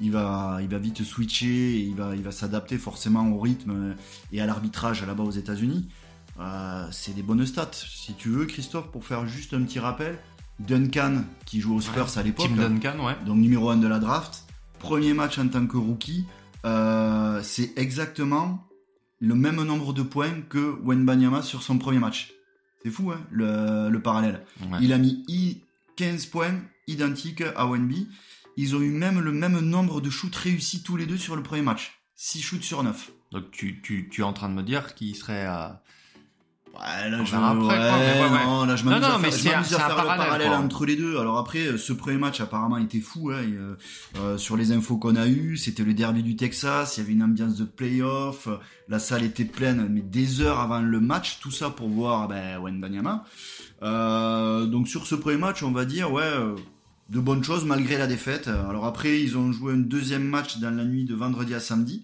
il 0.00 0.10
va, 0.10 0.58
il 0.60 0.68
va 0.68 0.78
vite 0.78 1.02
switcher, 1.04 1.76
et 1.76 1.80
il 1.80 1.94
va, 1.94 2.14
il 2.16 2.22
va 2.22 2.32
s'adapter 2.32 2.76
forcément 2.78 3.30
au 3.32 3.38
rythme 3.40 3.94
et 4.32 4.40
à 4.40 4.46
l'arbitrage 4.46 5.04
là-bas 5.06 5.22
aux 5.24 5.30
États-Unis. 5.30 5.88
Euh, 6.38 6.86
c'est 6.90 7.14
des 7.14 7.22
bonnes 7.22 7.44
stats. 7.46 7.70
Si 7.72 8.14
tu 8.14 8.28
veux, 8.30 8.46
Christophe, 8.46 8.90
pour 8.90 9.04
faire 9.04 9.26
juste 9.26 9.52
un 9.54 9.62
petit 9.62 9.78
rappel, 9.78 10.18
Duncan 10.58 11.22
qui 11.46 11.60
joue 11.60 11.74
aux 11.76 11.80
Spurs 11.80 12.16
à 12.18 12.22
l'époque, 12.22 12.48
Tim 12.54 12.68
Duncan, 12.68 13.04
ouais. 13.04 13.16
donc 13.26 13.38
numéro 13.38 13.70
1 13.70 13.76
de 13.78 13.86
la 13.88 13.98
draft, 13.98 14.44
premier 14.78 15.12
match 15.14 15.38
en 15.38 15.48
tant 15.48 15.66
que 15.66 15.76
rookie, 15.76 16.24
euh, 16.64 17.40
c'est 17.42 17.72
exactement 17.78 18.66
le 19.20 19.34
même 19.34 19.62
nombre 19.62 19.92
de 19.92 20.02
points 20.02 20.40
que 20.48 20.78
Wenbanyama 20.82 21.42
sur 21.42 21.62
son 21.62 21.78
premier 21.78 21.98
match. 21.98 22.32
C'est 22.82 22.90
fou, 22.90 23.10
hein, 23.10 23.20
le, 23.30 23.90
le 23.90 24.00
parallèle. 24.00 24.42
Ouais. 24.62 24.78
Il 24.80 24.92
a 24.94 24.98
mis 24.98 25.22
i- 25.28 25.58
15 26.00 26.26
points 26.28 26.62
identiques 26.86 27.42
à 27.42 27.66
Wenby. 27.66 28.08
Ils 28.56 28.74
ont 28.74 28.80
eu 28.80 28.88
même 28.88 29.20
le 29.20 29.32
même 29.32 29.60
nombre 29.60 30.00
de 30.00 30.08
shoots 30.08 30.34
réussis 30.34 30.82
tous 30.82 30.96
les 30.96 31.04
deux 31.04 31.18
sur 31.18 31.36
le 31.36 31.42
premier 31.42 31.60
match. 31.60 32.00
6 32.14 32.40
shoots 32.40 32.62
sur 32.62 32.82
9. 32.82 33.12
Donc 33.32 33.50
tu, 33.50 33.82
tu, 33.82 34.08
tu 34.08 34.22
es 34.22 34.24
en 34.24 34.32
train 34.32 34.48
de 34.48 34.54
me 34.54 34.62
dire 34.62 34.94
qu'il 34.94 35.14
serait 35.14 35.44
à... 35.44 35.82
Ouais, 36.72 37.10
là, 37.10 37.18
On 37.20 37.24
je, 37.24 37.34
après, 37.36 37.58
quoi, 37.58 37.98
ouais, 37.98 38.38
ouais. 38.38 38.44
non, 38.46 38.64
là, 38.64 38.76
je 38.76 38.84
Non, 38.84 38.90
m'amuse 38.92 39.06
non, 39.08 39.14
à 39.14 39.18
mais 39.18 39.30
faire, 39.30 39.64
je 39.64 39.74
à 39.74 39.76
un 39.76 39.80
faire 39.80 39.88
parallèle, 39.96 40.16
le 40.18 40.24
parallèle 40.24 40.48
quoi. 40.48 40.56
entre 40.58 40.86
les 40.86 40.96
deux. 40.96 41.18
Alors 41.18 41.36
après, 41.38 41.66
euh, 41.66 41.76
ce 41.76 41.92
premier 41.92 42.16
match 42.16 42.40
apparemment 42.40 42.78
était 42.78 43.00
fou. 43.00 43.30
Hein, 43.30 43.42
et, 43.42 43.52
euh, 43.52 43.76
euh, 44.18 44.38
sur 44.38 44.56
les 44.56 44.72
infos 44.72 44.96
qu'on 44.96 45.16
a 45.16 45.26
eues, 45.26 45.56
c'était 45.56 45.82
le 45.82 45.92
derby 45.94 46.22
du 46.22 46.36
Texas. 46.36 46.96
Il 46.96 47.00
y 47.00 47.02
avait 47.04 47.12
une 47.12 47.22
ambiance 47.22 47.56
de 47.56 47.64
playoff. 47.64 48.48
La 48.88 48.98
salle 48.98 49.24
était 49.24 49.44
pleine, 49.44 49.88
mais 49.90 50.00
des 50.00 50.40
heures 50.40 50.60
avant 50.60 50.80
le 50.80 51.00
match. 51.00 51.38
Tout 51.40 51.50
ça 51.50 51.68
pour 51.70 51.88
voir 51.88 52.28
ben, 52.28 52.58
Wenbanyama. 52.60 53.24
Euh, 53.82 54.64
donc 54.66 54.88
sur 54.88 55.06
ce 55.06 55.14
premier 55.16 55.36
match, 55.38 55.62
on 55.62 55.72
va 55.72 55.84
dire, 55.84 56.10
ouais, 56.12 56.30
de 57.10 57.20
bonnes 57.20 57.42
choses 57.44 57.64
malgré 57.64 57.98
la 57.98 58.06
défaite. 58.06 58.48
Alors 58.48 58.86
après, 58.86 59.20
ils 59.20 59.36
ont 59.36 59.52
joué 59.52 59.74
un 59.74 59.78
deuxième 59.78 60.24
match 60.24 60.58
dans 60.58 60.70
la 60.74 60.84
nuit 60.84 61.04
de 61.04 61.14
vendredi 61.14 61.52
à 61.54 61.60
samedi 61.60 62.02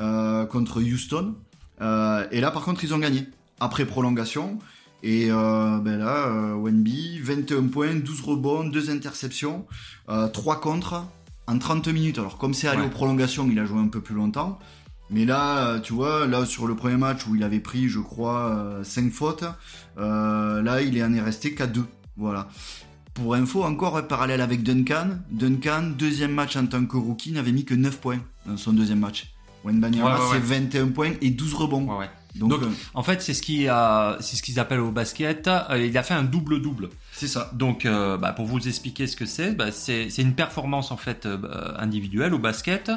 euh, 0.00 0.46
contre 0.46 0.80
Houston. 0.80 1.34
Euh, 1.80 2.26
et 2.30 2.40
là, 2.40 2.50
par 2.52 2.62
contre, 2.62 2.84
ils 2.84 2.94
ont 2.94 2.98
gagné 2.98 3.26
après 3.60 3.84
prolongation. 3.86 4.58
Et 5.02 5.26
euh, 5.30 5.78
ben 5.80 5.98
là, 5.98 6.28
euh, 6.28 6.54
Wenby, 6.54 7.18
21 7.20 7.64
points, 7.68 7.94
12 7.94 8.20
rebonds, 8.22 8.64
2 8.64 8.90
interceptions, 8.90 9.66
euh, 10.08 10.28
3 10.28 10.60
contre 10.60 11.04
en 11.46 11.58
30 11.58 11.88
minutes. 11.88 12.18
Alors 12.18 12.38
comme 12.38 12.54
c'est 12.54 12.68
allé 12.68 12.80
Ouais. 12.80 12.86
aux 12.86 12.90
prolongations, 12.90 13.46
il 13.50 13.58
a 13.58 13.66
joué 13.66 13.78
un 13.80 13.88
peu 13.88 14.00
plus 14.00 14.14
longtemps. 14.14 14.58
Mais 15.10 15.26
là, 15.26 15.66
euh, 15.68 15.80
tu 15.80 15.92
vois, 15.92 16.26
là 16.26 16.46
sur 16.46 16.66
le 16.66 16.74
premier 16.74 16.96
match 16.96 17.26
où 17.26 17.36
il 17.36 17.42
avait 17.44 17.60
pris, 17.60 17.88
je 17.90 18.00
crois, 18.00 18.78
5 18.82 19.12
fautes, 19.12 19.44
euh, 19.98 20.62
là 20.62 20.80
il 20.80 21.02
en 21.04 21.12
est 21.12 21.20
resté 21.20 21.54
qu'à 21.54 21.66
2. 21.66 21.84
Voilà. 22.16 22.48
Pour 23.12 23.34
info, 23.34 23.62
encore 23.62 23.98
un 23.98 24.02
parallèle 24.02 24.40
avec 24.40 24.62
Duncan. 24.62 25.18
Duncan, 25.30 25.92
deuxième 25.98 26.32
match 26.32 26.56
en 26.56 26.66
tant 26.66 26.84
que 26.86 26.96
rookie, 26.96 27.30
n'avait 27.32 27.52
mis 27.52 27.64
que 27.66 27.74
9 27.74 28.00
points 28.00 28.18
dans 28.46 28.56
son 28.56 28.72
deuxième 28.72 29.00
match. 29.00 29.34
Wenbanyama, 29.64 30.14
Ouais, 30.14 30.20
ouais, 30.20 30.26
c'est 30.30 30.34
ouais. 30.54 30.60
21 30.60 30.88
points 30.88 31.12
et 31.20 31.30
12 31.30 31.54
rebonds. 31.54 31.98
Ouais. 31.98 32.08
Donc, 32.34 32.50
Donc, 32.50 32.62
euh, 32.62 32.70
En 32.94 33.02
fait, 33.02 33.22
c'est 33.22 33.34
ce 33.34 33.42
qui 33.42 33.68
euh, 33.68 34.20
c'est 34.20 34.36
ce 34.36 34.42
qu'ils 34.42 34.58
appellent 34.58 34.80
au 34.80 34.90
basket. 34.90 35.46
euh, 35.48 35.84
il 35.84 35.96
a 35.96 36.02
fait 36.02 36.14
un 36.14 36.24
double 36.24 36.60
double. 36.60 36.90
c'est 37.12 37.28
ça. 37.28 37.50
Donc, 37.54 37.86
euh, 37.86 38.16
bah, 38.16 38.32
pour 38.32 38.46
vous 38.46 38.66
expliquer 38.66 39.06
ce 39.06 39.16
que 39.16 39.26
c'est, 39.26 39.52
bah, 39.52 39.70
c'est 39.72 40.10
c'est 40.10 40.22
une 40.22 40.34
performance 40.34 40.90
en 40.90 40.96
fait 40.96 41.26
euh, 41.26 41.36
bah, 41.36 41.74
individuelle 41.78 42.34
au 42.34 42.38
basket, 42.38 42.90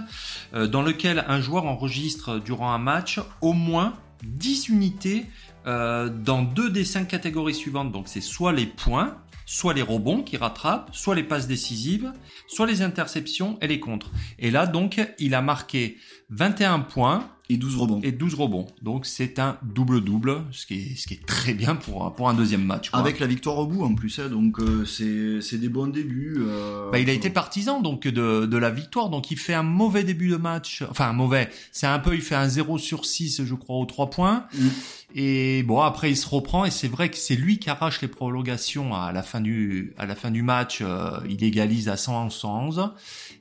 euh, 0.53 0.67
dans 0.67 0.81
lequel 0.81 1.23
un 1.27 1.39
joueur 1.41 1.65
enregistre 1.65 2.39
durant 2.39 2.71
un 2.71 2.79
match 2.79 3.19
au 3.41 3.53
moins 3.53 3.93
10 4.23 4.69
unités 4.69 5.25
euh, 5.67 6.09
dans 6.09 6.41
deux 6.41 6.69
des 6.69 6.85
cinq 6.85 7.07
catégories 7.07 7.53
suivantes. 7.53 7.91
Donc, 7.91 8.07
c'est 8.07 8.21
soit 8.21 8.53
les 8.53 8.65
points, 8.65 9.17
soit 9.45 9.73
les 9.73 9.81
rebonds 9.81 10.23
qui 10.23 10.37
rattrapent, 10.37 10.89
soit 10.93 11.13
les 11.13 11.23
passes 11.23 11.47
décisives, 11.47 12.11
soit 12.47 12.65
les 12.65 12.81
interceptions 12.81 13.57
et 13.61 13.67
les 13.67 13.79
contres. 13.79 14.09
Et 14.39 14.49
là, 14.49 14.65
donc, 14.65 14.99
il 15.19 15.35
a 15.35 15.41
marqué 15.41 15.97
21 16.29 16.79
points 16.79 17.29
Et 17.49 17.57
12 17.57 17.75
rebonds. 17.77 18.01
et 18.03 18.11
12 18.11 18.33
rebonds. 18.35 18.65
Donc 18.81 19.05
c'est 19.05 19.39
un 19.39 19.57
double-double, 19.63 20.43
ce 20.51 20.65
qui 20.65 20.73
est, 20.75 20.95
ce 20.97 21.07
qui 21.07 21.13
est 21.13 21.25
très 21.25 21.53
bien 21.53 21.75
pour, 21.75 22.13
pour 22.15 22.27
un 22.29 22.33
deuxième 22.33 22.63
match. 22.63 22.89
quoi. 22.89 22.99
Avec 22.99 23.19
la 23.19 23.27
victoire 23.27 23.57
au 23.57 23.65
bout 23.67 23.83
en 23.85 23.95
plus, 23.95 24.19
hein, 24.19 24.27
donc 24.29 24.59
euh, 24.59 24.83
c'est 24.85 25.57
des 25.57 25.69
bons 25.69 25.87
débuts. 25.87 26.35
euh, 26.39 26.91
Bah, 26.91 26.99
il 26.99 27.09
a 27.09 27.13
été 27.13 27.29
partisan 27.29 27.81
donc 27.81 28.07
de, 28.07 28.45
de 28.45 28.57
la 28.57 28.69
victoire, 28.69 29.09
donc 29.09 29.31
il 29.31 29.37
fait 29.37 29.53
un 29.53 29.63
mauvais 29.63 30.03
début 30.03 30.27
de 30.29 30.35
match, 30.35 30.83
enfin 30.89 31.07
un 31.09 31.13
mauvais, 31.13 31.49
c'est 31.71 31.87
un 31.87 31.99
peu, 31.99 32.15
il 32.15 32.21
fait 32.21 32.35
un 32.35 32.49
0 32.49 32.77
sur 32.77 33.05
6 33.05 33.43
je 33.45 33.55
crois 33.55 33.77
aux 33.77 33.85
3 33.85 34.09
points, 34.09 34.45
Mm. 34.53 34.67
et 35.15 35.63
bon 35.63 35.79
après 35.81 36.11
il 36.11 36.17
se 36.17 36.27
reprend 36.27 36.65
et 36.65 36.71
c'est 36.71 36.87
vrai 36.87 37.09
que 37.09 37.17
c'est 37.17 37.35
lui 37.35 37.59
qui 37.59 37.69
arrache 37.69 38.01
les 38.01 38.07
prolongations 38.07 38.93
à 38.93 39.11
la 39.11 39.23
fin 39.23 39.39
du, 39.41 39.93
à 39.97 40.05
la 40.05 40.15
fin 40.15 40.31
du 40.31 40.41
match, 40.41 40.79
euh, 40.81 41.11
il 41.29 41.43
égalise 41.43 41.87
à 41.89 41.95
111 41.97 42.33
111 42.33 42.89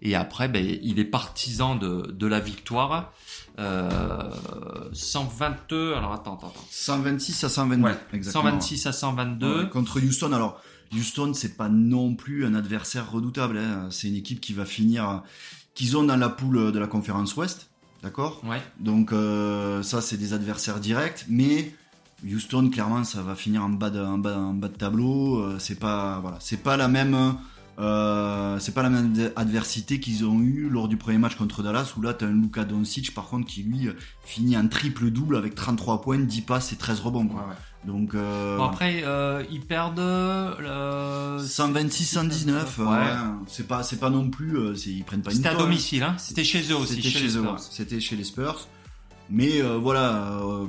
et 0.02 0.14
après 0.14 0.48
ben, 0.48 0.64
il 0.82 0.98
est 1.00 1.04
partisan 1.04 1.74
de, 1.76 2.12
de 2.12 2.26
la 2.26 2.38
victoire, 2.40 3.12
euh, 3.58 4.30
122, 4.92 5.94
alors 5.94 6.12
attends, 6.12 6.34
attends, 6.36 6.48
attends. 6.48 6.64
126 6.70 7.44
à 7.44 7.48
122. 7.48 7.82
Ouais, 7.84 7.94
exactement. 8.12 8.44
126 8.44 8.86
à 8.86 8.92
122. 8.92 9.62
Ouais, 9.64 9.68
contre 9.70 10.00
Houston. 10.00 10.32
Alors, 10.32 10.60
Houston, 10.94 11.32
c'est 11.34 11.56
pas 11.56 11.68
non 11.68 12.14
plus 12.14 12.44
un 12.46 12.54
adversaire 12.54 13.10
redoutable. 13.10 13.58
hein. 13.58 13.88
C'est 13.90 14.08
une 14.08 14.16
équipe 14.16 14.40
qui 14.40 14.52
va 14.52 14.64
finir, 14.64 15.22
qu'ils 15.74 15.96
ont 15.96 16.04
dans 16.04 16.16
la 16.16 16.28
poule 16.28 16.72
de 16.72 16.78
la 16.78 16.86
conférence 16.86 17.36
Ouest, 17.36 17.68
d'accord? 18.02 18.40
Ouais. 18.44 18.62
Donc 18.78 19.12
euh, 19.12 19.82
ça, 19.82 20.00
c'est 20.00 20.16
des 20.16 20.32
adversaires 20.32 20.78
directs, 20.80 21.24
mais 21.28 21.74
Houston, 22.24 22.70
clairement, 22.70 23.04
ça 23.04 23.22
va 23.22 23.34
finir 23.34 23.64
en 23.64 23.68
bas 23.70 23.90
de, 23.90 24.00
en 24.00 24.18
bas, 24.18 24.36
en 24.38 24.54
bas 24.54 24.68
de 24.68 24.76
tableau. 24.76 25.38
Euh, 25.40 25.58
c'est 25.58 25.78
pas, 25.78 26.18
voilà, 26.20 26.38
c'est 26.40 26.62
pas 26.62 26.76
la 26.76 26.88
même. 26.88 27.36
Euh, 27.78 28.58
c'est 28.58 28.72
pas 28.72 28.82
la 28.82 28.88
même 28.88 29.12
ad- 29.14 29.32
adversité 29.36 30.00
qu'ils 30.00 30.24
ont 30.24 30.40
eu 30.40 30.68
lors 30.70 30.88
du 30.88 30.96
premier 30.96 31.18
match 31.18 31.34
contre 31.36 31.62
Dallas 31.62 31.92
où 31.98 32.00
là 32.02 32.14
t'as 32.14 32.24
un 32.26 32.32
Luka 32.32 32.64
Doncic 32.64 33.12
par 33.14 33.26
contre 33.26 33.46
qui 33.46 33.62
lui 33.64 33.90
finit 34.24 34.56
un 34.56 34.66
triple 34.66 35.10
double 35.10 35.36
avec 35.36 35.54
33 35.54 36.00
points, 36.00 36.18
10 36.18 36.40
passes 36.42 36.72
et 36.72 36.76
13 36.76 37.00
rebonds 37.00 37.26
quoi. 37.28 37.40
Ouais, 37.42 37.46
ouais. 37.48 37.54
Donc 37.92 38.14
euh, 38.14 38.56
Bon, 38.56 38.64
après, 38.64 39.02
euh, 39.04 39.44
ils 39.50 39.60
perdent 39.60 39.98
euh, 40.00 41.38
126 41.38 42.04
119 42.04 42.78
Ouais. 42.78 42.84
ouais. 42.86 42.96
c'est 43.46 43.68
pas 43.68 43.82
c'est 43.82 44.00
pas 44.00 44.10
non 44.10 44.28
plus 44.30 44.56
euh, 44.58 44.74
ils 44.86 45.04
prennent 45.04 45.22
pas 45.22 45.30
une 45.30 45.36
C'était 45.36 45.48
à 45.50 45.54
domicile, 45.54 46.02
hein 46.02 46.14
C'était 46.18 46.44
chez 46.44 46.62
eux 46.72 46.76
aussi. 46.76 46.94
C'était 46.96 47.08
chez, 47.10 47.20
les 47.20 47.36
eux. 47.36 47.44
C'était 47.70 48.00
chez 48.00 48.16
les 48.16 48.24
Spurs. 48.24 48.66
Mais 49.30 49.60
euh, 49.60 49.76
voilà, 49.76 50.32
euh, 50.42 50.64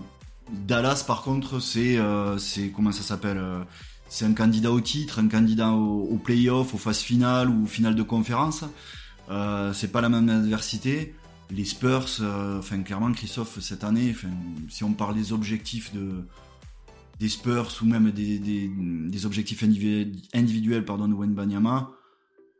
Dallas 0.52 1.04
par 1.08 1.22
contre, 1.22 1.60
c'est 1.60 1.98
euh, 1.98 2.38
c'est 2.38 2.70
comment 2.70 2.92
ça 2.92 3.04
s'appelle 3.04 3.38
euh, 3.38 3.64
C'est 4.10 4.26
un 4.26 4.34
candidat 4.34 4.72
au 4.72 4.82
titre, 4.82 5.20
un 5.20 5.28
candidat 5.28 5.72
au, 5.72 6.08
au 6.10 6.18
playoff, 6.18 6.74
aux 6.74 6.78
phases 6.78 7.00
finales 7.00 7.50
ou 7.50 7.66
finale 7.66 7.96
de 7.96 8.04
conférence. 8.04 8.64
Euh, 9.30 9.74
c'est 9.74 9.92
pas 9.92 10.02
la 10.02 10.10
même 10.10 10.30
adversité. 10.30 11.14
Les 11.50 11.66
Spurs, 11.66 12.08
euh, 12.22 12.60
enfin 12.60 12.82
clairement 12.82 13.12
Christophe 13.12 13.60
cette 13.62 13.84
année, 13.84 14.16
si 14.70 14.84
on 14.84 14.94
parle 14.94 15.16
des 15.16 15.32
objectifs 15.32 15.94
de 15.94 16.26
des 17.20 17.30
Spurs 17.30 17.74
ou 17.82 17.86
même 17.86 18.12
des, 18.12 19.26
objectifs 19.26 19.64
individuels, 19.64 20.12
individuels 20.36 20.86
pardon, 20.86 21.08
de 21.08 21.16
Wenbanyama, 21.16 21.92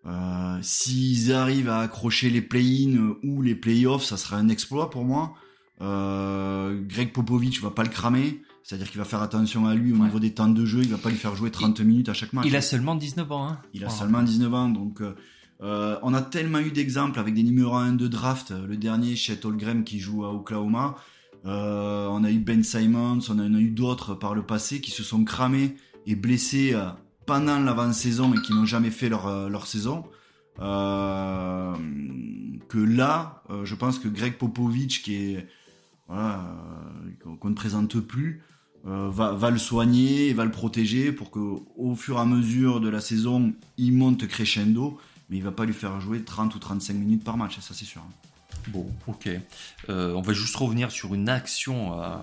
euh, 0.08 0.58
S'ils 0.62 1.34
arrivent 1.34 1.70
à 1.70 1.80
accrocher 1.80 2.30
les 2.30 2.42
play-in 2.42 3.16
ou 3.24 3.42
les 3.42 3.56
play-offs, 3.56 4.06
ça 4.06 4.18
sera 4.18 4.38
un 4.38 4.50
exploit 4.50 4.90
pour 4.90 5.04
moi. 5.04 5.34
Euh, 5.82 6.82
Greg 6.88 7.12
Popovich 7.12 7.62
va 7.62 7.72
pas 7.72 7.84
le 7.84 7.90
cramer, 7.90 8.42
c'est-à-dire 8.68 8.90
qu'il 8.92 8.98
va 8.98 9.06
faire 9.06 9.22
attention 9.22 9.66
à 9.66 9.74
lui 9.76 9.94
au 9.94 9.96
Ouais. 9.96 10.04
niveau 10.04 10.20
des 10.20 10.34
temps 10.34 10.50
de 10.50 10.66
jeu, 10.66 10.80
il 10.84 10.90
va 10.90 10.98
pas 10.98 11.10
lui 11.10 11.16
faire 11.16 11.34
jouer 11.38 11.52
30 11.52 11.80
minutes 11.80 12.10
à 12.10 12.14
chaque 12.14 12.34
match. 12.34 12.46
Il 12.46 12.56
a 12.58 12.62
seulement 12.62 12.96
19 12.96 13.32
ans, 13.32 13.48
hein 13.48 13.60
Il 13.74 13.84
a 13.86 13.88
Voilà. 13.88 14.00
seulement 14.02 14.22
19 14.24 14.54
ans, 14.54 14.68
donc 14.70 15.00
euh, 15.00 15.16
euh, 15.62 15.98
on 16.04 16.14
a 16.14 16.22
tellement 16.22 16.60
eu 16.60 16.72
d'exemples 16.72 17.18
avec 17.18 17.34
des 17.34 17.44
numéros 17.44 17.76
1 17.78 17.94
de 17.94 18.08
draft. 18.10 18.52
Le 18.68 18.76
dernier, 18.76 19.16
Chet 19.16 19.46
Holmgren 19.46 19.86
qui 19.86 20.00
joue 20.00 20.26
à 20.26 20.34
Oklahoma. 20.34 20.96
Euh, 21.46 22.08
on 22.12 22.26
a 22.26 22.30
eu 22.32 22.40
Ben 22.40 22.62
Simons, 22.62 23.20
on 23.30 23.40
en 23.40 23.54
a 23.56 23.60
eu 23.60 23.70
d'autres 23.70 24.16
par 24.16 24.36
le 24.36 24.42
passé 24.46 24.82
qui 24.82 24.92
se 24.92 25.02
sont 25.02 25.24
cramés 25.24 25.76
et 26.06 26.16
blessés 26.18 26.76
pendant 27.26 27.60
l'avant-saison 27.60 28.34
et 28.34 28.42
qui 28.42 28.54
n'ont 28.54 28.66
jamais 28.66 28.92
fait 28.92 29.08
leur, 29.08 29.50
leur 29.50 29.66
saison. 29.66 30.04
Euh, 30.60 31.74
que 32.68 32.78
là, 32.80 33.44
je 33.64 33.76
pense 33.76 34.00
que 34.00 34.08
Greg 34.10 34.34
Popovich, 34.38 35.02
qui 35.04 35.16
est 35.16 35.48
voilà, 36.08 36.42
qu'on 37.40 37.50
ne 37.50 37.56
présente 37.56 38.00
plus, 38.00 38.42
euh, 38.86 39.10
va, 39.10 39.32
va 39.32 39.50
le 39.50 39.58
soigner 39.58 40.28
et 40.30 40.34
va 40.34 40.46
le 40.46 40.52
protéger 40.52 41.12
pour 41.12 41.32
que 41.32 41.40
au 41.78 41.96
fur 41.96 42.18
et 42.18 42.20
à 42.22 42.26
mesure 42.26 42.80
de 42.80 42.90
la 42.90 43.02
saison, 43.02 43.54
il 43.78 43.94
monte 43.94 44.28
crescendo, 44.28 44.98
mais 45.30 45.38
il 45.38 45.44
va 45.44 45.52
pas 45.52 45.66
lui 45.66 45.74
faire 45.74 46.00
jouer 46.00 46.22
30 46.24 46.54
ou 46.56 46.60
35 46.60 46.94
minutes 46.94 47.24
par 47.24 47.38
match, 47.38 47.60
ça 47.60 47.74
c'est 47.74 47.86
sûr. 47.86 48.02
Bon, 48.70 48.90
ok. 49.08 49.30
Euh, 49.90 50.14
on 50.14 50.22
va 50.22 50.34
juste 50.34 50.56
revenir 50.58 50.92
sur 50.92 51.14
une 51.14 51.30
action 51.30 52.02
euh, 52.02 52.16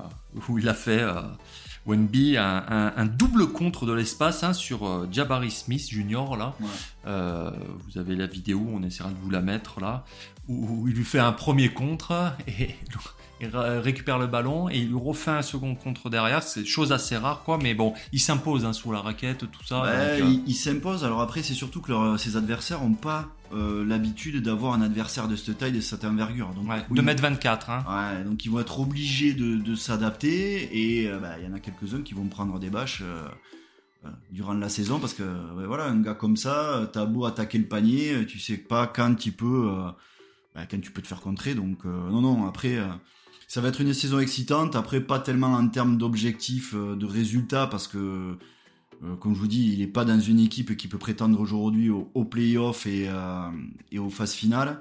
où 0.49 0.59
il 0.59 0.69
a 0.69 0.75
fait 0.75 1.03
Wenby 1.87 2.37
un, 2.37 2.65
un- 2.69 2.93
un 2.97 3.07
double 3.07 3.49
contre 3.53 3.87
de 3.87 3.93
l'espace 3.93 4.43
hein, 4.45 4.53
sur 4.53 5.07
Jabari 5.13 5.51
Smith 5.51 5.89
Junior 5.89 6.37
là. 6.37 6.55
Ouais. 6.61 7.51
Vous 7.87 7.99
avez 7.99 8.17
la 8.17 8.27
vidéo, 8.27 8.67
on 8.73 8.83
essaiera 8.83 9.11
de 9.11 9.17
vous 9.23 9.31
la 9.31 9.41
mettre 9.41 9.81
là, 9.81 10.05
où, 10.49 10.83
où 10.83 10.89
il 10.89 10.95
lui 10.95 11.05
fait 11.05 11.19
un 11.19 11.33
premier 11.33 11.71
contre 11.71 12.33
et 12.47 12.75
récupère 13.53 14.19
le 14.19 14.27
ballon 14.27 14.69
et 14.69 14.79
il 14.79 14.89
lui 14.89 14.99
refait 14.99 15.31
un 15.31 15.43
second 15.43 15.75
contre 15.75 16.11
derrière. 16.11 16.43
C'est 16.43 16.65
chose 16.65 16.93
assez 16.93 17.17
rare 17.17 17.43
quoi, 17.43 17.59
mais 17.63 17.75
bon, 17.75 17.95
il 18.13 18.21
s'impose 18.21 18.65
hein, 18.65 18.73
sous 18.73 18.93
la 18.93 19.01
raquette, 19.01 19.51
tout 19.51 19.65
ça. 19.65 19.77
Donc, 19.81 19.87
euh, 19.89 20.19
il, 20.25 20.43
il 20.47 20.55
s'impose. 20.55 21.05
Alors 21.05 21.21
après, 21.21 21.43
c'est 21.43 21.55
surtout 21.55 21.81
que 21.81 21.93
leur- 21.93 22.19
ses 22.19 22.37
adversaires 22.37 22.83
ont 22.83 22.95
pas 22.95 23.29
euh, 23.53 23.85
l'habitude 23.85 24.43
d'avoir 24.43 24.73
un 24.75 24.83
adversaire 24.83 25.29
de 25.29 25.37
cette 25.37 25.59
taille, 25.59 25.73
de 25.73 25.81
cette 25.81 26.05
envergure. 26.05 26.49
Donc, 26.55 26.69
ouais, 26.69 26.83
oui. 26.91 26.99
2m24. 27.01 27.71
Hein. 27.71 27.85
Ouais, 28.19 28.25
donc 28.25 28.45
ils 28.45 28.51
vont 28.51 28.59
être 28.61 28.81
obligés 28.81 29.33
de, 29.35 29.57
de 29.57 29.75
s'adapter 29.75 30.69
et 31.03 31.09
euh, 31.09 31.19
bah, 31.19 31.35
il 31.39 31.45
y 31.49 31.51
en 31.51 31.55
a 31.55 31.61
quelques-uns 31.61 32.03
qui 32.03 32.15
vont 32.15 32.25
prendre 32.27 32.59
des 32.59 32.71
bâches 32.71 33.03
euh, 33.03 33.23
euh, 34.07 34.09
durant 34.33 34.55
la 34.55 34.69
saison 34.69 34.99
parce 34.99 35.15
que 35.15 35.23
voilà 35.67 35.85
un 35.85 36.01
gars 36.01 36.15
comme 36.15 36.37
ça, 36.37 36.57
euh, 36.79 36.87
t'as 36.87 37.05
beau 37.05 37.27
attaquer 37.27 37.59
le 37.59 37.67
panier, 37.67 38.13
euh, 38.15 38.27
tu 38.27 38.39
sais 38.41 38.57
pas 38.57 38.87
quand 38.87 39.15
tu 39.15 39.31
peux 39.33 39.69
euh, 39.71 39.91
bah, 40.55 40.63
quand 40.69 40.81
tu 40.81 40.91
peux 40.91 41.03
te 41.03 41.07
faire 41.07 41.21
contrer. 41.21 41.55
Donc 41.55 41.79
euh, 41.87 42.11
non 42.11 42.21
non 42.23 42.47
après 42.49 42.77
euh, 42.77 42.87
ça 43.49 43.61
va 43.61 43.69
être 43.69 43.81
une 43.81 43.95
saison 43.95 44.19
excitante. 44.19 44.77
Après 44.77 45.01
pas 45.01 45.19
tellement 45.19 45.55
en 45.55 45.69
termes 45.69 45.97
d'objectifs, 45.97 46.75
euh, 46.75 46.97
de 46.97 47.07
résultats 47.07 47.67
parce 47.67 47.89
que 47.89 48.37
euh, 49.03 49.17
comme 49.17 49.35
je 49.35 49.41
vous 49.41 49.49
dis, 49.49 49.73
il 49.73 49.83
est 49.83 49.87
pas 49.87 50.05
dans 50.05 50.21
une 50.21 50.41
équipe 50.41 50.77
qui 50.77 50.89
peut 50.89 50.99
prétendre 50.99 51.41
aujourd'hui 51.41 51.91
au, 51.91 52.11
au 52.15 52.25
play-off 52.25 52.87
et, 52.87 53.07
euh, 53.09 53.51
et 53.91 53.99
aux 53.99 54.11
phases 54.11 54.35
finales. 54.35 54.81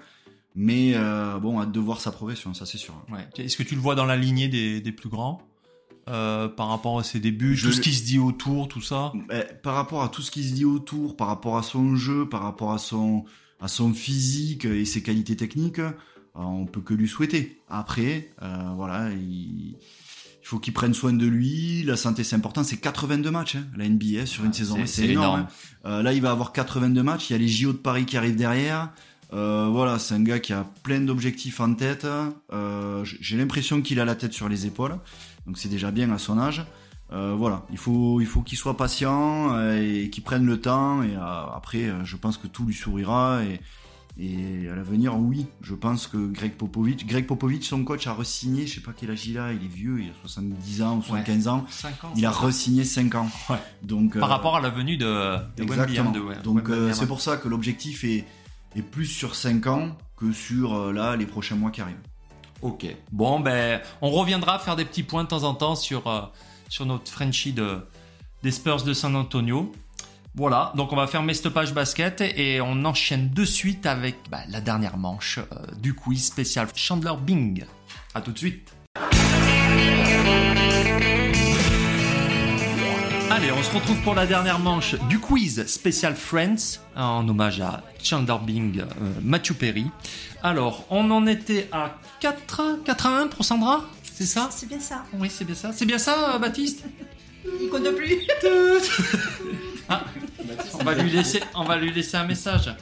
Mais 0.55 0.93
euh, 0.93 1.39
bon, 1.39 1.59
hâte 1.59 1.71
de 1.71 1.79
voir 1.79 1.99
sa 1.99 2.11
progression, 2.11 2.53
ça 2.53 2.67
c'est 2.67 2.77
sûr. 2.77 2.93
Ouais. 3.11 3.27
Est-ce 3.43 3.57
que 3.57 3.63
tu 3.63 3.73
le 3.73 3.81
vois 3.81 3.95
dans 3.95 4.05
la 4.05 4.15
lignée 4.15 4.47
des, 4.47 4.81
des 4.81 4.91
plus 4.91 5.09
grands 5.09 5.41
euh, 6.07 6.47
par 6.47 6.67
rapport 6.67 6.99
à 6.99 7.03
ses 7.03 7.19
débuts, 7.19 7.55
Je 7.55 7.67
tout 7.67 7.73
ce 7.73 7.81
qui 7.81 7.91
se 7.93 8.03
dit 8.03 8.19
autour, 8.19 8.67
tout 8.67 8.81
ça? 8.81 9.13
Eh, 9.31 9.41
par 9.63 9.73
rapport 9.73 10.03
à 10.03 10.09
tout 10.09 10.21
ce 10.21 10.29
qui 10.29 10.43
se 10.43 10.53
dit 10.53 10.65
autour, 10.65 11.17
par 11.17 11.27
rapport 11.27 11.57
à 11.57 11.63
son 11.63 11.95
jeu, 11.95 12.29
par 12.29 12.43
rapport 12.43 12.71
à 12.71 12.77
son, 12.77 13.25
à 13.59 13.67
son 13.67 13.93
physique 13.93 14.65
et 14.65 14.85
ses 14.85 15.01
qualités 15.01 15.35
techniques, 15.35 15.81
on 16.35 16.65
peut 16.65 16.81
que 16.81 16.93
lui 16.93 17.07
souhaiter. 17.07 17.61
Après, 17.69 18.29
euh, 18.41 18.71
voilà, 18.75 19.09
il, 19.11 19.69
il 19.71 19.77
faut 20.47 20.59
qu'il 20.59 20.73
prenne 20.73 20.93
soin 20.93 21.13
de 21.13 21.25
lui. 21.25 21.83
La 21.83 21.95
santé, 21.95 22.23
c'est 22.23 22.35
important. 22.35 22.63
C'est 22.63 22.77
82 22.77 23.31
matchs, 23.31 23.55
hein, 23.55 23.65
la 23.77 23.85
NBA 23.87 24.25
sur 24.25 24.43
une 24.43 24.49
Ah, 24.51 24.53
saison. 24.53 24.75
c'est- 24.81 24.87
c'est 24.87 25.07
énorme. 25.09 25.39
énorme. 25.41 25.47
hein. 25.85 25.89
Euh, 25.89 26.01
là, 26.03 26.13
il 26.13 26.21
va 26.21 26.31
avoir 26.31 26.51
82 26.51 27.03
matchs. 27.03 27.29
Il 27.29 27.33
y 27.33 27.35
a 27.35 27.39
les 27.39 27.47
JO 27.47 27.71
de 27.73 27.77
Paris 27.77 28.05
qui 28.05 28.17
arrivent 28.17 28.35
derrière. 28.35 28.91
Euh, 29.33 29.67
voilà, 29.71 29.97
c'est 29.99 30.13
un 30.15 30.21
gars 30.21 30.39
qui 30.39 30.53
a 30.53 30.63
plein 30.83 30.99
d'objectifs 31.01 31.59
en 31.59 31.73
tête. 31.73 32.05
Euh, 32.51 33.03
J'ai 33.05 33.37
l'impression 33.37 33.81
qu'il 33.81 33.99
a 33.99 34.05
la 34.05 34.15
tête 34.15 34.33
sur 34.33 34.47
les 34.49 34.65
épaules. 34.65 34.97
Donc 35.47 35.57
c'est 35.57 35.69
déjà 35.69 35.91
bien 35.91 36.11
à 36.11 36.17
son 36.17 36.37
âge. 36.39 36.63
Euh, 37.11 37.33
voilà, 37.37 37.65
il 37.71 37.77
faut, 37.77 38.21
il 38.21 38.27
faut 38.27 38.41
qu'il 38.41 38.57
soit 38.57 38.75
patient 38.77 39.53
euh, 39.55 39.79
et 39.81 40.09
qu'il 40.09 40.23
prenne 40.23 40.45
le 40.45 40.59
temps. 40.59 41.03
Et 41.03 41.15
euh, 41.15 41.19
après, 41.55 41.85
euh, 41.85 42.03
je 42.03 42.15
pense 42.15 42.37
que 42.37 42.47
tout 42.47 42.65
lui 42.65 42.73
sourira. 42.73 43.43
Et, 43.43 43.59
et 44.15 44.69
à 44.71 44.75
l'avenir, 44.75 45.17
oui, 45.17 45.47
je 45.61 45.73
pense 45.73 46.05
que 46.05 46.17
Greg 46.31 46.53
Popovich, 46.53 47.05
Greg 47.07 47.25
Popovich, 47.25 47.63
son 47.67 47.83
coach, 47.83 48.05
a 48.05 48.13
re-signé. 48.13 48.67
Je 48.67 48.75
sais 48.75 48.81
pas 48.81 48.91
quel 48.95 49.09
âge 49.09 49.25
il 49.25 49.39
a. 49.39 49.51
Il 49.53 49.63
est 49.63 49.67
vieux, 49.67 50.01
il 50.01 50.09
a 50.09 50.13
70 50.21 50.81
ans 50.83 50.97
ou 50.97 51.01
75 51.01 51.47
ans. 51.47 51.65
5 51.69 52.03
ans. 52.03 52.13
Il 52.15 52.25
a 52.25 52.31
re-signé 52.31 52.83
5 52.83 53.15
ans. 53.15 53.27
Ouais. 53.49 53.57
Donc 53.81 54.17
Par 54.19 54.29
euh, 54.29 54.33
rapport 54.33 54.55
à 54.55 54.61
la 54.61 54.69
venue 54.69 54.97
de, 54.97 55.05
de 55.57 55.63
Exactement. 55.63 56.11
Wembyam, 56.11 56.11
de- 56.11 56.19
ouais, 56.19 56.35
Donc 56.43 56.69
euh, 56.69 56.93
c'est 56.93 57.07
pour 57.07 57.21
ça 57.21 57.37
que 57.37 57.47
l'objectif 57.47 58.03
est, 58.03 58.25
est 58.75 58.81
plus 58.83 59.07
sur 59.07 59.33
5 59.33 59.65
ans 59.67 59.97
que 60.15 60.31
sur 60.31 60.73
euh, 60.75 60.93
là 60.93 61.15
les 61.15 61.25
prochains 61.25 61.55
mois 61.55 61.71
qui 61.71 61.81
arrivent. 61.81 61.95
Ok. 62.61 62.85
Bon, 63.11 63.39
ben, 63.39 63.81
on 64.01 64.11
reviendra 64.11 64.59
faire 64.59 64.75
des 64.75 64.85
petits 64.85 65.03
points 65.03 65.23
de 65.23 65.29
temps 65.29 65.43
en 65.43 65.55
temps 65.55 65.75
sur, 65.75 66.31
sur 66.69 66.85
notre 66.85 67.11
Frenchie 67.11 67.51
de, 67.51 67.79
des 68.43 68.51
Spurs 68.51 68.83
de 68.83 68.93
San 68.93 69.15
Antonio. 69.15 69.71
Voilà, 70.35 70.73
donc 70.75 70.91
on 70.91 70.95
va 70.95 71.05
fermer 71.05 71.35
cette 71.35 71.49
page 71.49 71.75
basket 71.75 72.19
et 72.21 72.59
on 72.59 72.85
enchaîne 72.85 73.29
de 73.29 73.45
suite 73.45 73.85
avec 73.85 74.15
bah, 74.31 74.39
la 74.49 74.61
dernière 74.61 74.97
manche 74.97 75.37
euh, 75.37 75.43
du 75.79 75.93
quiz 75.93 76.25
spécial 76.25 76.67
Chandler 76.73 77.13
Bing. 77.21 77.63
À 78.15 78.21
tout 78.21 78.31
de 78.31 78.39
suite. 78.39 78.73
Allez, 83.29 83.51
on 83.51 83.61
se 83.61 83.75
retrouve 83.75 84.01
pour 84.01 84.15
la 84.15 84.25
dernière 84.25 84.57
manche 84.57 84.95
du 85.07 85.19
quiz 85.19 85.67
spécial 85.67 86.15
Friends 86.15 86.79
en 86.95 87.29
hommage 87.29 87.61
à 87.61 87.83
Chandler 88.01 88.37
Bing, 88.43 88.79
euh, 88.79 88.85
Matthew 89.21 89.53
Perry. 89.53 89.85
Alors, 90.41 90.87
on 90.89 91.11
en 91.11 91.27
était 91.27 91.69
à 91.71 91.95
4, 92.21 92.79
4 92.83 93.05
à 93.05 93.19
1 93.19 93.27
pour 93.27 93.45
Sandra 93.45 93.83
C'est 94.01 94.25
ça? 94.25 94.49
C'est 94.49 94.67
bien 94.67 94.79
ça. 94.79 95.03
Oui, 95.13 95.29
c'est 95.29 95.45
bien 95.45 95.53
ça. 95.53 95.71
C'est 95.73 95.85
bien 95.85 95.99
ça, 95.99 96.33
euh, 96.33 96.39
Baptiste? 96.39 96.85
Il 97.61 97.69
compte 97.69 97.87
plus. 97.95 98.17
Ah, 99.89 100.03
on, 100.79 100.83
va 100.83 100.95
lui 100.95 101.09
laisser, 101.11 101.41
on 101.55 101.63
va 101.65 101.77
lui 101.77 101.91
laisser 101.91 102.17
un 102.17 102.25
message. 102.25 102.73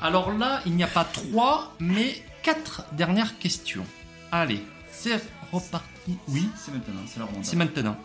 Alors 0.00 0.32
là, 0.32 0.60
il 0.66 0.74
n'y 0.74 0.82
a 0.82 0.86
pas 0.88 1.04
3, 1.04 1.74
mais 1.80 2.22
4 2.42 2.84
dernières 2.92 3.38
questions. 3.38 3.84
Allez, 4.32 4.62
c'est 4.90 5.20
reparti. 5.52 5.86
Oui, 6.28 6.48
C'est 6.56 6.72
maintenant, 6.72 7.00
c'est 7.06 7.20
c'est 7.50 7.56
maintenant. 7.56 7.96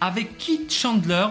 Avec 0.00 0.38
qui 0.38 0.68
Chandler 0.68 1.26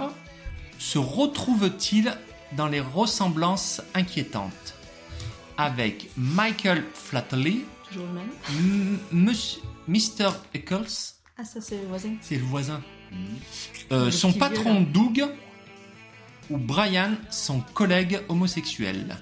se 0.79 0.97
retrouve-t-il 0.97 2.13
dans 2.57 2.67
les 2.67 2.81
ressemblances 2.81 3.81
inquiétantes? 3.93 4.73
Avec 5.57 6.09
Michael 6.17 6.83
Flatley, 6.93 7.59
Toujours 7.89 8.07
le 8.07 8.13
même. 8.13 8.97
M- 9.13 9.37
Mr. 9.87 10.31
Eccles, 10.53 10.87
Ah, 11.37 11.43
ça, 11.45 11.61
c'est 11.61 11.77
le 11.79 11.87
voisin. 11.87 12.15
c'est 12.21 12.37
le 12.37 12.43
voisin, 12.43 12.81
Euh, 13.91 14.05
Le 14.05 14.11
son 14.11 14.33
patron. 14.33 14.81
Doug, 14.81 15.23
ou 16.53 16.57
Brian, 16.59 17.15
son 17.31 17.61
collègue 17.61 18.21
homosexuel 18.29 19.17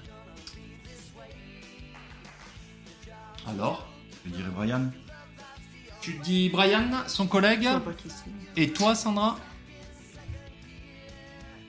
Alors 3.48 3.88
Je 4.26 4.30
dirais 4.32 4.50
Brian? 4.54 4.90
Tu 6.02 6.12
dis 6.22 6.48
Brian, 6.50 6.90
son 7.06 7.26
collègue? 7.26 7.66
Et 8.56 8.70
toi, 8.72 8.94
Sandra? 8.94 9.38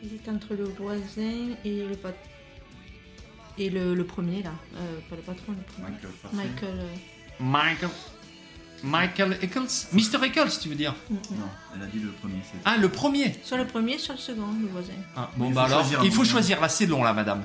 J'hésite 0.01 0.27
entre 0.27 0.53
le 0.55 0.65
voisin 0.65 1.55
et 1.63 1.85
le 1.87 1.95
pat... 1.95 2.15
Et 3.57 3.69
le, 3.69 3.93
le 3.93 4.03
premier, 4.03 4.41
là. 4.43 4.51
Euh, 4.75 4.99
pas 5.09 5.15
le 5.15 5.21
patron, 5.21 5.53
le 5.53 5.61
premier. 5.73 5.91
Michael. 5.91 6.11
Michael. 6.33 6.79
euh, 6.79 6.95
Michael. 7.39 7.89
Michael 8.83 9.37
Eccles? 9.41 9.87
Mr. 9.93 10.23
Eccles, 10.25 10.59
tu 10.61 10.69
veux 10.69 10.75
dire? 10.75 10.93
Non, 11.09 11.17
elle 11.75 11.83
a 11.83 11.85
dit 11.85 11.99
le 11.99 12.09
premier. 12.11 12.35
Ah, 12.65 12.75
le 12.77 12.89
premier 12.89 13.35
Soit 13.43 13.57
le 13.57 13.65
premier, 13.65 13.97
soit 13.97 14.15
le 14.15 14.19
second, 14.19 14.47
le 14.61 14.67
voisin. 14.67 14.91
Ah, 15.15 15.29
Bon, 15.37 15.47
Il 15.47 15.53
bah 15.53 15.61
faut 15.61 15.67
alors, 15.73 15.79
choisir, 15.81 16.03
il 16.03 16.11
faut 16.11 16.21
hein. 16.21 16.25
choisir. 16.25 16.61
Là, 16.61 16.69
c'est 16.69 16.85
long, 16.85 17.03
là, 17.03 17.13
madame. 17.13 17.43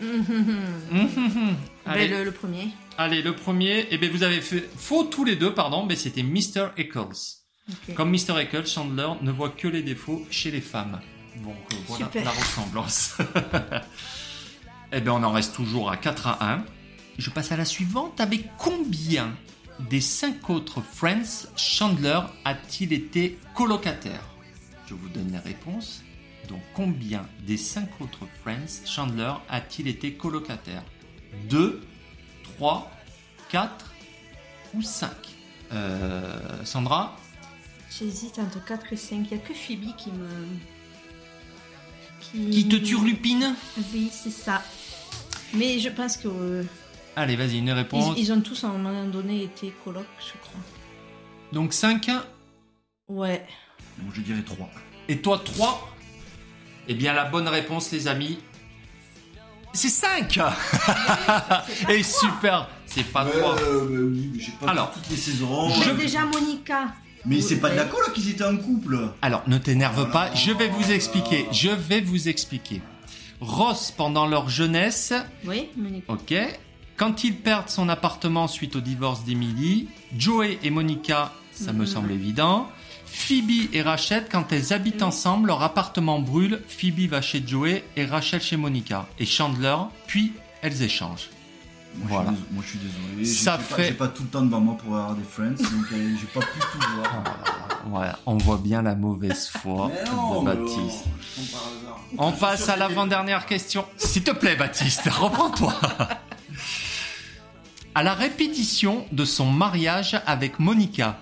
Hum, 0.00 0.08
hum, 0.08 0.24
hum. 0.28 0.98
Hum, 0.98 1.08
hum, 1.16 1.36
hum. 1.48 1.56
Allez, 1.86 2.08
Ben, 2.08 2.18
le, 2.18 2.24
le 2.24 2.32
premier. 2.32 2.68
allez, 2.98 3.22
le 3.22 3.36
premier. 3.36 3.86
Eh 3.90 3.98
bien, 3.98 4.10
vous 4.10 4.22
avez 4.22 4.40
fait 4.40 4.68
faux 4.76 5.04
tous 5.04 5.24
les 5.24 5.36
deux, 5.36 5.54
pardon, 5.54 5.84
mais 5.86 5.94
c'était 5.96 6.22
Mr. 6.22 6.68
Eccles. 6.76 7.38
Comme 7.94 8.10
Mr. 8.10 8.38
Eccles, 8.40 8.66
Chandler 8.66 9.08
ne 9.20 9.30
voit 9.30 9.50
que 9.50 9.68
les 9.68 9.82
défauts 9.82 10.26
chez 10.30 10.50
les 10.50 10.60
femmes. 10.60 11.00
Donc 11.44 11.54
euh, 11.72 11.76
voilà 11.86 12.06
Super. 12.06 12.24
la 12.24 12.30
ressemblance. 12.30 13.16
eh 14.92 15.00
bien, 15.00 15.12
on 15.12 15.22
en 15.22 15.32
reste 15.32 15.54
toujours 15.54 15.90
à 15.90 15.96
4 15.96 16.26
à 16.26 16.52
1. 16.54 16.64
Je 17.18 17.30
passe 17.30 17.52
à 17.52 17.56
la 17.56 17.64
suivante. 17.64 18.20
Avec 18.20 18.46
combien 18.58 19.32
des 19.80 20.00
cinq 20.00 20.50
autres 20.50 20.80
Friends 20.80 21.48
Chandler 21.56 22.20
a-t-il 22.44 22.92
été 22.92 23.38
colocataire? 23.54 24.24
Je 24.86 24.94
vous 24.94 25.08
donne 25.08 25.32
les 25.32 25.38
réponses. 25.38 26.02
Donc, 26.48 26.60
combien 26.74 27.26
des 27.46 27.56
cinq 27.56 27.88
autres 28.00 28.26
Friends 28.42 28.84
Chandler 28.84 29.32
a-t-il 29.48 29.88
été 29.88 30.14
colocataire? 30.14 30.82
2, 31.48 31.82
3, 32.56 32.90
4 33.50 33.92
ou 34.74 34.82
5 34.82 35.10
euh, 35.72 36.64
Sandra? 36.64 37.16
J'hésite 37.90 38.38
entre 38.38 38.64
4 38.64 38.92
et 38.92 38.96
5. 38.96 39.14
Il 39.14 39.36
n'y 39.36 39.42
a 39.42 39.46
que 39.46 39.54
Phoebe 39.54 39.94
qui 39.96 40.10
me. 40.10 40.28
Qui, 42.20 42.50
Qui 42.50 42.68
te 42.68 42.76
turlupine? 42.76 43.54
Oui, 43.92 44.10
c'est 44.12 44.30
ça. 44.30 44.62
Mais 45.54 45.78
je 45.78 45.88
pense 45.88 46.16
que. 46.16 46.64
Euh, 47.16 47.22
Allez, 47.22 47.36
vas-y, 47.36 47.58
une 47.58 47.70
réponse. 47.72 48.14
ils, 48.16 48.24
ils 48.24 48.32
ont 48.32 48.40
tous 48.40 48.64
à 48.64 48.68
un 48.68 48.78
moment 48.78 49.04
donné 49.04 49.42
été 49.44 49.72
coloc, 49.84 50.06
je 50.18 50.32
crois. 50.40 50.60
Donc 51.52 51.72
5 51.72 52.10
Ouais. 53.08 53.44
Donc 53.98 54.14
je 54.14 54.20
dirais 54.22 54.42
3. 54.42 54.70
et 55.08 55.18
toi 55.18 55.40
3. 55.44 55.88
Eh 56.88 56.94
bien, 56.94 57.12
la 57.12 57.24
bonne 57.24 57.46
réponse, 57.48 57.90
les 57.92 58.08
amis, 58.08 58.38
c'est 59.72 59.88
5 59.88 60.38
Et 61.88 62.02
super 62.02 62.68
C'est 62.86 63.04
pas 63.04 63.24
3. 63.24 63.56
oui, 63.90 64.30
mais 64.34 64.40
j'ai 64.40 64.52
pas 64.52 64.70
Alors, 64.70 64.92
toutes 64.92 65.08
les 65.10 65.16
saisons. 65.16 65.68
je- 65.70 65.90
Mais 65.90 65.96
déjà 66.02 66.24
Monica. 66.26 66.88
Mais 67.24 67.40
c'est 67.40 67.60
pas 67.60 67.70
de 67.70 67.76
la 67.76 67.84
colo 67.84 68.10
qu'ils 68.12 68.30
étaient 68.30 68.44
en 68.44 68.56
couple. 68.56 68.98
Alors, 69.22 69.42
ne 69.46 69.56
t'énerve 69.58 70.10
pas, 70.10 70.34
je 70.34 70.50
vais 70.52 70.68
vous 70.68 70.90
expliquer. 70.90 71.46
Je 71.52 71.70
vais 71.70 72.00
vous 72.00 72.28
expliquer. 72.28 72.82
Ross, 73.40 73.92
pendant 73.96 74.26
leur 74.26 74.48
jeunesse, 74.48 75.12
Oui, 75.44 75.68
Monica. 75.76 76.12
ok, 76.12 76.34
quand 77.02 77.24
ils 77.24 77.34
perdent 77.34 77.68
son 77.68 77.88
appartement 77.88 78.46
suite 78.46 78.76
au 78.76 78.80
divorce 78.80 79.24
d'Emily, 79.24 79.88
Joey 80.16 80.58
et 80.62 80.70
Monica, 80.70 81.32
ça 81.52 81.72
me 81.72 81.80
Mhm. 81.80 81.86
semble 81.86 82.12
évident. 82.12 82.68
Phoebe 83.06 83.68
et 83.72 83.82
Rachel, 83.82 84.26
quand 84.30 84.52
elles 84.52 84.72
habitent 84.72 85.02
ensemble, 85.02 85.48
leur 85.48 85.62
appartement 85.62 86.20
brûle. 86.20 86.62
Phoebe 86.68 87.10
va 87.10 87.20
chez 87.20 87.42
Joey 87.44 87.82
et 87.96 88.04
Rachel 88.06 88.40
chez 88.40 88.56
Monica. 88.56 89.06
Et 89.18 89.26
Chandler, 89.26 89.74
puis 90.06 90.32
elles 90.62 90.80
échangent. 90.82 91.28
Moi, 91.96 92.06
Voilà. 92.08 92.30
Je 92.30 92.36
suis 92.36 92.42
dés- 92.44 92.54
moi 92.54 92.62
je 92.64 92.70
suis 92.70 92.78
désolé. 92.78 93.24
Ça 93.24 93.58
fait- 93.58 93.74
Pas, 93.76 93.82
j'ai 93.88 93.92
pas 93.94 94.08
tout 94.08 94.22
le 94.22 94.28
temps 94.28 94.42
devant 94.42 94.60
moi 94.60 94.76
pour 94.78 94.94
avoir 94.96 95.14
des 95.16 95.24
friends, 95.24 95.50
donc 95.58 95.86
euh, 95.92 96.14
j'ai 96.20 96.26
pas 96.26 96.40
pu 96.46 96.58
tout 96.60 96.78
voir. 96.94 97.24
Voilà, 97.84 98.16
on 98.26 98.36
voit 98.36 98.58
bien 98.58 98.80
la 98.80 98.94
mauvaise 98.94 99.48
foi 99.48 99.90
non, 100.06 100.42
de 100.42 100.46
Baptiste. 100.46 101.04
non. 102.16 102.28
On 102.28 102.30
passe 102.30 102.68
à 102.68 102.76
l'avant-dernière 102.76 103.44
question. 103.44 103.84
S'il 103.96 104.22
te 104.22 104.30
plaît, 104.30 104.54
Baptiste, 104.54 105.02
reprends-toi. 105.10 105.74
À 107.94 108.02
la 108.02 108.14
répétition 108.14 109.06
de 109.12 109.24
son 109.24 109.50
mariage 109.50 110.18
avec 110.26 110.58
Monica, 110.58 111.20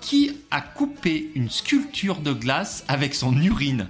qui 0.00 0.30
a 0.52 0.60
coupé 0.60 1.30
une 1.34 1.50
sculpture 1.50 2.20
de 2.20 2.32
glace 2.32 2.84
avec 2.86 3.14
son 3.14 3.36
urine? 3.42 3.88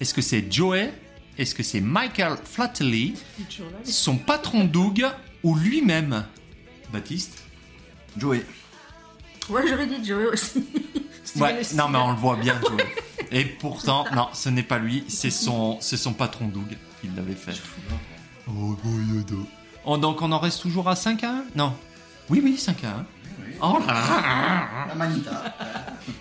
Est-ce 0.00 0.14
que 0.14 0.22
c'est 0.22 0.52
Joey? 0.52 0.92
Est-ce 1.36 1.54
que 1.56 1.64
c'est 1.64 1.80
Michael 1.80 2.36
Flatley? 2.44 3.14
Son 3.82 4.16
patron 4.16 4.64
Doug 4.64 5.04
Ou 5.42 5.56
lui-même? 5.56 6.24
Baptiste? 6.92 7.42
Joey. 8.16 8.44
Ouais, 9.48 9.62
j'aurais 9.66 9.86
dit 9.86 10.04
Joey 10.04 10.26
aussi. 10.26 10.64
Ouais, 11.40 11.62
non 11.74 11.88
mais 11.88 11.98
on 11.98 12.12
le 12.12 12.18
voit 12.18 12.36
bien 12.36 12.60
Joey. 12.60 12.94
Et 13.32 13.44
pourtant, 13.44 14.04
non, 14.14 14.28
ce 14.34 14.50
n'est 14.50 14.62
pas 14.62 14.78
lui, 14.78 15.04
c'est 15.08 15.30
son, 15.30 15.78
c'est 15.80 15.96
son 15.96 16.12
patron 16.12 16.46
Doug 16.46 16.76
qui 17.00 17.08
l'avait 17.16 17.34
fait. 17.34 17.60
Oh, 18.46 18.76
Oh, 19.86 19.96
donc 19.98 20.22
on 20.22 20.32
en 20.32 20.38
reste 20.38 20.62
toujours 20.62 20.88
à 20.88 20.96
5 20.96 21.24
à 21.24 21.30
1 21.30 21.44
Non. 21.56 21.74
Oui, 22.30 22.40
oui, 22.42 22.56
5 22.56 22.84
à 22.84 22.88
1. 22.88 23.06
Oh 23.60 23.78
là 23.86 23.94
là. 23.94 24.86
La 24.88 24.94
manita. 24.94 25.42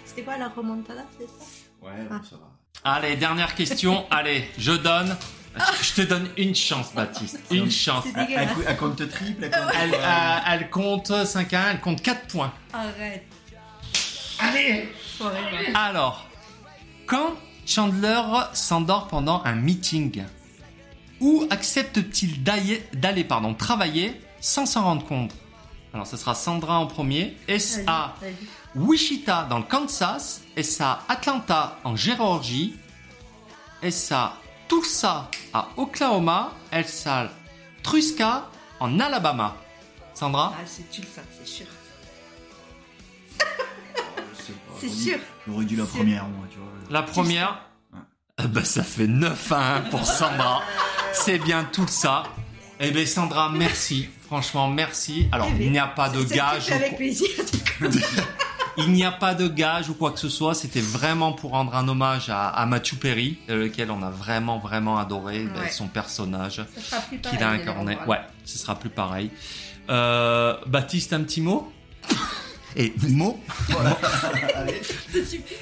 C'était 0.06 0.24
quoi 0.24 0.38
la 0.38 0.50
remontada, 0.50 1.04
c'est 1.18 1.26
ça? 1.26 1.46
Ouais, 1.82 1.92
bon, 2.10 2.20
ça 2.24 2.36
va. 2.36 2.92
Allez, 2.96 3.16
dernière 3.16 3.56
question. 3.56 4.06
Allez, 4.12 4.50
je 4.58 4.72
donne. 4.72 5.16
Je 5.82 5.94
te 5.94 6.02
donne 6.02 6.30
une 6.38 6.56
chance, 6.56 6.94
Baptiste. 6.94 7.40
Une 7.52 7.70
chance. 7.70 8.06
Elle, 8.16 8.78
compte 8.78 9.08
triple, 9.10 9.44
elle 9.44 9.52
compte. 9.52 9.72
Elle, 9.80 9.94
euh, 9.94 10.38
elle 10.48 10.70
compte 10.70 11.26
5 11.26 11.54
à 11.54 11.68
1, 11.68 11.72
elle 11.72 11.80
compte 11.80 12.02
4 12.02 12.28
points. 12.28 12.54
Arrête. 12.74 13.26
Allez. 14.40 14.90
Alors, 15.76 16.26
quand 17.06 17.36
Chandler 17.66 18.22
s'endort 18.54 19.08
pendant 19.08 19.42
un 19.46 19.56
meeting, 19.56 20.24
où 21.24 21.48
accepte-t-il 21.50 22.44
d'aller, 22.44 22.86
d'aller, 22.94 23.24
pardon, 23.24 23.54
travailler 23.54 24.20
sans 24.42 24.66
s'en 24.66 24.84
rendre 24.84 25.06
compte? 25.06 25.32
Alors, 25.94 26.06
ce 26.06 26.18
sera 26.18 26.36
Sandra 26.36 26.78
en 26.80 26.86
premier. 26.86 27.38
Est-ce 27.48 27.78
Vas-y, 27.78 27.86
à 27.88 28.16
vas-y. 28.20 28.34
Wichita 28.76 29.44
dans 29.50 29.60
le 29.60 29.64
Kansas 29.64 30.42
Est-ce 30.58 30.84
à 30.84 31.00
Atlanta 31.08 31.78
en 31.86 31.96
Géorgie 31.96 32.76
Est-ce 33.82 34.14
à 34.14 34.34
Tulsa 34.68 35.30
à 35.54 35.70
Oklahoma 35.78 36.52
Est-ce 36.74 37.08
à 37.08 37.30
Truska 37.84 38.50
en 38.82 39.00
Alabama 39.00 39.56
Sandra? 40.14 40.54
Ah, 40.58 40.64
c'est 40.66 40.90
tu 40.92 41.02
ça, 41.04 41.22
c'est 41.40 41.48
sûr. 41.48 41.68
Je 43.40 44.44
sais 44.44 44.54
pas, 44.54 44.74
C'est 44.82 44.90
sûr. 44.90 45.20
J'aurais 45.48 45.66
dit 45.66 45.76
la 45.78 45.86
première, 45.86 46.26
moi, 46.26 46.46
tu 46.52 46.58
vois. 46.58 46.68
La 46.90 47.04
première? 47.04 47.62
Ah 48.38 48.48
bah, 48.48 48.66
ça 48.66 48.84
fait 48.84 49.08
9 49.08 49.52
à 49.52 49.76
1 49.76 49.82
pour 49.92 50.06
Sandra. 50.06 50.62
C'est 51.14 51.40
bien 51.40 51.64
tout 51.72 51.88
ça. 51.88 52.24
Eh 52.80 52.92
bien 52.92 53.06
Sandra, 53.06 53.50
merci. 53.50 54.10
Franchement, 54.26 54.68
merci. 54.68 55.28
Alors, 55.32 55.48
Eh 55.60 55.66
il 55.66 55.72
n'y 55.72 55.80
a 55.80 55.88
pas 55.88 56.10
de 56.10 56.24
gage. 56.24 56.72
avec 56.72 56.98
plaisir. 56.98 57.30
Il 58.76 58.92
n'y 58.92 59.06
a 59.06 59.12
pas 59.12 59.36
de 59.36 59.48
gage 59.48 59.90
ou 59.90 59.94
quoi 59.94 60.10
que 60.12 60.20
ce 60.20 60.30
soit. 60.30 60.56
C'était 60.56 60.82
vraiment 60.82 61.32
pour 61.32 61.52
rendre 61.52 61.76
un 61.76 61.88
hommage 61.88 62.32
à, 62.32 62.48
à 62.50 62.66
Matthew 62.66 62.96
Perry, 62.96 63.38
euh, 63.52 63.66
lequel 63.66 63.92
on 63.92 64.02
a 64.02 64.10
vraiment, 64.10 64.58
vraiment 64.58 64.98
adoré 64.98 65.44
ben, 65.44 65.62
Ouais. 65.62 65.70
son 65.70 65.86
personnage 65.88 66.60
qu'il 67.30 67.44
a 67.44 67.50
incarné. 67.50 68.00
Ouais, 68.08 68.18
ce 68.46 68.58
sera 68.58 68.74
plus 68.74 68.90
pareil. 68.90 69.30
Euh, 69.92 70.56
Baptiste, 70.66 71.14
un 71.14 71.22
petit 71.22 71.42
mot? 71.42 71.72
Et 72.76 72.94
Mo. 73.10 73.40
Voilà. 73.70 73.98
Allez. 74.56 74.82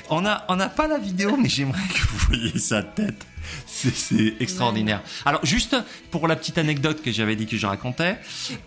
on 0.10 0.26
a, 0.26 0.46
on 0.48 0.56
n'a 0.56 0.70
pas 0.70 0.88
la 0.88 0.98
vidéo, 0.98 1.36
mais 1.38 1.50
j'aimerais 1.50 1.82
que 1.94 2.08
vous 2.08 2.18
voyiez 2.28 2.58
sa 2.60 2.84
tête. 2.84 3.26
C'est, 3.66 4.36
extraordinaire. 4.40 5.02
Alors 5.26 5.44
juste 5.46 5.76
pour 6.12 6.28
la 6.28 6.36
petite 6.36 6.58
anecdote 6.58 7.02
que 7.02 7.12
j'avais 7.12 7.36
dit 7.36 7.48
que 7.48 7.58
je 7.58 7.66
racontais, 7.66 8.18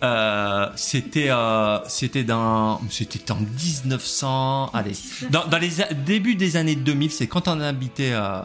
euh, 0.03 0.67
c'était 0.75 1.29
euh, 1.29 1.79
c'était 1.87 2.23
dans 2.25 2.81
c'était 2.91 3.31
en 3.31 3.37
1900 3.39 4.71
allez 4.73 4.91
dans, 5.29 5.45
dans 5.47 5.57
les 5.57 5.81
a- 5.81 5.93
débuts 5.93 6.35
des 6.35 6.57
années 6.57 6.75
2000, 6.75 7.11
c'est 7.11 7.27
quand 7.27 7.47
on 7.47 7.59
habitait 7.61 8.11
euh, 8.13 8.41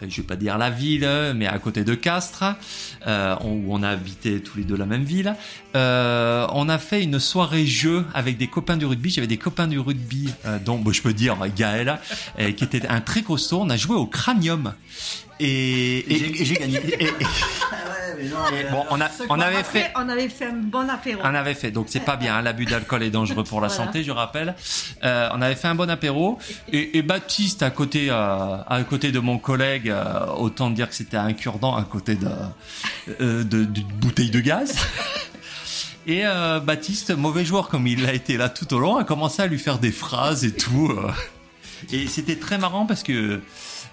je 0.00 0.20
vais 0.20 0.26
pas 0.26 0.36
dire 0.36 0.58
la 0.58 0.70
ville, 0.70 1.08
mais 1.34 1.46
à 1.46 1.58
côté 1.58 1.84
de 1.84 1.94
Castres, 1.94 2.44
euh, 3.06 3.34
où 3.44 3.74
on 3.74 3.82
a 3.82 3.88
habité 3.88 4.40
tous 4.40 4.58
les 4.58 4.64
deux 4.64 4.76
la 4.76 4.86
même 4.86 5.04
ville. 5.04 5.34
Euh, 5.74 6.46
on 6.52 6.68
a 6.68 6.78
fait 6.78 7.02
une 7.02 7.18
soirée 7.18 7.66
jeu 7.66 8.04
avec 8.14 8.36
des 8.36 8.46
copains 8.46 8.76
du 8.76 8.86
rugby. 8.86 9.10
J'avais 9.10 9.26
des 9.26 9.36
copains 9.36 9.66
du 9.66 9.78
rugby, 9.78 10.30
euh, 10.44 10.58
dont 10.58 10.82
je 10.90 11.02
peux 11.02 11.12
dire 11.12 11.36
Gaël, 11.54 11.98
euh, 12.38 12.52
qui 12.52 12.64
était 12.64 12.86
un 12.86 13.00
très 13.00 13.22
costaud. 13.22 13.60
On 13.62 13.70
a 13.70 13.76
joué 13.76 13.96
au 13.96 14.06
cranium. 14.06 14.74
Et, 15.38 15.98
Et 15.98 16.40
et- 16.40 16.44
j'ai- 16.44 16.54
gagné. 16.54 16.80
et- 16.98 17.10
bon, 18.70 18.84
on, 18.90 19.00
a, 19.00 19.44
avait 19.44 19.56
Après, 19.58 19.80
fait. 19.80 19.92
on 19.96 20.08
avait 20.08 20.28
fait 20.28 20.46
un 20.46 20.52
bon 20.54 20.88
apéro. 20.88 21.20
On 21.22 21.34
avait 21.34 21.54
fait, 21.54 21.70
donc 21.70 21.86
c'est 21.90 22.00
pas 22.00 22.16
bien, 22.16 22.36
hein, 22.36 22.42
l'abus 22.42 22.64
d'alcool 22.64 23.02
est 23.02 23.10
dangereux 23.10 23.44
pour 23.44 23.60
la 23.60 23.68
Voilà. 23.68 23.84
santé, 23.84 24.02
je 24.04 24.10
rappelle. 24.10 24.54
Euh, 25.04 25.28
on 25.34 25.42
avait 25.42 25.54
fait 25.54 25.68
un 25.68 25.74
bon 25.74 25.90
apéro 25.90 26.38
et, 26.72 26.96
et 26.96 27.02
Baptiste 27.02 27.62
à 27.62 27.70
côté, 27.70 28.08
euh, 28.10 28.56
à 28.66 28.82
côté 28.88 29.12
de 29.12 29.18
mon 29.18 29.38
collègue, 29.38 29.90
euh, 29.90 30.26
autant 30.36 30.70
dire 30.70 30.88
que 30.88 30.94
c'était 30.94 31.16
un 31.18 31.32
cure-dent 31.34 31.76
à 31.76 31.84
côté 31.84 32.14
de, 32.14 32.28
euh, 33.20 33.44
d'une 33.44 33.66
bouteille 34.00 34.30
de 34.30 34.40
gaz. 34.40 34.74
Et 36.06 36.22
euh, 36.24 36.60
Baptiste, 36.60 37.10
mauvais 37.16 37.44
joueur 37.44 37.68
comme 37.68 37.86
il 37.86 38.06
a 38.06 38.14
été 38.14 38.36
là 38.36 38.48
tout 38.48 38.72
au 38.72 38.78
long, 38.78 38.96
a 38.96 39.04
commencé 39.04 39.42
à 39.42 39.46
lui 39.48 39.58
faire 39.58 39.78
des 39.78 39.90
phrases 39.92 40.44
et 40.44 40.52
tout. 40.52 40.90
euh. 40.96 41.10
Et 41.92 42.06
c'était 42.06 42.36
très 42.36 42.56
marrant 42.58 42.86
parce 42.86 43.02
que 43.02 43.42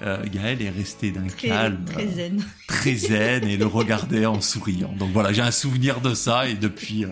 euh, 0.02 0.24
Gaël 0.32 0.62
est 0.62 0.70
resté 0.70 1.12
d'un 1.12 1.28
calme 1.28 1.84
très 1.86 2.04
euh, 2.06 2.12
zen. 2.16 2.46
très 2.68 2.96
zen 2.96 3.44
et 3.48 3.58
le 3.58 3.66
regardait 3.66 4.26
en 4.26 4.42
souriant. 4.42 4.94
Donc 4.98 5.12
voilà, 5.14 5.32
j'ai 5.34 5.42
un 5.42 5.52
souvenir 5.52 6.02
de 6.02 6.14
ça 6.14 6.48
et 6.48 6.56
depuis. 6.56 7.06
euh, 7.06 7.10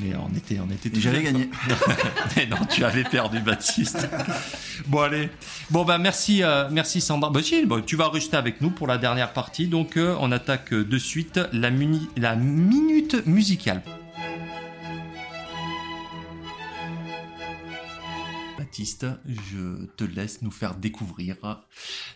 mais 0.00 0.12
on 0.16 0.34
était, 0.36 0.58
on 0.66 0.70
était. 0.70 0.90
J'avais 0.98 1.22
gagné. 1.22 1.48
mais 2.36 2.46
non, 2.46 2.56
tu 2.68 2.84
avais 2.84 3.04
perdu, 3.04 3.40
Baptiste. 3.40 4.08
bon 4.86 5.00
allez. 5.00 5.28
Bon 5.70 5.84
bah 5.84 5.98
merci, 5.98 6.42
euh, 6.42 6.68
merci 6.70 7.00
Sandra. 7.00 7.30
Bah 7.30 7.40
si, 7.42 7.64
bah, 7.66 7.76
tu 7.84 7.96
vas 7.96 8.08
rester 8.08 8.36
avec 8.36 8.60
nous 8.60 8.70
pour 8.70 8.86
la 8.86 8.98
dernière 8.98 9.32
partie. 9.32 9.66
Donc 9.68 9.96
euh, 9.96 10.16
on 10.20 10.32
attaque 10.32 10.72
de 10.74 10.98
suite 10.98 11.38
la, 11.52 11.70
muni- 11.70 12.08
la 12.16 12.34
minute 12.36 13.24
musicale. 13.26 13.82
Je 19.26 19.86
te 19.96 20.04
laisse 20.04 20.42
nous 20.42 20.50
faire 20.50 20.74
découvrir 20.74 21.36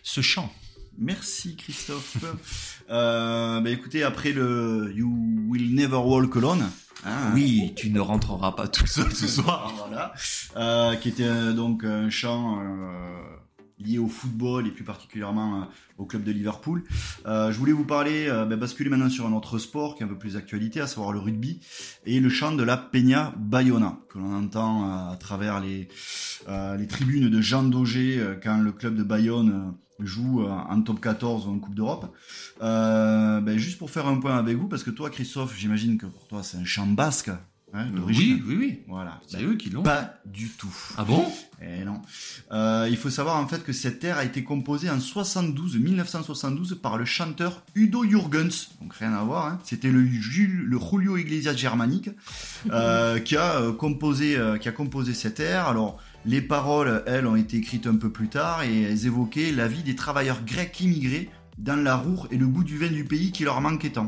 ce 0.03 0.21
chant. 0.21 0.51
Merci 0.97 1.55
Christophe. 1.55 2.17
euh, 2.89 3.61
bah 3.61 3.69
écoutez, 3.69 4.03
après 4.03 4.31
le 4.31 4.91
You 4.95 5.07
Will 5.47 5.75
Never 5.75 5.97
Walk 5.97 6.35
Alone. 6.37 6.69
hein, 7.05 7.31
Oui, 7.33 7.73
tu 7.75 7.91
ne 7.91 7.99
rentreras 7.99 8.53
pas 8.53 8.67
tout 8.67 8.87
seul 8.87 9.13
ce 9.13 9.27
soir. 9.27 9.73
voilà, 9.77 10.13
euh, 10.55 10.95
qui 10.95 11.09
était 11.09 11.23
euh, 11.23 11.53
donc 11.53 11.83
un 11.83 12.09
chant 12.09 12.59
euh, 12.61 13.36
lié 13.79 13.97
au 13.97 14.07
football 14.07 14.67
et 14.67 14.71
plus 14.71 14.83
particulièrement 14.83 15.61
euh, 15.61 15.65
au 15.97 16.05
club 16.05 16.23
de 16.23 16.31
Liverpool. 16.31 16.83
Euh, 17.25 17.51
je 17.51 17.57
voulais 17.57 17.71
vous 17.71 17.83
parler, 17.83 18.27
euh, 18.27 18.45
bah, 18.45 18.55
basculer 18.55 18.89
maintenant 18.89 19.09
sur 19.09 19.25
un 19.25 19.33
autre 19.33 19.57
sport 19.57 19.95
qui 19.95 20.03
est 20.03 20.05
un 20.05 20.09
peu 20.09 20.17
plus 20.17 20.33
d'actualité, 20.33 20.81
à 20.81 20.87
savoir 20.87 21.11
le 21.11 21.19
rugby 21.19 21.59
et 22.05 22.19
le 22.19 22.29
chant 22.29 22.53
de 22.53 22.63
la 22.63 22.77
Peña 22.77 23.33
Bayona 23.37 23.99
que 24.09 24.17
l'on 24.17 24.33
entend 24.33 24.85
euh, 24.85 25.13
à 25.13 25.15
travers 25.17 25.59
les 25.59 25.87
euh, 26.47 26.77
les 26.77 26.87
tribunes 26.87 27.29
de 27.29 27.41
Jean 27.41 27.63
Daugé 27.63 28.21
quand 28.43 28.57
le 28.57 28.71
club 28.71 28.95
de 28.95 29.03
Bayonne 29.03 29.73
joue 29.99 30.45
en 30.45 30.81
top 30.81 31.01
14 31.01 31.47
ou 31.47 31.51
en 31.51 31.59
Coupe 31.59 31.75
d'Europe. 31.75 32.15
Ben, 32.61 33.57
juste 33.57 33.79
pour 33.79 33.89
faire 33.89 34.07
un 34.07 34.17
point 34.17 34.37
avec 34.37 34.55
vous, 34.55 34.67
parce 34.67 34.83
que 34.83 34.91
toi, 34.91 35.09
Christophe, 35.09 35.57
j'imagine 35.57 35.97
que 35.97 36.05
pour 36.05 36.27
toi, 36.27 36.43
c'est 36.43 36.57
un 36.57 36.65
chant 36.65 36.87
basque 36.87 37.31
hein, 37.73 37.85
d'origine. 37.87 38.41
oui, 38.47 38.55
oui. 38.57 38.79
Voilà. 38.87 39.19
C'est 39.27 39.43
eux 39.43 39.55
qui 39.55 39.69
l'ont. 39.69 39.83
Pas 39.83 40.15
du 40.25 40.49
tout. 40.49 40.73
Ah 40.97 41.03
bon? 41.03 41.25
Eh 41.61 41.83
non. 41.83 42.01
Euh, 42.51 42.87
il 42.89 42.97
faut 42.97 43.09
savoir 43.09 43.37
en 43.37 43.47
fait 43.47 43.63
que 43.63 43.73
cette 43.73 44.03
air 44.03 44.17
a 44.17 44.23
été 44.25 44.43
composée 44.43 44.89
en 44.89 44.99
72, 44.99 45.77
1972 45.77 46.79
par 46.81 46.97
le 46.97 47.05
chanteur 47.05 47.63
Udo 47.75 48.03
Jürgens. 48.03 48.69
Donc 48.81 48.93
rien 48.93 49.13
à 49.13 49.23
voir. 49.23 49.47
Hein. 49.47 49.59
C'était 49.63 49.89
le, 49.91 50.05
Jul- 50.05 50.65
le 50.65 50.79
Julio 50.79 51.17
Iglesias 51.17 51.55
germanique 51.55 52.09
euh, 52.71 53.19
qui 53.19 53.35
a 53.37 53.55
euh, 53.61 53.73
composé, 53.73 54.37
qui 54.61 54.69
a 54.69 54.71
composé 54.71 55.13
cette 55.13 55.39
air. 55.39 55.67
Alors 55.67 55.97
les 56.25 56.41
paroles, 56.41 57.03
elles, 57.07 57.25
ont 57.25 57.35
été 57.37 57.57
écrites 57.57 57.87
un 57.87 57.95
peu 57.95 58.09
plus 58.11 58.27
tard 58.27 58.61
et 58.63 58.81
elles 58.81 59.05
évoquaient 59.05 59.51
la 59.51 59.67
vie 59.67 59.83
des 59.83 59.95
travailleurs 59.95 60.43
grecs 60.43 60.79
immigrés 60.81 61.29
dans 61.57 61.81
la 61.83 61.95
roure 61.95 62.27
et 62.31 62.37
le 62.37 62.47
goût 62.47 62.63
du 62.63 62.77
vin 62.77 62.87
du 62.87 63.03
pays 63.03 63.31
qui 63.31 63.43
leur 63.43 63.59
manquait 63.61 63.89
tant. 63.91 64.07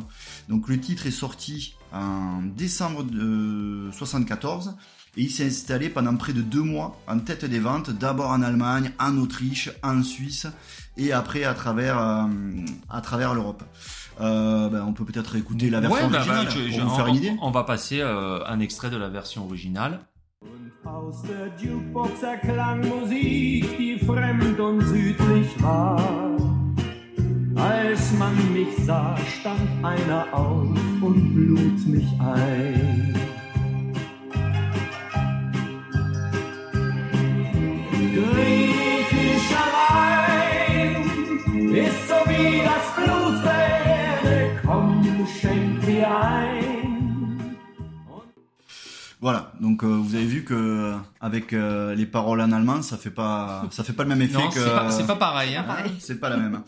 Donc 0.49 0.67
le 0.69 0.79
titre 0.79 1.05
est 1.07 1.11
sorti 1.11 1.75
en 1.91 2.41
décembre 2.43 3.03
de 3.03 3.89
74 3.91 4.75
et 5.17 5.23
il 5.23 5.31
s'est 5.31 5.47
installé 5.47 5.89
pendant 5.89 6.15
près 6.15 6.33
de 6.33 6.41
deux 6.41 6.61
mois 6.61 6.99
en 7.07 7.19
tête 7.19 7.43
des 7.45 7.59
ventes, 7.59 7.89
d'abord 7.89 8.29
en 8.29 8.41
Allemagne, 8.43 8.91
en 8.99 9.17
Autriche, 9.17 9.71
en 9.83 10.03
Suisse 10.03 10.45
et 10.97 11.11
après 11.13 11.43
à 11.43 11.53
travers, 11.53 11.97
euh, 11.99 12.25
à 12.89 13.01
travers 13.01 13.33
l'Europe. 13.33 13.63
Euh, 14.21 14.69
ben, 14.69 14.83
on 14.87 14.93
peut 14.93 15.05
peut-être 15.05 15.35
écouter 15.37 15.69
la 15.69 15.79
version 15.79 16.05
Ouais, 16.07 16.11
bah, 16.11 16.17
originale 16.19 16.45
bah, 16.45 16.51
je- 16.51 16.59
pour 16.59 16.71
je- 16.71 16.81
vous 16.81 16.89
faire 16.95 17.05
on, 17.05 17.07
une 17.09 17.15
idée. 17.15 17.33
on 17.41 17.51
va 17.51 17.63
passer 17.63 18.01
euh, 18.01 18.45
un 18.45 18.59
extrait 18.59 18.89
de 18.89 18.97
la 18.97 19.09
version 19.09 19.45
originale. 19.45 20.01
Aus 20.85 21.21
der 21.23 21.51
Jukebox 21.61 22.23
erklang 22.23 22.79
Musik, 22.87 23.77
die 23.77 23.97
fremd 24.05 24.59
und 24.59 24.81
südlich 24.87 25.47
war. 25.61 25.99
Als 27.59 28.13
man 28.13 28.35
mich 28.53 28.73
sah, 28.85 29.17
stand 29.39 29.83
einer 29.83 30.25
auf 30.31 30.77
und 31.01 31.35
lud 31.35 31.87
mich 31.87 32.07
ein. 32.19 33.13
Griechischer 38.15 38.48
Voilà, 49.21 49.51
donc 49.59 49.83
euh, 49.83 49.87
vous 49.87 50.15
avez 50.15 50.25
vu 50.25 50.45
que 50.45 50.53
euh, 50.53 50.95
avec 51.19 51.51
euh, 51.51 51.93
les 51.93 52.05
paroles 52.05 52.39
en 52.39 52.53
allemand, 52.53 52.81
ça 52.81 52.95
fait 52.97 53.09
pas, 53.09 53.67
ça 53.69 53.83
fait 53.83 53.91
pas 53.91 54.03
le 54.03 54.09
même 54.09 54.21
effet 54.21 54.37
Non, 54.37 54.47
que. 54.49 54.59
c'est 54.61 54.69
pas, 54.69 54.91
c'est 54.91 55.07
pas 55.07 55.17
pareil. 55.17 55.57
Hein. 55.57 55.65
C'est 55.99 56.21
pas 56.21 56.29
la 56.29 56.37
même. 56.37 56.61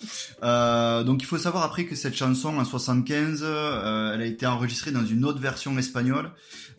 Euh, 0.44 1.04
donc 1.06 1.22
il 1.22 1.26
faut 1.26 1.38
savoir 1.38 1.64
après 1.64 1.86
que 1.86 1.96
cette 1.96 2.16
chanson 2.16 2.58
en 2.58 2.66
75, 2.66 3.40
euh, 3.42 4.14
elle 4.14 4.22
a 4.22 4.26
été 4.26 4.46
enregistrée 4.46 4.92
dans 4.92 5.06
une 5.06 5.24
autre 5.24 5.40
version 5.40 5.78
espagnole 5.78 6.30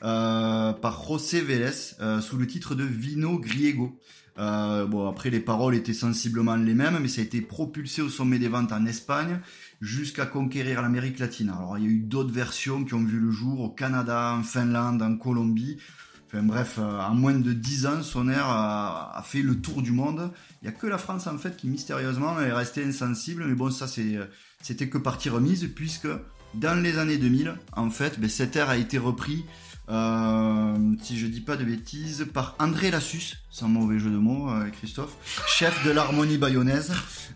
euh, 0.05 0.75
par 0.75 1.03
José 1.09 1.41
Vélez 1.41 1.71
euh, 2.03 2.21
sous 2.21 2.37
le 2.37 2.47
titre 2.47 2.75
de 2.75 2.85
Vino 2.85 3.39
Griego. 3.39 3.99
Euh, 4.39 4.87
bon 4.87 5.09
après 5.09 5.29
les 5.29 5.41
paroles 5.41 5.75
étaient 5.75 5.93
sensiblement 5.93 6.57
les 6.57 6.75
mêmes, 6.75 6.99
mais 7.01 7.09
ça 7.09 7.21
a 7.21 7.25
été 7.25 7.41
propulsé 7.43 8.01
au 8.03 8.09
sommet 8.09 8.39
des 8.39 8.49
ventes 8.49 8.73
en 8.73 8.85
Espagne 8.87 9.41
jusqu'à 9.83 10.25
conquérir 10.25 10.81
l'Amérique 10.81 11.19
latine. 11.19 11.51
Alors 11.51 11.77
il 11.77 11.85
y 11.85 11.87
a 11.89 11.91
eu 11.91 11.99
d'autres 11.99 12.33
versions 12.33 12.85
qui 12.85 12.95
ont 12.95 13.05
vu 13.05 13.19
le 13.19 13.31
jour 13.31 13.61
au 13.61 13.69
Canada, 13.69 14.35
en 14.39 14.43
Finlande, 14.43 15.03
en 15.03 15.17
Colombie. 15.17 15.77
Enfin 16.29 16.43
bref, 16.45 16.77
euh, 16.79 17.01
en 17.01 17.15
moins 17.15 17.35
de 17.35 17.53
10 17.53 17.87
ans, 17.87 18.03
son 18.03 18.29
air 18.31 18.47
a, 18.47 19.23
fait 19.27 19.43
le 19.43 19.61
tour 19.61 19.83
du 19.83 19.93
monde. 19.93 20.31
Il 20.63 20.67
y 20.67 20.69
a 20.69 20.73
que 20.73 20.87
la 20.87 20.97
France 20.97 21.27
en 21.27 21.37
fait 21.37 21.57
qui 21.57 21.69
mystérieusement 21.69 22.41
est 22.41 22.53
restée 22.53 22.85
insensible, 22.85 23.45
mais 23.47 23.55
bon 23.55 23.71
ça 23.71 23.87
c'est 23.87 24.19
c'était 24.63 24.89
que 24.89 24.97
partie 24.97 25.29
remise 25.29 25.69
puisque 25.75 26.09
dans 26.55 26.81
les 26.81 26.99
années 26.99 27.19
2000, 27.19 27.55
en 27.77 27.91
fait, 27.91 28.21
ben, 28.21 28.29
cet 28.29 28.57
air 28.57 28.69
a 28.69 28.77
été 28.77 28.99
repris, 28.99 29.45
euh, 29.93 30.75
si 31.03 31.19
je 31.19 31.27
dis 31.27 31.41
pas 31.41 31.57
de 31.57 31.65
bêtises, 31.65 32.27
par 32.33 32.55
André 32.59 32.91
Lassus, 32.91 33.37
sans 33.51 33.69
mauvais 33.69 33.99
jeu 33.99 34.11
de 34.11 34.17
mots, 34.17 34.49
euh, 34.51 34.71
Christophe, 34.71 35.17
chef 35.47 35.85
de 35.85 35.91
l'harmonie 35.91 36.39
bayonnaise, 36.39 36.93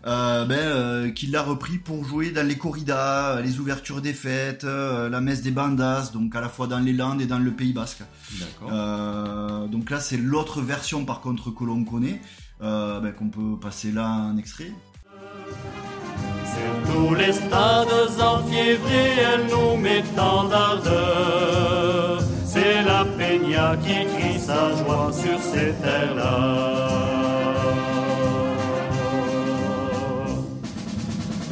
euh, 0.07 0.43
ben, 0.45 0.57
euh, 0.57 1.11
qui 1.11 1.27
l'a 1.27 1.43
repris 1.43 1.77
pour 1.77 2.03
jouer 2.03 2.31
dans 2.31 2.45
les 2.45 2.57
corridas, 2.57 3.39
les 3.41 3.59
ouvertures 3.59 4.01
des 4.01 4.13
fêtes, 4.13 4.63
euh, 4.63 5.07
la 5.07 5.21
messe 5.21 5.43
des 5.43 5.51
bandas, 5.51 6.09
donc 6.13 6.35
à 6.35 6.41
la 6.41 6.49
fois 6.49 6.65
dans 6.65 6.79
les 6.79 6.93
Landes 6.93 7.21
et 7.21 7.27
dans 7.27 7.39
le 7.39 7.51
Pays 7.51 7.73
Basque. 7.73 8.01
D'accord. 8.39 8.69
Euh, 8.73 9.67
donc 9.67 9.91
là, 9.91 9.99
c'est 9.99 10.17
l'autre 10.17 10.61
version 10.61 11.05
par 11.05 11.21
contre 11.21 11.51
que 11.51 11.63
l'on 11.63 11.83
connaît, 11.83 12.19
euh, 12.63 12.99
ben, 12.99 13.11
qu'on 13.11 13.29
peut 13.29 13.59
passer 13.61 13.91
là 13.91 14.07
un 14.07 14.37
extrait. 14.37 14.71
Sur 16.53 16.93
tous 16.93 17.13
les 17.13 17.33
stades 17.33 18.19
enfiévrés, 18.19 19.13
elle 19.19 19.45
nous 19.45 19.77
met 19.77 20.03
tant 20.15 20.47
d'ardeur. 20.47 21.56
C'est 22.51 22.81
la 22.83 23.03
peña 23.17 23.75
qui 23.83 23.97
crie 24.11 24.39
sa 24.39 24.61
joie 24.77 25.11
sur 25.11 25.39
ces 25.51 25.71
terres-là. 25.83 26.87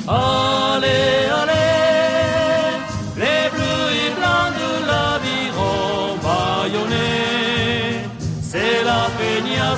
Allez, 0.08 1.18
allez, 1.42 2.78
les 3.22 3.44
bleus 3.54 3.90
et 4.04 4.12
blancs 4.18 4.52
de 4.62 4.72
l'aviron 4.90 6.18
bâillonnés, 6.24 8.08
c'est 8.42 8.84
la 8.84 9.10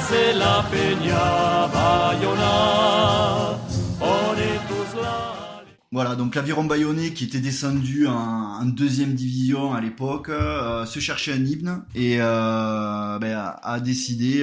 c'est 0.10 0.34
la 0.34 0.64
Peña 0.72 1.68
Bayona. 1.74 3.47
Voilà, 5.92 6.16
donc 6.16 6.36
l'aviron 6.36 6.66
bayonnais 6.66 7.14
qui 7.14 7.24
était 7.24 7.40
descendu 7.40 8.08
en, 8.08 8.66
deuxième 8.66 9.14
division 9.14 9.74
à 9.74 9.80
l'époque, 9.80 10.30
euh, 10.30 10.86
se 10.86 11.00
cherchait 11.00 11.32
un 11.32 11.46
hymne 11.46 11.84
et 11.96 12.18
euh, 12.20 13.18
ben, 13.20 13.56
a, 13.62 13.80
décidé, 13.80 14.42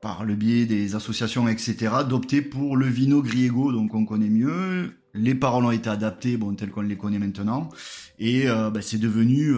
par 0.00 0.24
le 0.24 0.34
biais 0.34 0.64
des 0.64 0.94
associations, 0.94 1.46
etc., 1.48 1.76
d'opter 2.08 2.40
pour 2.40 2.76
le 2.76 2.86
vino 2.86 3.20
griego, 3.22 3.72
donc 3.72 3.94
on 3.94 4.06
connaît 4.06 4.30
mieux. 4.30 4.94
Les 5.12 5.34
paroles 5.34 5.64
ont 5.64 5.72
été 5.72 5.90
adaptées, 5.90 6.36
bon, 6.36 6.54
telles 6.54 6.70
qu'on 6.70 6.82
les 6.82 6.96
connaît 6.96 7.18
maintenant, 7.18 7.68
et 8.18 8.48
euh, 8.48 8.70
ben, 8.70 8.80
c'est 8.80 8.98
devenu 8.98 9.56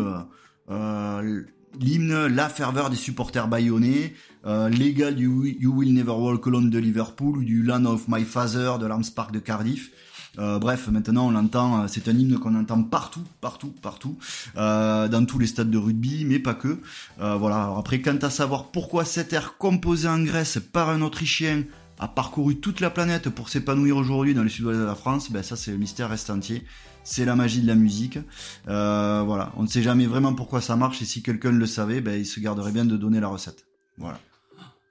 l'hymne, 1.79 2.27
la 2.27 2.49
ferveur 2.49 2.91
des 2.91 2.97
supporters 2.97 3.49
bayonnais, 3.49 4.15
euh, 4.47 4.69
l'égal 4.69 5.15
du 5.15 5.27
You 5.61 5.73
Will 5.73 5.95
Never 5.95 6.13
Walk 6.13 6.47
Alone 6.47 6.71
de 6.71 6.79
Liverpool 6.79 7.39
ou 7.39 7.45
du 7.45 7.63
Land 7.63 7.85
of 7.85 8.09
My 8.09 8.25
Father 8.25 8.73
de 8.81 8.87
l'Arms 8.87 9.11
Park 9.15 9.33
de 9.33 9.39
Cardiff. 9.39 9.91
Euh, 10.39 10.59
bref, 10.59 10.89
maintenant 10.89 11.27
on 11.27 11.31
l'entend, 11.31 11.83
euh, 11.83 11.87
c'est 11.89 12.09
un 12.09 12.17
hymne 12.17 12.39
qu'on 12.39 12.55
entend 12.55 12.83
partout, 12.83 13.25
partout, 13.41 13.75
partout, 13.83 14.17
euh, 14.57 15.09
dans 15.09 15.25
tous 15.25 15.39
les 15.39 15.47
stades 15.47 15.71
de 15.71 15.79
rugby, 15.79 16.25
mais 16.25 16.39
pas 16.39 16.55
que. 16.55 16.79
Euh, 17.21 17.35
voilà. 17.37 17.65
Alors 17.65 17.79
après, 17.79 18.01
quant 18.01 18.17
à 18.17 18.31
savoir 18.31 18.71
pourquoi 18.71 19.05
cet 19.05 19.33
air 19.33 19.57
composé 19.59 20.09
en 20.09 20.23
Grèce 20.23 20.59
par 20.73 20.91
un 20.91 21.03
Autrichien 21.03 21.65
a 21.99 22.09
parcouru 22.09 22.57
toute 22.57 22.81
la 22.81 22.91
planète 22.91 23.29
pour 23.29 23.49
s'épanouir 23.49 23.97
aujourd'hui 23.97 24.35
dans 24.35 24.43
le 24.43 24.49
sud-ouest 24.49 24.81
de 24.81 24.85
la 24.85 24.95
France, 24.95 25.31
ben 25.31 25.43
ça 25.43 25.57
c'est 25.57 25.71
le 25.71 25.79
mystère 25.79 26.09
reste 26.09 26.31
entier. 26.31 26.65
C'est 27.03 27.25
la 27.25 27.35
magie 27.35 27.63
de 27.63 27.67
la 27.67 27.75
musique. 27.75 28.19
Euh, 28.69 29.23
voilà, 29.27 29.53
on 29.57 29.63
ne 29.63 29.69
sait 29.69 29.83
jamais 29.83 30.07
vraiment 30.07 30.35
pourquoi 30.35 30.61
ça 30.61 30.77
marche 30.77 31.01
et 31.03 31.07
si 31.07 31.23
quelqu'un 31.23 31.51
le 31.51 31.67
savait, 31.67 32.01
ben 32.01 32.19
il 32.19 32.27
se 32.27 32.41
garderait 32.41 32.73
bien 32.73 32.85
de 32.85 32.97
donner 32.97 33.21
la 33.21 33.29
recette. 33.29 33.67
Voilà. 33.99 34.19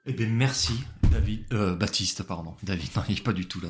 Eh 0.06 0.12
bien, 0.14 0.28
merci, 0.28 0.72
David. 1.10 1.44
Euh, 1.52 1.74
Baptiste, 1.76 2.22
pardon. 2.22 2.54
David, 2.62 2.88
non, 2.96 3.02
il 3.08 3.16
n'est 3.16 3.20
pas 3.20 3.32
du 3.34 3.46
tout 3.46 3.60
là, 3.60 3.68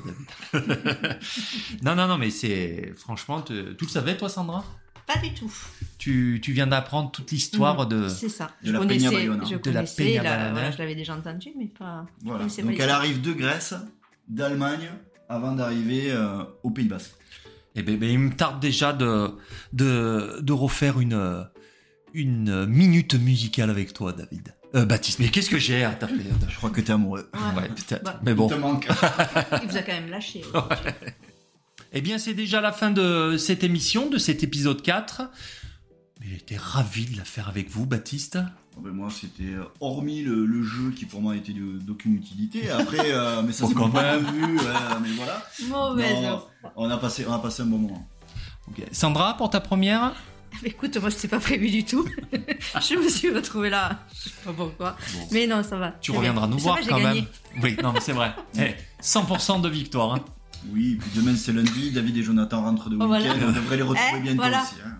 David. 0.52 1.18
non, 1.82 1.94
non, 1.96 2.06
non, 2.06 2.18
mais 2.18 2.30
c'est. 2.30 2.92
Franchement, 2.96 3.40
te- 3.42 3.72
tu 3.72 3.84
le 3.84 3.90
savais, 3.90 4.16
toi, 4.16 4.28
Sandra? 4.28 4.64
Pas 5.06 5.18
du 5.18 5.34
tout. 5.34 5.52
tu, 5.98 6.38
tu 6.40 6.52
viens 6.52 6.68
d'apprendre 6.68 7.10
toute 7.10 7.32
l'histoire 7.32 7.86
de. 7.88 8.08
C'est 8.08 8.28
ça. 8.28 8.52
de 8.62 8.68
je 8.68 8.72
la 8.72 8.78
connaissais, 8.78 9.08
Peña 9.08 9.10
Bayona. 9.18 9.44
je 9.44 9.48
De 9.50 9.54
la 9.54 9.58
connaissais, 9.80 10.04
Peña 10.04 10.22
la- 10.22 10.30
Bayona. 10.36 10.52
voilà, 10.52 10.70
je 10.70 10.78
l'avais 10.78 10.94
déjà 10.94 11.16
entendu, 11.16 11.48
mais 11.58 11.66
pas. 11.66 12.06
Voilà. 12.22 12.46
pas 12.46 12.62
Donc 12.62 12.76
elle 12.78 12.90
arrive 12.90 13.20
de 13.20 13.32
Grèce, 13.32 13.74
d'Allemagne, 14.28 14.88
avant 15.28 15.52
d'arriver 15.56 16.12
euh, 16.12 16.44
au 16.62 16.70
Pays 16.70 16.86
Basque. 16.86 17.12
Eh 17.74 17.82
ben, 17.82 17.98
ben, 17.98 18.08
il 18.08 18.18
me 18.20 18.32
tarde 18.36 18.60
déjà 18.60 18.92
de, 18.92 19.32
de, 19.72 20.38
de 20.40 20.52
refaire 20.52 21.00
une, 21.00 21.44
une 22.14 22.66
minute 22.66 23.14
musicale 23.14 23.70
avec 23.70 23.92
toi, 23.92 24.12
David. 24.12 24.54
Euh, 24.74 24.84
Baptiste, 24.86 25.18
mais 25.18 25.28
qu'est-ce 25.28 25.50
que 25.50 25.58
j'ai 25.58 25.82
à 25.84 25.90
taper 25.90 26.14
Je 26.48 26.56
crois 26.56 26.70
que 26.70 26.80
t'es 26.80 26.92
amoureux. 26.92 27.28
Ouais. 27.34 27.62
Ouais, 27.62 27.68
peut-être. 27.68 28.04
Bah. 28.04 28.20
mais 28.22 28.34
bon. 28.34 28.46
Il 28.48 28.54
te 28.54 28.60
manque. 28.60 28.88
Il 29.62 29.68
vous 29.68 29.76
a 29.76 29.82
quand 29.82 29.92
même 29.92 30.10
lâché. 30.10 30.42
Eh 31.92 32.00
bien, 32.00 32.18
c'est 32.18 32.34
déjà 32.34 32.60
la 32.60 32.70
fin 32.70 32.90
de 32.90 33.36
cette 33.36 33.64
émission, 33.64 34.08
de 34.08 34.18
cet 34.18 34.44
épisode 34.44 34.80
4. 34.80 35.22
Mais 36.20 36.26
J'étais 36.30 36.56
ravi 36.56 37.06
de 37.06 37.16
la 37.16 37.24
faire 37.24 37.48
avec 37.48 37.68
vous, 37.68 37.84
Baptiste. 37.86 38.38
Oh, 38.76 38.80
ben, 38.80 38.92
moi, 38.92 39.08
c'était 39.10 39.54
euh, 39.54 39.64
hormis 39.80 40.22
le, 40.22 40.46
le 40.46 40.62
jeu 40.62 40.92
qui 40.94 41.04
pour 41.04 41.20
moi 41.20 41.34
était 41.34 41.52
d'aucune 41.52 42.14
utilité. 42.14 42.70
Après, 42.70 43.10
euh, 43.10 43.42
mais 43.42 43.52
ça 43.52 43.66
c'est 43.66 43.74
quand 43.74 43.92
même. 43.92 44.24
ouais, 44.24 44.62
mais 45.02 45.08
voilà. 45.16 45.42
Mauvaise. 45.68 46.22
Non, 46.22 46.44
on 46.76 46.88
a 46.88 46.96
passé, 46.96 47.24
on 47.28 47.32
a 47.32 47.38
passé 47.40 47.62
un 47.62 47.66
bon 47.66 47.78
moment. 47.78 48.08
Sandra, 48.92 49.36
pour 49.36 49.50
ta 49.50 49.60
première? 49.60 50.14
Écoute, 50.64 50.96
moi, 50.98 51.10
c'était 51.10 51.28
pas 51.28 51.38
prévu 51.40 51.70
du 51.70 51.84
tout. 51.84 52.04
je 52.80 52.94
me 52.96 53.08
suis 53.08 53.30
retrouvée 53.30 53.70
là. 53.70 54.00
Je 54.14 54.28
sais 54.28 54.34
pas 54.44 54.52
pourquoi. 54.52 54.96
Bon. 55.14 55.28
Mais 55.32 55.46
non, 55.46 55.62
ça 55.62 55.76
va. 55.76 55.92
Tu 56.00 56.10
reviendras 56.10 56.46
bien. 56.46 56.56
nous 56.56 56.62
voir 56.62 56.76
va, 56.76 56.82
quand 56.88 56.98
gagné. 57.00 57.22
même. 57.54 57.62
Oui, 57.62 57.76
non, 57.82 57.92
mais 57.92 58.00
c'est 58.00 58.12
vrai. 58.12 58.32
Eh, 58.58 58.74
100% 59.02 59.60
de 59.62 59.68
victoire. 59.68 60.14
hein. 60.14 60.20
Oui, 60.72 60.96
puis 61.00 61.10
demain 61.16 61.34
c'est 61.36 61.52
lundi. 61.52 61.90
David 61.90 62.16
et 62.18 62.22
Jonathan 62.22 62.62
rentrent 62.62 62.90
de 62.90 62.96
Oh, 62.96 63.04
week-end. 63.06 63.08
voilà. 63.32 63.46
On 63.48 63.52
devrait 63.52 63.76
les 63.76 63.82
retrouver 63.82 64.10
Eh, 64.16 64.20
bientôt 64.20 64.42
voilà. 64.42 64.62
aussi. 64.62 64.74
hein. 64.84 64.92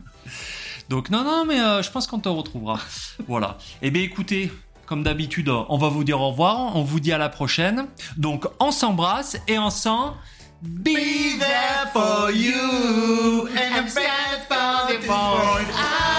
Donc 0.88 1.10
non, 1.10 1.22
non, 1.22 1.44
mais 1.46 1.60
euh, 1.60 1.82
je 1.82 1.90
pense 1.90 2.06
qu'on 2.06 2.18
te 2.18 2.28
retrouvera. 2.28 2.80
voilà. 3.28 3.58
Eh 3.82 3.90
bien 3.90 4.02
écoutez, 4.02 4.50
comme 4.86 5.02
d'habitude, 5.02 5.48
on 5.50 5.76
va 5.78 5.88
vous 5.88 6.02
dire 6.02 6.20
au 6.20 6.30
revoir. 6.30 6.74
On 6.76 6.82
vous 6.82 6.98
dit 6.98 7.12
à 7.12 7.18
la 7.18 7.28
prochaine. 7.28 7.86
Donc 8.16 8.46
on 8.58 8.70
s'embrasse 8.72 9.36
et 9.48 9.58
on 9.58 9.70
s'en... 9.70 10.16
be 10.62 11.38
there 11.38 11.86
for 11.92 12.30
you 12.30 13.48
and 13.48 13.74
I'm 13.74 13.88
sad 13.88 14.42
for 14.46 14.92
the 14.92 15.06
boy. 15.06 16.09